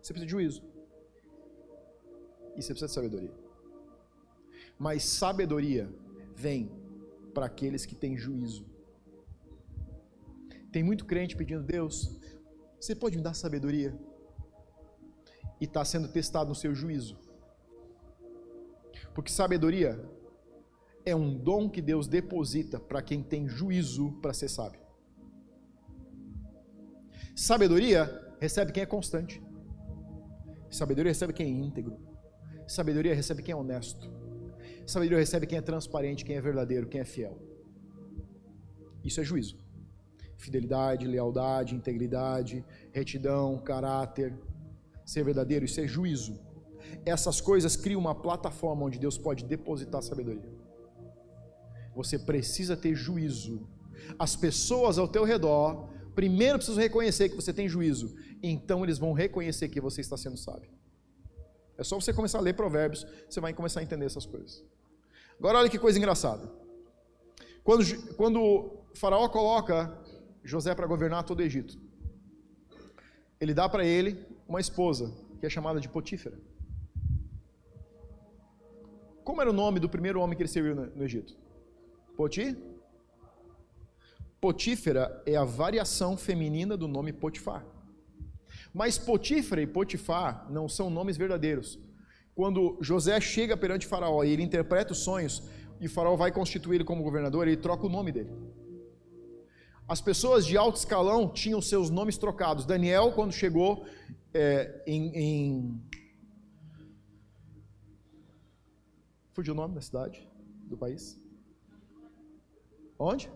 Você 0.00 0.14
precisa 0.14 0.24
de 0.24 0.30
juízo. 0.30 0.62
E 2.56 2.62
você 2.62 2.72
precisa 2.72 2.86
de 2.86 2.94
sabedoria. 2.94 3.34
Mas 4.78 5.04
sabedoria 5.04 5.92
vem 6.34 6.72
para 7.34 7.44
aqueles 7.44 7.84
que 7.84 7.94
têm 7.94 8.16
juízo. 8.16 8.64
Tem 10.72 10.82
muito 10.82 11.04
crente 11.04 11.36
pedindo, 11.36 11.62
Deus, 11.62 12.18
você 12.80 12.96
pode 12.96 13.18
me 13.18 13.22
dar 13.22 13.34
sabedoria? 13.34 13.94
E 15.60 15.66
está 15.66 15.84
sendo 15.84 16.08
testado 16.08 16.48
no 16.48 16.54
seu 16.54 16.74
juízo. 16.74 17.29
Porque 19.20 19.32
sabedoria 19.32 20.02
é 21.04 21.14
um 21.14 21.36
dom 21.36 21.68
que 21.68 21.82
Deus 21.82 22.08
deposita 22.08 22.80
para 22.80 23.02
quem 23.02 23.22
tem 23.22 23.46
juízo 23.46 24.12
para 24.22 24.32
ser 24.32 24.48
sábio. 24.48 24.80
Sabedoria 27.36 28.34
recebe 28.40 28.72
quem 28.72 28.82
é 28.82 28.86
constante. 28.86 29.42
Sabedoria 30.70 31.10
recebe 31.10 31.34
quem 31.34 31.48
é 31.48 31.50
íntegro. 31.50 31.98
Sabedoria 32.66 33.14
recebe 33.14 33.42
quem 33.42 33.52
é 33.52 33.56
honesto. 33.56 34.10
Sabedoria 34.86 35.18
recebe 35.18 35.46
quem 35.46 35.58
é 35.58 35.60
transparente, 35.60 36.24
quem 36.24 36.36
é 36.36 36.40
verdadeiro, 36.40 36.88
quem 36.88 37.02
é 37.02 37.04
fiel. 37.04 37.38
Isso 39.04 39.20
é 39.20 39.22
juízo. 39.22 39.58
Fidelidade, 40.38 41.06
lealdade, 41.06 41.74
integridade, 41.74 42.64
retidão, 42.90 43.58
caráter, 43.58 44.32
ser 45.04 45.22
verdadeiro, 45.24 45.66
isso 45.66 45.78
é 45.78 45.86
juízo 45.86 46.48
essas 47.04 47.40
coisas 47.40 47.76
criam 47.76 48.00
uma 48.00 48.14
plataforma 48.14 48.84
onde 48.84 48.98
Deus 48.98 49.18
pode 49.18 49.44
depositar 49.44 50.02
sabedoria. 50.02 50.50
Você 51.94 52.18
precisa 52.18 52.76
ter 52.76 52.94
juízo. 52.94 53.68
As 54.18 54.36
pessoas 54.36 54.98
ao 54.98 55.08
teu 55.08 55.24
redor, 55.24 55.88
primeiro 56.14 56.58
precisam 56.58 56.82
reconhecer 56.82 57.28
que 57.28 57.36
você 57.36 57.52
tem 57.52 57.68
juízo, 57.68 58.14
então 58.42 58.84
eles 58.84 58.98
vão 58.98 59.12
reconhecer 59.12 59.68
que 59.68 59.80
você 59.80 60.00
está 60.00 60.16
sendo 60.16 60.36
sábio. 60.36 60.70
É 61.76 61.84
só 61.84 61.98
você 61.98 62.12
começar 62.12 62.38
a 62.38 62.42
ler 62.42 62.54
provérbios, 62.54 63.06
você 63.28 63.40
vai 63.40 63.52
começar 63.52 63.80
a 63.80 63.82
entender 63.82 64.04
essas 64.04 64.26
coisas. 64.26 64.64
Agora 65.38 65.58
olha 65.58 65.70
que 65.70 65.78
coisa 65.78 65.98
engraçada. 65.98 66.50
Quando, 67.64 67.84
quando 68.16 68.84
faraó 68.94 69.28
coloca 69.28 69.98
José 70.42 70.74
para 70.74 70.86
governar 70.86 71.24
todo 71.24 71.40
o 71.40 71.42
Egito, 71.42 71.78
ele 73.40 73.54
dá 73.54 73.68
para 73.68 73.84
ele 73.84 74.26
uma 74.46 74.60
esposa, 74.60 75.10
que 75.38 75.46
é 75.46 75.50
chamada 75.50 75.80
de 75.80 75.88
Potífera. 75.88 76.38
Como 79.24 79.40
era 79.40 79.50
o 79.50 79.52
nome 79.52 79.80
do 79.80 79.88
primeiro 79.88 80.20
homem 80.20 80.36
que 80.36 80.42
ele 80.42 80.48
serviu 80.48 80.74
no, 80.74 81.04
Egito? 81.04 81.36
Poti? 82.16 82.56
Potífera 84.40 85.22
é 85.26 85.36
a 85.36 85.44
variação 85.44 86.16
feminina 86.16 86.76
do 86.76 86.88
nome 86.88 87.12
Potifar. 87.12 87.64
Mas 88.72 88.96
Potífera 88.96 89.60
e 89.60 89.66
Potifar 89.66 90.46
não 90.50 90.68
são 90.68 90.88
nomes 90.88 91.16
verdadeiros. 91.16 91.78
quando 92.34 92.78
José 92.80 93.20
chega 93.20 93.54
perante 93.54 93.86
Faraó 93.86 94.24
e 94.24 94.30
ele 94.30 94.42
interpreta 94.42 94.92
os 94.92 94.98
sonhos, 95.00 95.42
e 95.78 95.88
Faraó 95.88 96.16
vai 96.16 96.32
constituir 96.32 96.76
ele 96.76 96.84
como 96.84 97.02
governador, 97.02 97.46
ele 97.46 97.56
troca 97.56 97.84
o 97.84 97.88
nome 97.88 98.12
dele. 98.12 98.30
As 99.90 100.00
pessoas 100.00 100.46
de 100.46 100.56
alto 100.56 100.76
escalão 100.76 101.28
tinham 101.28 101.60
seus 101.60 101.90
nomes 101.90 102.16
trocados. 102.16 102.64
Daniel, 102.64 103.12
quando 103.12 103.32
chegou 103.32 103.84
é, 104.32 104.82
em, 104.86 105.16
em. 105.16 105.82
Fugiu 109.40 109.54
o 109.54 109.56
nome 109.56 109.74
da 109.74 109.80
cidade, 109.80 110.28
do 110.68 110.76
país? 110.76 111.18
Onde? 112.98 113.32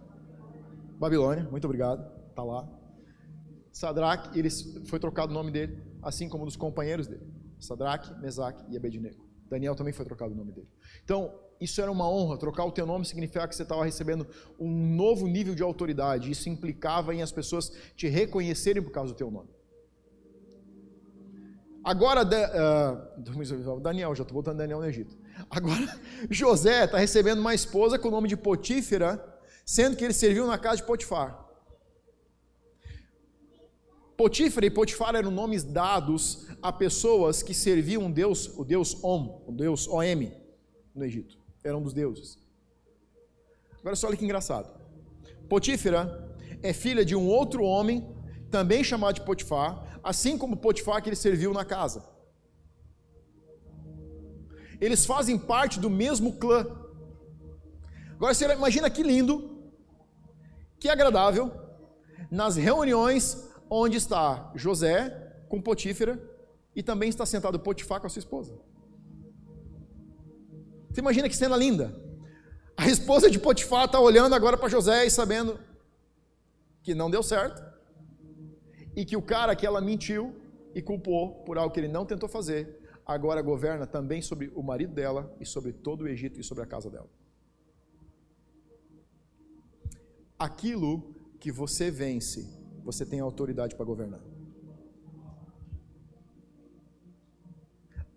Babilônia, 0.99 1.49
muito 1.51 1.65
obrigado, 1.65 2.07
está 2.29 2.43
lá. 2.43 2.69
Sadraque, 3.73 4.39
ele 4.39 4.51
foi 4.85 5.01
trocado 5.01 5.33
o 5.33 5.35
nome 5.35 5.51
dele, 5.51 5.83
assim 6.03 6.29
como 6.29 6.45
dos 6.45 6.57
companheiros 6.57 7.07
dele. 7.07 7.27
Sadraque, 7.59 8.13
Mesaque 8.21 8.63
e 8.71 8.77
Abednego. 8.77 9.27
Daniel 9.49 9.75
também 9.75 9.95
foi 9.95 10.05
trocado 10.05 10.35
o 10.35 10.37
nome 10.37 10.53
dele. 10.53 10.69
Então, 11.03 11.35
isso 11.59 11.81
era 11.81 11.91
uma 11.91 12.07
honra. 12.07 12.37
Trocar 12.37 12.67
o 12.67 12.71
teu 12.71 12.85
nome 12.85 13.07
significava 13.07 13.49
que 13.49 13.57
você 13.57 13.63
estava 13.63 13.83
recebendo 13.83 14.27
um 14.61 14.95
novo 14.95 15.27
nível 15.27 15.55
de 15.55 15.63
autoridade. 15.63 16.31
Isso 16.31 16.51
implicava 16.51 17.15
em 17.15 17.23
as 17.23 17.33
pessoas 17.33 17.73
te 17.97 18.09
reconhecerem 18.09 18.83
por 18.83 18.91
causa 18.91 19.15
do 19.15 19.17
teu 19.17 19.31
nome. 19.31 19.49
Agora, 21.83 22.25
uh, 22.25 23.81
Daniel, 23.81 24.15
já 24.15 24.23
estou 24.23 24.35
botando 24.35 24.59
Daniel 24.59 24.81
no 24.81 24.87
Egito. 24.87 25.24
Agora, 25.51 26.01
José 26.31 26.85
está 26.85 26.99
recebendo 26.99 27.41
uma 27.41 27.55
esposa 27.55 27.99
com 27.99 28.09
o 28.09 28.11
nome 28.11 28.29
de 28.29 28.37
Potífera, 28.37 29.23
sendo 29.65 29.97
que 29.97 30.05
ele 30.05 30.13
serviu 30.13 30.47
na 30.47 30.59
casa 30.59 30.79
de 30.79 30.85
Potifar. 30.85 31.45
Potífera 34.17 34.67
e 34.67 34.71
Potifar 34.71 35.15
eram 35.15 35.31
nomes 35.31 35.65
dados 35.65 36.47
a 36.63 36.73
pessoas 36.73 37.43
que 37.43 37.53
serviam 37.53 38.05
um 38.05 38.11
Deus, 38.11 38.47
o 38.57 38.65
Deus 38.65 39.03
Om, 39.03 39.45
o 39.47 39.53
Deus 39.53 39.89
Om, 39.89 40.33
no 40.95 41.05
Egito. 41.05 41.37
Era 41.65 41.77
um 41.77 41.83
dos 41.83 41.93
deuses. 41.93 42.39
Agora 43.81 43.97
só 43.97 44.07
olha 44.07 44.17
que 44.17 44.25
engraçado. 44.25 44.73
Potífera 45.49 46.37
é 46.63 46.73
filha 46.73 47.05
de 47.05 47.17
um 47.17 47.27
outro 47.27 47.65
homem, 47.65 48.07
também 48.51 48.85
chamado 48.85 49.17
de 49.17 49.23
Potifar, 49.23 49.99
assim 50.03 50.39
como 50.39 50.57
Potifar 50.57 51.03
que 51.03 51.09
ele 51.09 51.17
serviu 51.17 51.53
na 51.53 51.65
casa. 51.65 52.14
Eles 54.81 55.07
fazem 55.07 55.39
parte 55.39 55.79
do 55.79 55.91
mesmo 55.91 56.35
clã. 56.35 56.67
Agora 58.13 58.35
você 58.35 58.45
imagina 58.53 58.89
que 58.89 59.03
lindo, 59.03 59.63
que 60.79 60.89
agradável, 60.89 61.53
nas 62.31 62.57
reuniões 62.57 63.49
onde 63.69 63.97
está 63.97 64.53
José 64.55 65.11
com 65.49 65.61
Potífera 65.61 66.21
e 66.75 66.83
também 66.83 67.09
está 67.09 67.25
sentado 67.25 67.59
Potifar 67.59 68.01
com 68.01 68.07
a 68.07 68.11
sua 68.11 68.21
esposa. 68.21 68.55
Você 70.91 71.01
imagina 71.01 71.29
que 71.29 71.37
cena 71.37 71.57
linda? 71.57 71.95
A 72.77 72.89
esposa 72.89 73.31
de 73.31 73.39
Potifar 73.39 73.87
está 73.87 74.01
olhando 74.01 74.35
agora 74.35 74.57
para 74.57 74.69
José 74.69 75.07
e 75.07 75.11
sabendo 75.11 75.59
que 76.83 76.95
não 76.95 77.11
deu 77.11 77.23
certo 77.23 77.63
e 78.97 79.05
que 79.05 79.17
o 79.17 79.23
cara 79.23 79.57
que 79.57 79.67
ela 79.67 79.81
mentiu 79.81 80.41
e 80.75 80.83
culpou 80.83 81.45
por 81.45 81.57
algo 81.57 81.73
que 81.73 81.81
ele 81.81 81.89
não 81.89 82.05
tentou 82.05 82.29
fazer, 82.29 82.81
agora 83.07 83.43
governa 83.43 83.87
também 83.87 84.23
sobre 84.23 84.51
o 84.55 84.63
marido 84.63 84.93
dela 84.95 85.35
e 85.41 85.47
sobre 85.47 85.73
todo 85.73 86.03
o 86.03 86.09
Egito 86.09 86.41
e 86.41 86.45
sobre 86.45 86.63
a 86.63 86.67
casa 86.67 86.91
dela. 86.91 87.09
Aquilo 90.39 91.15
que 91.39 91.53
você 91.53 91.91
vence 91.91 92.65
você 92.85 93.07
tem 93.07 93.19
autoridade 93.19 93.75
para 93.75 93.85
governar. 93.85 94.21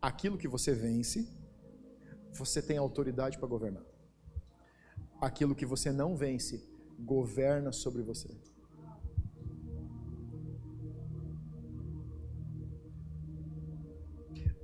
Aquilo 0.01 0.37
que 0.37 0.47
você 0.47 0.73
vence, 0.73 1.27
você 2.33 2.61
tem 2.61 2.77
autoridade 2.77 3.37
para 3.37 3.47
governar. 3.47 3.83
Aquilo 5.21 5.55
que 5.55 5.65
você 5.65 5.91
não 5.91 6.15
vence, 6.17 6.67
governa 6.99 7.71
sobre 7.71 8.03
você. 8.03 8.29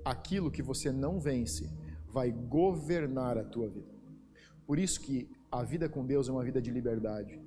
Aquilo 0.04 0.52
que 0.52 0.62
você 0.62 0.92
não 0.92 1.20
vence 1.20 1.70
vai 2.08 2.32
governar 2.32 3.38
a 3.38 3.44
tua 3.44 3.70
vida. 3.70 3.94
Por 4.66 4.78
isso 4.78 5.00
que 5.02 5.30
a 5.52 5.64
vida 5.64 5.90
com 5.90 6.06
Deus 6.06 6.30
é 6.30 6.32
uma 6.32 6.44
vida 6.44 6.62
de 6.62 6.72
liberdade 6.72 7.40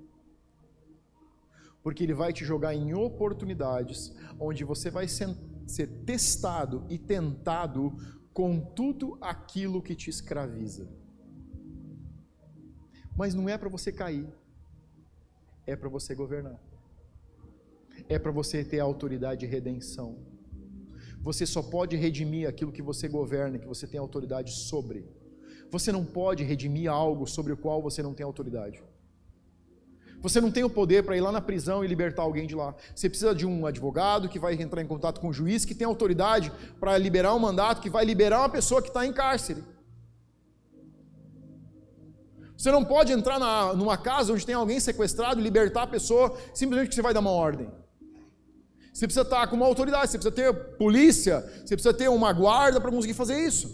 porque 1.87 2.03
ele 2.03 2.15
vai 2.15 2.33
te 2.33 2.45
jogar 2.45 2.75
em 2.75 2.95
oportunidades 2.95 4.13
onde 4.41 4.65
você 4.65 4.91
vai 4.91 5.07
ser 5.07 5.87
testado 6.05 6.85
e 6.89 6.99
tentado 6.99 7.97
com 8.33 8.61
tudo 8.61 9.17
aquilo 9.21 9.81
que 9.81 9.95
te 9.95 10.11
escraviza. 10.11 10.89
Mas 13.17 13.35
não 13.35 13.49
é 13.49 13.57
para 13.57 13.69
você 13.69 13.93
cair, 13.93 14.27
é 15.65 15.77
para 15.77 15.89
você 15.89 16.13
governar, 16.13 16.61
é 18.09 18.19
para 18.19 18.33
você 18.33 18.65
ter 18.65 18.81
autoridade 18.81 19.43
de 19.43 19.47
redenção. 19.47 20.19
Você 21.27 21.45
só 21.45 21.61
pode 21.61 21.97
redimir 21.97 22.49
aquilo 22.49 22.71
que 22.71 22.81
você 22.81 23.09
governa, 23.09 23.59
que 23.59 23.67
você 23.67 23.85
tem 23.85 23.99
autoridade 23.99 24.53
sobre. 24.53 25.05
Você 25.73 25.91
não 25.91 26.05
pode 26.05 26.45
redimir 26.45 26.89
algo 26.89 27.27
sobre 27.27 27.53
o 27.53 27.57
qual 27.57 27.83
você 27.83 28.01
não 28.01 28.15
tem 28.15 28.25
autoridade. 28.25 28.81
Você 30.23 30.41
não 30.41 30.53
tem 30.53 30.63
o 30.63 30.71
poder 30.71 31.03
para 31.03 31.17
ir 31.17 31.21
lá 31.21 31.33
na 31.33 31.41
prisão 31.41 31.85
e 31.85 31.89
libertar 31.89 32.23
alguém 32.23 32.47
de 32.47 32.55
lá. 32.55 32.77
Você 32.95 33.09
precisa 33.09 33.35
de 33.35 33.45
um 33.45 33.67
advogado 33.67 34.29
que 34.29 34.39
vai 34.39 34.55
entrar 34.55 34.81
em 34.81 34.87
contato 34.87 35.21
com 35.21 35.31
o 35.31 35.33
juiz, 35.33 35.65
que 35.65 35.75
tem 35.75 35.85
autoridade 35.85 36.53
para 36.79 36.97
liberar 36.97 37.35
um 37.35 37.41
mandato, 37.41 37.83
que 37.83 37.91
vai 37.91 38.05
liberar 38.05 38.43
uma 38.43 38.49
pessoa 38.49 38.81
que 38.81 38.89
está 38.89 39.05
em 39.05 39.13
cárcere. 39.13 39.65
Você 42.57 42.71
não 42.71 42.85
pode 42.85 43.13
entrar 43.13 43.41
na, 43.41 43.75
numa 43.75 43.99
casa 43.99 44.33
onde 44.33 44.47
tem 44.47 44.55
alguém 44.55 44.79
sequestrado 44.79 45.41
e 45.41 45.43
libertar 45.43 45.83
a 45.83 45.89
pessoa 45.89 46.39
simplesmente 46.55 46.87
porque 46.87 46.95
você 46.95 47.03
vai 47.03 47.13
dar 47.13 47.19
uma 47.19 47.33
ordem. 47.33 47.69
Você 48.97 49.07
precisa 49.07 49.25
estar 49.25 49.47
com 49.47 49.57
uma 49.57 49.67
autoridade, 49.67 50.11
você 50.11 50.17
precisa 50.17 50.35
ter 50.35 50.55
polícia, 50.79 51.43
você 51.63 51.77
precisa 51.77 51.93
ter 51.93 52.09
uma 52.09 52.33
guarda 52.33 52.81
para 52.81 52.91
conseguir 52.91 53.13
fazer 53.13 53.39
isso. 53.47 53.69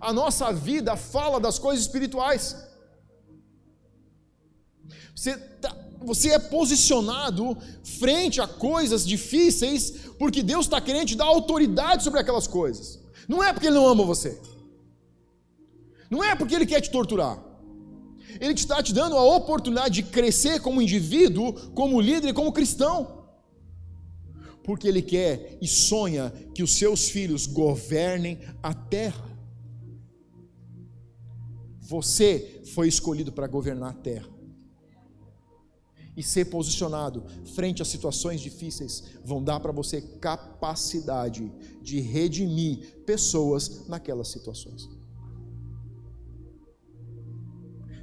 A 0.00 0.12
nossa 0.12 0.52
vida 0.52 0.94
fala 0.96 1.40
das 1.40 1.58
coisas 1.58 1.84
espirituais. 1.84 2.56
Você, 5.16 5.36
tá, 5.36 5.76
você 6.00 6.28
é 6.30 6.38
posicionado 6.38 7.58
frente 7.82 8.40
a 8.40 8.46
coisas 8.46 9.04
difíceis 9.04 9.90
porque 10.16 10.44
Deus 10.44 10.66
está 10.66 10.80
querendo 10.80 11.08
te 11.08 11.16
dar 11.16 11.24
autoridade 11.24 12.04
sobre 12.04 12.20
aquelas 12.20 12.46
coisas. 12.46 13.00
Não 13.26 13.42
é 13.42 13.52
porque 13.52 13.66
Ele 13.66 13.74
não 13.74 13.88
ama 13.88 14.04
você. 14.04 14.40
Não 16.08 16.22
é 16.22 16.36
porque 16.36 16.54
Ele 16.54 16.66
quer 16.66 16.80
te 16.80 16.90
torturar. 16.92 17.36
Ele 18.40 18.54
está 18.54 18.80
te 18.80 18.94
dando 18.94 19.16
a 19.16 19.24
oportunidade 19.24 19.92
de 19.96 20.02
crescer 20.04 20.60
como 20.60 20.80
indivíduo, 20.80 21.52
como 21.72 22.00
líder 22.00 22.28
e 22.28 22.32
como 22.32 22.52
cristão. 22.52 23.19
Porque 24.62 24.86
Ele 24.88 25.02
quer 25.02 25.58
e 25.60 25.66
sonha 25.66 26.30
que 26.54 26.62
os 26.62 26.74
seus 26.74 27.08
filhos 27.08 27.46
governem 27.46 28.38
a 28.62 28.74
terra. 28.74 29.28
Você 31.80 32.62
foi 32.74 32.86
escolhido 32.86 33.32
para 33.32 33.46
governar 33.46 33.90
a 33.90 33.94
terra 33.94 34.40
e 36.16 36.22
ser 36.22 36.44
posicionado 36.46 37.24
frente 37.54 37.80
a 37.80 37.84
situações 37.84 38.40
difíceis 38.40 39.04
vão 39.24 39.42
dar 39.42 39.60
para 39.60 39.72
você 39.72 40.02
capacidade 40.02 41.50
de 41.80 42.00
redimir 42.00 43.02
pessoas 43.06 43.88
naquelas 43.88 44.28
situações. 44.28 44.88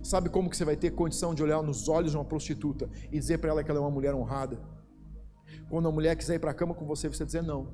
Sabe 0.01 0.29
como 0.29 0.49
que 0.49 0.55
você 0.55 0.63
vai 0.63 0.77
ter 0.77 0.91
condição 0.91 1.35
de 1.35 1.43
olhar 1.43 1.61
nos 1.61 1.89
olhos 1.89 2.11
de 2.11 2.17
uma 2.17 2.25
prostituta 2.25 2.89
e 3.11 3.19
dizer 3.19 3.39
para 3.39 3.49
ela 3.49 3.63
que 3.63 3.69
ela 3.69 3.79
é 3.79 3.83
uma 3.83 3.91
mulher 3.91 4.15
honrada? 4.15 4.57
Quando 5.69 5.87
a 5.87 5.91
mulher 5.91 6.15
quiser 6.15 6.35
ir 6.35 6.39
para 6.39 6.51
a 6.51 6.53
cama 6.53 6.73
com 6.73 6.85
você, 6.85 7.07
você 7.07 7.25
dizer 7.25 7.43
não. 7.43 7.67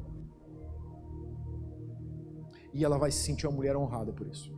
E 2.73 2.83
ela 2.83 2.97
vai 2.97 3.11
se 3.11 3.23
sentir 3.23 3.45
uma 3.47 3.55
mulher 3.55 3.75
honrada 3.75 4.11
por 4.11 4.27
isso. 4.27 4.51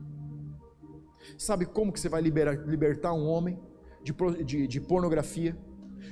Sabe 1.37 1.65
como 1.65 1.91
que 1.91 1.99
você 1.99 2.07
vai 2.07 2.21
liberar, 2.21 2.55
libertar 2.67 3.13
um 3.13 3.27
homem 3.27 3.59
de, 4.03 4.13
de, 4.43 4.67
de 4.67 4.81
pornografia? 4.81 5.57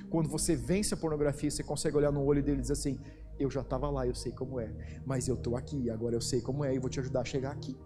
Quando 0.09 0.27
você 0.27 0.55
vence 0.55 0.93
a 0.93 0.97
pornografia, 0.97 1.49
você 1.49 1.63
consegue 1.63 1.97
olhar 1.97 2.11
no 2.11 2.23
olho 2.23 2.43
dele 2.43 2.57
e 2.57 2.61
dizer 2.61 2.73
assim: 2.73 2.99
Eu 3.39 3.49
já 3.49 3.61
estava 3.61 3.89
lá, 3.89 4.05
eu 4.05 4.15
sei 4.15 4.31
como 4.31 4.59
é, 4.59 5.01
mas 5.05 5.27
eu 5.27 5.35
estou 5.35 5.55
aqui, 5.55 5.89
agora 5.89 6.15
eu 6.15 6.21
sei 6.21 6.41
como 6.41 6.63
é 6.65 6.73
e 6.73 6.79
vou 6.79 6.89
te 6.89 6.99
ajudar 6.99 7.21
a 7.21 7.25
chegar 7.25 7.51
aqui. 7.51 7.77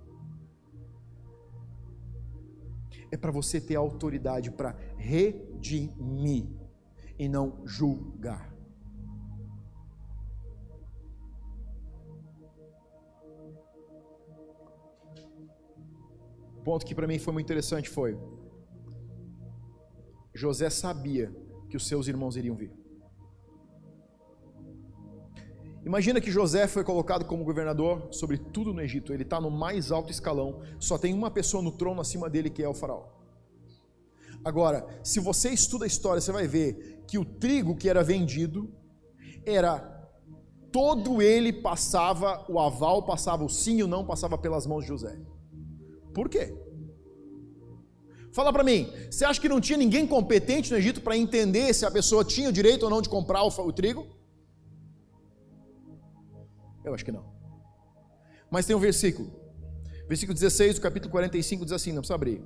É 3.12 3.18
para 3.18 3.32
você 3.32 3.62
ter 3.62 3.76
autoridade 3.76 4.52
para 4.52 4.76
redimir 4.98 6.48
e 7.18 7.30
não 7.30 7.62
julgar. 7.66 8.57
Ponto 16.68 16.86
que 16.86 16.94
para 16.94 17.08
mim 17.08 17.18
foi 17.18 17.34
muito 17.34 17.46
interessante 17.46 17.90
foi: 17.90 18.12
José 20.34 20.70
sabia 20.70 21.34
que 21.70 21.78
os 21.78 21.88
seus 21.88 22.10
irmãos 22.10 22.36
iriam 22.36 22.58
vir. 22.62 22.74
Imagina 25.86 26.20
que 26.20 26.30
José 26.30 26.68
foi 26.68 26.84
colocado 26.84 27.24
como 27.24 27.46
governador 27.46 28.10
sobre 28.12 28.38
tudo 28.38 28.74
no 28.74 28.82
Egito. 28.82 29.14
Ele 29.14 29.24
está 29.24 29.40
no 29.40 29.50
mais 29.50 29.94
alto 29.98 30.12
escalão. 30.12 30.50
Só 30.78 30.98
tem 30.98 31.14
uma 31.14 31.32
pessoa 31.32 31.64
no 31.64 31.72
trono 31.72 32.02
acima 32.02 32.30
dele 32.30 32.50
que 32.50 32.62
é 32.62 32.68
o 32.68 32.74
faraó. 32.74 33.06
Agora, 34.44 34.86
se 35.02 35.22
você 35.22 35.50
estuda 35.50 35.86
a 35.86 35.88
história, 35.94 36.20
você 36.20 36.34
vai 36.34 36.48
ver 36.48 37.06
que 37.08 37.18
o 37.18 37.24
trigo 37.24 37.78
que 37.78 37.88
era 37.88 38.04
vendido 38.04 38.70
era 39.46 39.72
todo 40.70 41.22
ele 41.22 41.54
passava 41.54 42.46
o 42.50 42.60
aval, 42.60 43.04
passava 43.04 43.46
o 43.46 43.50
sim 43.50 43.78
e 43.78 43.84
o 43.84 43.88
não, 43.88 44.06
passava 44.06 44.38
pelas 44.38 44.68
mãos 44.68 44.82
de 44.82 44.90
José. 44.90 45.18
Por 46.18 46.30
quê? 46.30 46.52
Fala 48.32 48.52
para 48.52 48.64
mim, 48.64 48.92
você 49.10 49.24
acha 49.24 49.40
que 49.40 49.48
não 49.48 49.62
tinha 49.62 49.78
ninguém 49.78 50.08
competente 50.08 50.72
no 50.72 50.78
Egito 50.78 51.00
para 51.00 51.16
entender 51.16 51.72
se 51.76 51.86
a 51.86 51.92
pessoa 51.92 52.26
tinha 52.26 52.50
o 52.50 52.52
direito 52.52 52.82
ou 52.86 52.90
não 52.90 53.04
de 53.04 53.10
comprar 53.16 53.44
o, 53.44 53.50
o 53.50 53.72
trigo? 53.72 54.08
Eu 56.84 56.96
acho 56.96 57.06
que 57.06 57.12
não. 57.12 57.24
Mas 58.50 58.66
tem 58.66 58.76
um 58.76 58.80
versículo. 58.80 59.30
Versículo 60.08 60.34
16 60.34 60.76
do 60.76 60.82
capítulo 60.82 61.12
45 61.12 61.66
diz 61.66 61.72
assim: 61.72 61.92
não 61.92 62.02
precisa 62.02 62.16
abrir. 62.16 62.44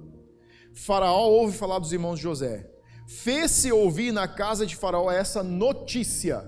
Faraó 0.73 1.29
ouve 1.29 1.57
falar 1.57 1.79
dos 1.79 1.93
irmãos 1.93 2.17
de 2.17 2.23
José. 2.23 2.69
Fez-se 3.07 3.71
ouvir 3.71 4.11
na 4.11 4.27
casa 4.27 4.65
de 4.65 4.75
Faraó 4.75 5.09
essa 5.09 5.41
notícia. 5.41 6.43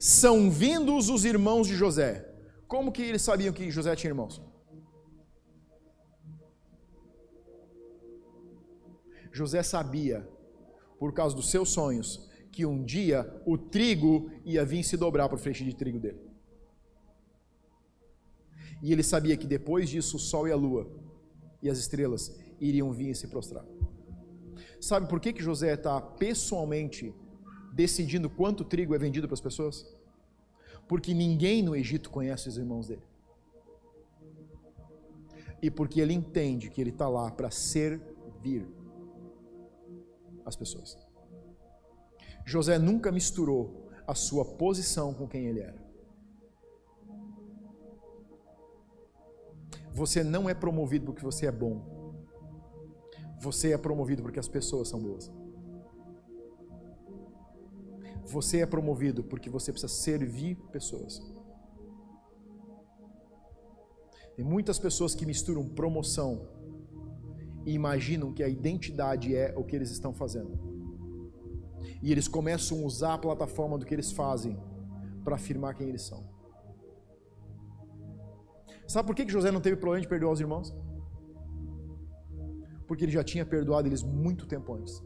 São 0.00 0.50
vindos 0.50 1.08
os 1.08 1.24
irmãos 1.24 1.68
de 1.68 1.76
José. 1.76 2.28
Como 2.66 2.90
que 2.90 3.02
eles 3.02 3.22
sabiam 3.22 3.54
que 3.54 3.70
José 3.70 3.94
tinha 3.94 4.10
irmãos? 4.10 4.49
José 9.32 9.62
sabia, 9.62 10.28
por 10.98 11.12
causa 11.12 11.34
dos 11.34 11.50
seus 11.50 11.70
sonhos, 11.70 12.28
que 12.50 12.66
um 12.66 12.82
dia 12.82 13.40
o 13.46 13.56
trigo 13.56 14.30
ia 14.44 14.64
vir 14.64 14.82
se 14.82 14.96
dobrar 14.96 15.28
para 15.28 15.36
o 15.36 15.38
feixe 15.38 15.64
de 15.64 15.74
trigo 15.74 15.98
dele. 15.98 16.20
E 18.82 18.92
ele 18.92 19.02
sabia 19.02 19.36
que 19.36 19.46
depois 19.46 19.88
disso 19.88 20.16
o 20.16 20.20
sol 20.20 20.48
e 20.48 20.52
a 20.52 20.56
lua 20.56 20.90
e 21.62 21.68
as 21.68 21.78
estrelas 21.78 22.34
iriam 22.60 22.92
vir 22.92 23.10
e 23.10 23.14
se 23.14 23.28
prostrar. 23.28 23.64
Sabe 24.80 25.08
por 25.08 25.20
que, 25.20 25.32
que 25.32 25.42
José 25.42 25.74
está 25.74 26.00
pessoalmente 26.00 27.14
decidindo 27.72 28.30
quanto 28.30 28.64
trigo 28.64 28.94
é 28.94 28.98
vendido 28.98 29.28
para 29.28 29.34
as 29.34 29.40
pessoas? 29.40 29.86
Porque 30.88 31.14
ninguém 31.14 31.62
no 31.62 31.76
Egito 31.76 32.10
conhece 32.10 32.48
os 32.48 32.56
irmãos 32.56 32.88
dele. 32.88 33.02
E 35.62 35.70
porque 35.70 36.00
ele 36.00 36.14
entende 36.14 36.70
que 36.70 36.80
ele 36.80 36.90
está 36.90 37.06
lá 37.08 37.30
para 37.30 37.50
servir 37.50 38.66
as 40.50 40.56
pessoas. 40.56 40.98
José 42.44 42.78
nunca 42.78 43.10
misturou 43.10 43.90
a 44.06 44.14
sua 44.14 44.44
posição 44.44 45.14
com 45.14 45.26
quem 45.26 45.46
ele 45.46 45.60
era. 45.60 45.80
Você 49.92 50.22
não 50.22 50.48
é 50.48 50.54
promovido 50.54 51.06
porque 51.06 51.22
você 51.22 51.46
é 51.46 51.52
bom. 51.52 51.74
Você 53.40 53.72
é 53.72 53.78
promovido 53.78 54.22
porque 54.22 54.38
as 54.38 54.48
pessoas 54.48 54.88
são 54.88 55.00
boas. 55.00 55.30
Você 58.24 58.60
é 58.60 58.66
promovido 58.66 59.24
porque 59.24 59.50
você 59.50 59.72
precisa 59.72 59.92
servir 59.92 60.56
pessoas. 60.70 61.20
Tem 64.36 64.44
muitas 64.44 64.78
pessoas 64.78 65.14
que 65.14 65.26
misturam 65.26 65.68
promoção 65.68 66.48
e 67.64 67.72
imaginam 67.72 68.32
que 68.32 68.42
a 68.42 68.48
identidade 68.48 69.34
é 69.34 69.54
o 69.56 69.64
que 69.64 69.76
eles 69.76 69.90
estão 69.90 70.12
fazendo. 70.12 70.58
E 72.02 72.10
eles 72.10 72.28
começam 72.28 72.78
a 72.78 72.86
usar 72.86 73.14
a 73.14 73.18
plataforma 73.18 73.78
do 73.78 73.84
que 73.84 73.94
eles 73.94 74.12
fazem 74.12 74.58
para 75.24 75.36
afirmar 75.36 75.74
quem 75.74 75.88
eles 75.88 76.02
são. 76.02 76.28
Sabe 78.86 79.06
por 79.06 79.14
que 79.14 79.28
José 79.28 79.50
não 79.50 79.60
teve 79.60 79.76
problema 79.76 80.02
de 80.02 80.08
perdoar 80.08 80.32
os 80.32 80.40
irmãos? 80.40 80.74
Porque 82.88 83.04
ele 83.04 83.12
já 83.12 83.22
tinha 83.22 83.46
perdoado 83.46 83.86
eles 83.86 84.02
muito 84.02 84.46
tempo 84.46 84.74
antes. 84.74 85.00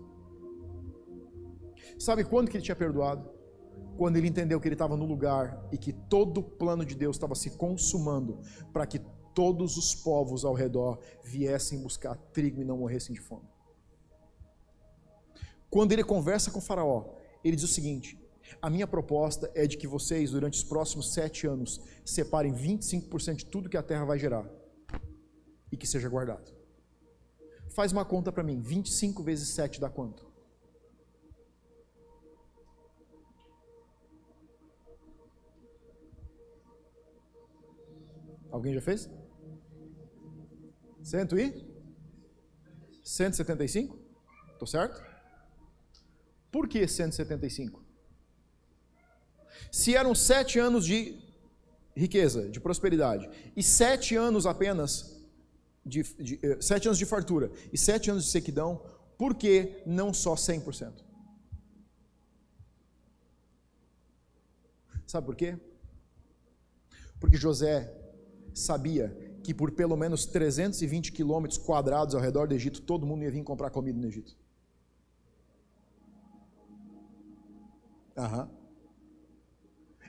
Sabe 1.99 2.25
quando 2.25 2.49
que 2.49 2.57
ele 2.57 2.65
tinha 2.65 2.77
perdoado? 2.77 3.29
Quando 3.97 4.17
ele 4.17 4.27
entendeu 4.27 4.61
que 4.61 4.67
ele 4.67 4.75
estava 4.75 4.97
no 4.97 5.05
lugar 5.05 5.69
e 5.71 5.77
que 5.77 5.93
todo 5.93 6.39
o 6.39 6.43
plano 6.43 6.85
de 6.85 6.95
Deus 6.95 7.17
estava 7.17 7.35
se 7.35 7.57
consumando 7.57 8.41
para 8.73 8.87
que 8.87 9.01
todos 9.35 9.77
os 9.77 9.95
povos 9.95 10.45
ao 10.45 10.55
redor 10.55 10.99
viessem 11.23 11.83
buscar 11.83 12.17
trigo 12.33 12.61
e 12.61 12.65
não 12.65 12.79
morressem 12.79 13.15
de 13.15 13.21
fome. 13.21 13.49
Quando 15.69 15.93
ele 15.93 16.05
conversa 16.05 16.51
com 16.51 16.61
Faraó, 16.61 17.17
ele 17.43 17.57
diz 17.57 17.65
o 17.65 17.69
seguinte: 17.69 18.19
a 18.63 18.71
minha 18.71 18.87
proposta 18.87 19.51
é 19.55 19.67
de 19.67 19.77
que 19.77 19.87
vocês, 19.87 20.31
durante 20.31 20.55
os 20.55 20.65
próximos 20.65 21.13
sete 21.13 21.47
anos, 21.47 21.81
separem 22.05 22.53
25% 22.53 23.37
de 23.37 23.47
tudo 23.47 23.69
que 23.69 23.77
a 23.77 23.83
terra 23.83 24.05
vai 24.05 24.19
gerar 24.19 24.49
e 25.71 25.77
que 25.77 25.87
seja 25.87 26.09
guardado. 26.09 26.53
Faz 27.71 27.91
uma 27.91 28.05
conta 28.05 28.31
para 28.31 28.45
mim: 28.45 28.61
25 28.61 29.23
vezes 29.23 29.49
7 29.49 29.81
dá 29.81 29.91
quanto? 29.91 30.33
Alguém 38.51 38.73
já 38.73 38.81
fez? 38.81 39.11
Cento 41.05 41.39
e? 41.39 41.53
175? 43.05 43.99
Estou 44.55 44.67
certo? 44.67 45.05
Por 46.51 46.67
que 46.67 46.89
175? 46.89 47.85
Se 49.71 49.95
eram 49.95 50.15
sete 50.15 50.59
anos 50.59 50.87
de 50.87 51.21
riqueza, 51.95 52.49
de 52.49 52.59
prosperidade, 52.59 53.29
e 53.55 53.63
sete 53.63 54.17
anos 54.17 54.47
apenas 54.47 55.23
de, 55.85 56.03
de 56.15 56.41
eh, 56.43 56.57
sete 56.61 56.89
anos 56.89 56.99
de 56.99 57.05
fartura 57.05 57.53
e 57.71 57.77
sete 57.77 58.11
anos 58.11 58.25
de 58.25 58.31
sequidão, 58.31 58.83
por 59.19 59.35
que 59.35 59.83
não 59.85 60.15
só 60.15 60.35
100%? 60.35 61.05
Sabe 65.07 65.27
por 65.27 65.37
quê? 65.37 65.59
Porque 67.21 67.37
José 67.37 67.93
sabia 68.55 69.24
que 69.45 69.53
por 69.53 69.71
pelo 69.71 69.97
menos 69.97 70.25
320 70.25 71.13
quilômetros 71.13 71.59
quadrados 71.59 72.15
ao 72.15 72.21
redor 72.21 72.49
do 72.49 72.55
Egito, 72.55 72.81
todo 72.81 73.07
mundo 73.07 73.23
ia 73.23 73.31
vir 73.31 73.45
comprar 73.45 73.69
comida 73.69 73.99
no 74.01 74.07
Egito. 74.07 74.35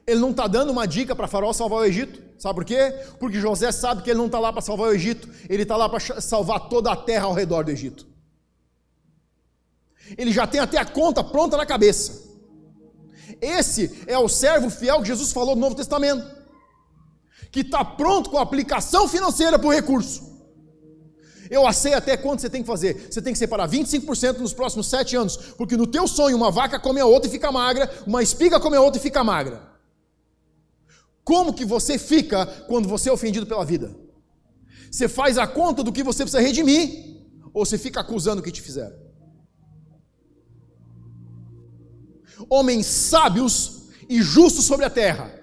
Ele 0.08 0.20
não 0.20 0.32
está 0.32 0.48
dando 0.48 0.72
uma 0.72 0.88
dica 0.88 1.14
para 1.16 1.28
Faraó 1.28 1.52
salvar 1.52 1.80
o 1.80 1.86
Egito. 1.86 2.24
Sabe 2.40 2.56
por 2.56 2.66
quê? 2.66 2.94
Porque 3.20 3.40
José 3.40 3.72
sabe 3.72 4.04
que 4.04 4.10
ele 4.10 4.20
não 4.20 4.28
está 4.28 4.40
lá 4.40 4.54
para 4.54 4.62
salvar 4.62 4.90
o 4.90 4.94
Egito, 4.94 5.30
ele 5.50 5.64
está 5.64 5.76
lá 5.76 5.90
para 5.90 6.22
salvar 6.22 6.70
toda 6.70 6.92
a 6.92 6.96
terra 6.96 7.26
ao 7.26 7.34
redor 7.34 7.66
do 7.66 7.72
Egito. 7.72 8.08
Ele 10.18 10.32
já 10.32 10.48
tem 10.48 10.62
até 10.62 10.78
a 10.78 10.86
conta 10.86 11.24
pronta 11.24 11.58
na 11.58 11.66
cabeça. 11.66 12.24
Esse 13.42 14.04
é 14.08 14.18
o 14.18 14.30
servo 14.30 14.70
fiel 14.70 15.02
que 15.02 15.08
Jesus 15.08 15.34
falou 15.34 15.56
no 15.56 15.62
Novo 15.62 15.76
Testamento, 15.76 16.26
que 17.52 17.62
está 17.62 17.84
pronto 17.84 18.30
com 18.30 18.38
a 18.38 18.42
aplicação 18.42 19.08
financeira 19.08 19.58
para 19.58 19.68
o 19.68 19.72
recurso. 19.72 20.36
Eu 21.50 21.72
sei 21.74 21.94
até 21.94 22.18
quanto 22.18 22.42
você 22.42 22.50
tem 22.50 22.62
que 22.62 22.68
fazer. 22.68 23.08
Você 23.10 23.22
tem 23.22 23.34
que 23.34 23.40
separar 23.40 23.70
25% 23.70 24.40
nos 24.40 24.54
próximos 24.54 24.88
sete 24.88 25.16
anos, 25.16 25.38
porque 25.58 25.78
no 25.78 25.86
teu 25.86 26.08
sonho 26.08 26.36
uma 26.36 26.52
vaca 26.52 26.80
come 26.80 27.00
a 27.00 27.06
outra 27.06 27.30
e 27.30 27.32
fica 27.32 27.52
magra, 27.52 27.92
uma 28.06 28.24
espiga 28.24 28.60
come 28.60 28.76
a 28.76 28.82
outra 28.82 29.00
e 29.00 29.04
fica 29.04 29.24
magra. 29.24 29.62
Como 31.24 31.54
que 31.54 31.66
você 31.66 31.98
fica 31.98 32.46
quando 32.68 32.88
você 32.88 33.10
é 33.10 33.14
ofendido 33.14 33.46
pela 33.46 33.66
vida? 33.66 33.96
Você 34.92 35.08
faz 35.08 35.38
a 35.38 35.48
conta 35.48 35.84
do 35.84 35.92
que 35.92 36.04
você 36.04 36.24
precisa 36.24 36.42
redimir, 36.42 37.16
ou 37.54 37.66
você 37.66 37.78
fica 37.78 38.00
acusando 38.00 38.42
o 38.42 38.44
que 38.44 38.52
te 38.52 38.62
fizeram? 38.62 38.96
Homens 42.50 42.86
sábios 42.86 43.88
e 44.10 44.22
justos 44.22 44.66
sobre 44.66 44.86
a 44.86 44.90
terra 44.90 45.34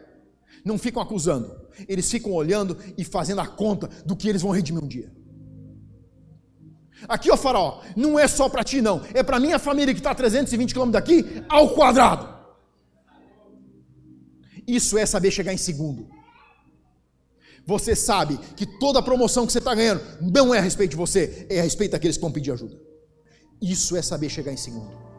não 0.65 0.79
ficam 0.79 1.03
acusando, 1.03 1.62
eles 1.89 2.11
ficam 2.11 2.33
olhando 2.33 2.77
e 2.97 3.05
fazendo 3.05 3.41
a 3.41 3.47
conta 3.47 3.89
do 4.05 4.17
que 4.17 4.29
eles 4.29 4.43
vão 4.43 4.51
redimir 4.51 4.83
um 4.83 4.89
dia. 4.89 5.13
Aqui, 7.09 7.31
ó 7.31 7.37
faraó, 7.37 7.83
não 7.97 8.19
é 8.19 8.29
só 8.29 8.49
para 8.49 8.63
ti, 8.63 8.81
não. 8.81 9.03
É 9.13 9.23
para 9.23 9.41
minha 9.41 9.59
família 9.59 9.93
que 9.93 10.01
está 10.01 10.13
a 10.13 10.15
320 10.15 10.73
quilômetros 10.73 11.03
daqui, 11.03 11.45
ao 11.49 11.71
quadrado. 11.71 12.33
Isso 14.67 14.97
é 14.97 15.05
saber 15.05 15.31
chegar 15.31 15.53
em 15.53 15.59
segundo. 15.59 16.09
Você 17.67 17.95
sabe 17.95 18.39
que 18.57 18.67
toda 18.67 18.99
a 18.99 19.03
promoção 19.03 19.47
que 19.47 19.53
você 19.53 19.59
está 19.59 19.75
ganhando 19.75 20.03
não 20.21 20.55
é 20.55 20.59
a 20.59 20.63
respeito 20.63 20.93
de 20.93 20.97
você, 20.97 21.47
é 21.49 21.61
a 21.61 21.63
respeito 21.63 21.93
daqueles 21.93 22.17
que 22.17 22.23
vão 22.23 22.33
pedir 22.33 22.53
ajuda. 22.53 22.79
Isso 23.61 23.97
é 23.97 24.03
saber 24.03 24.29
chegar 24.29 24.53
em 24.53 24.57
segundo. 24.57 25.12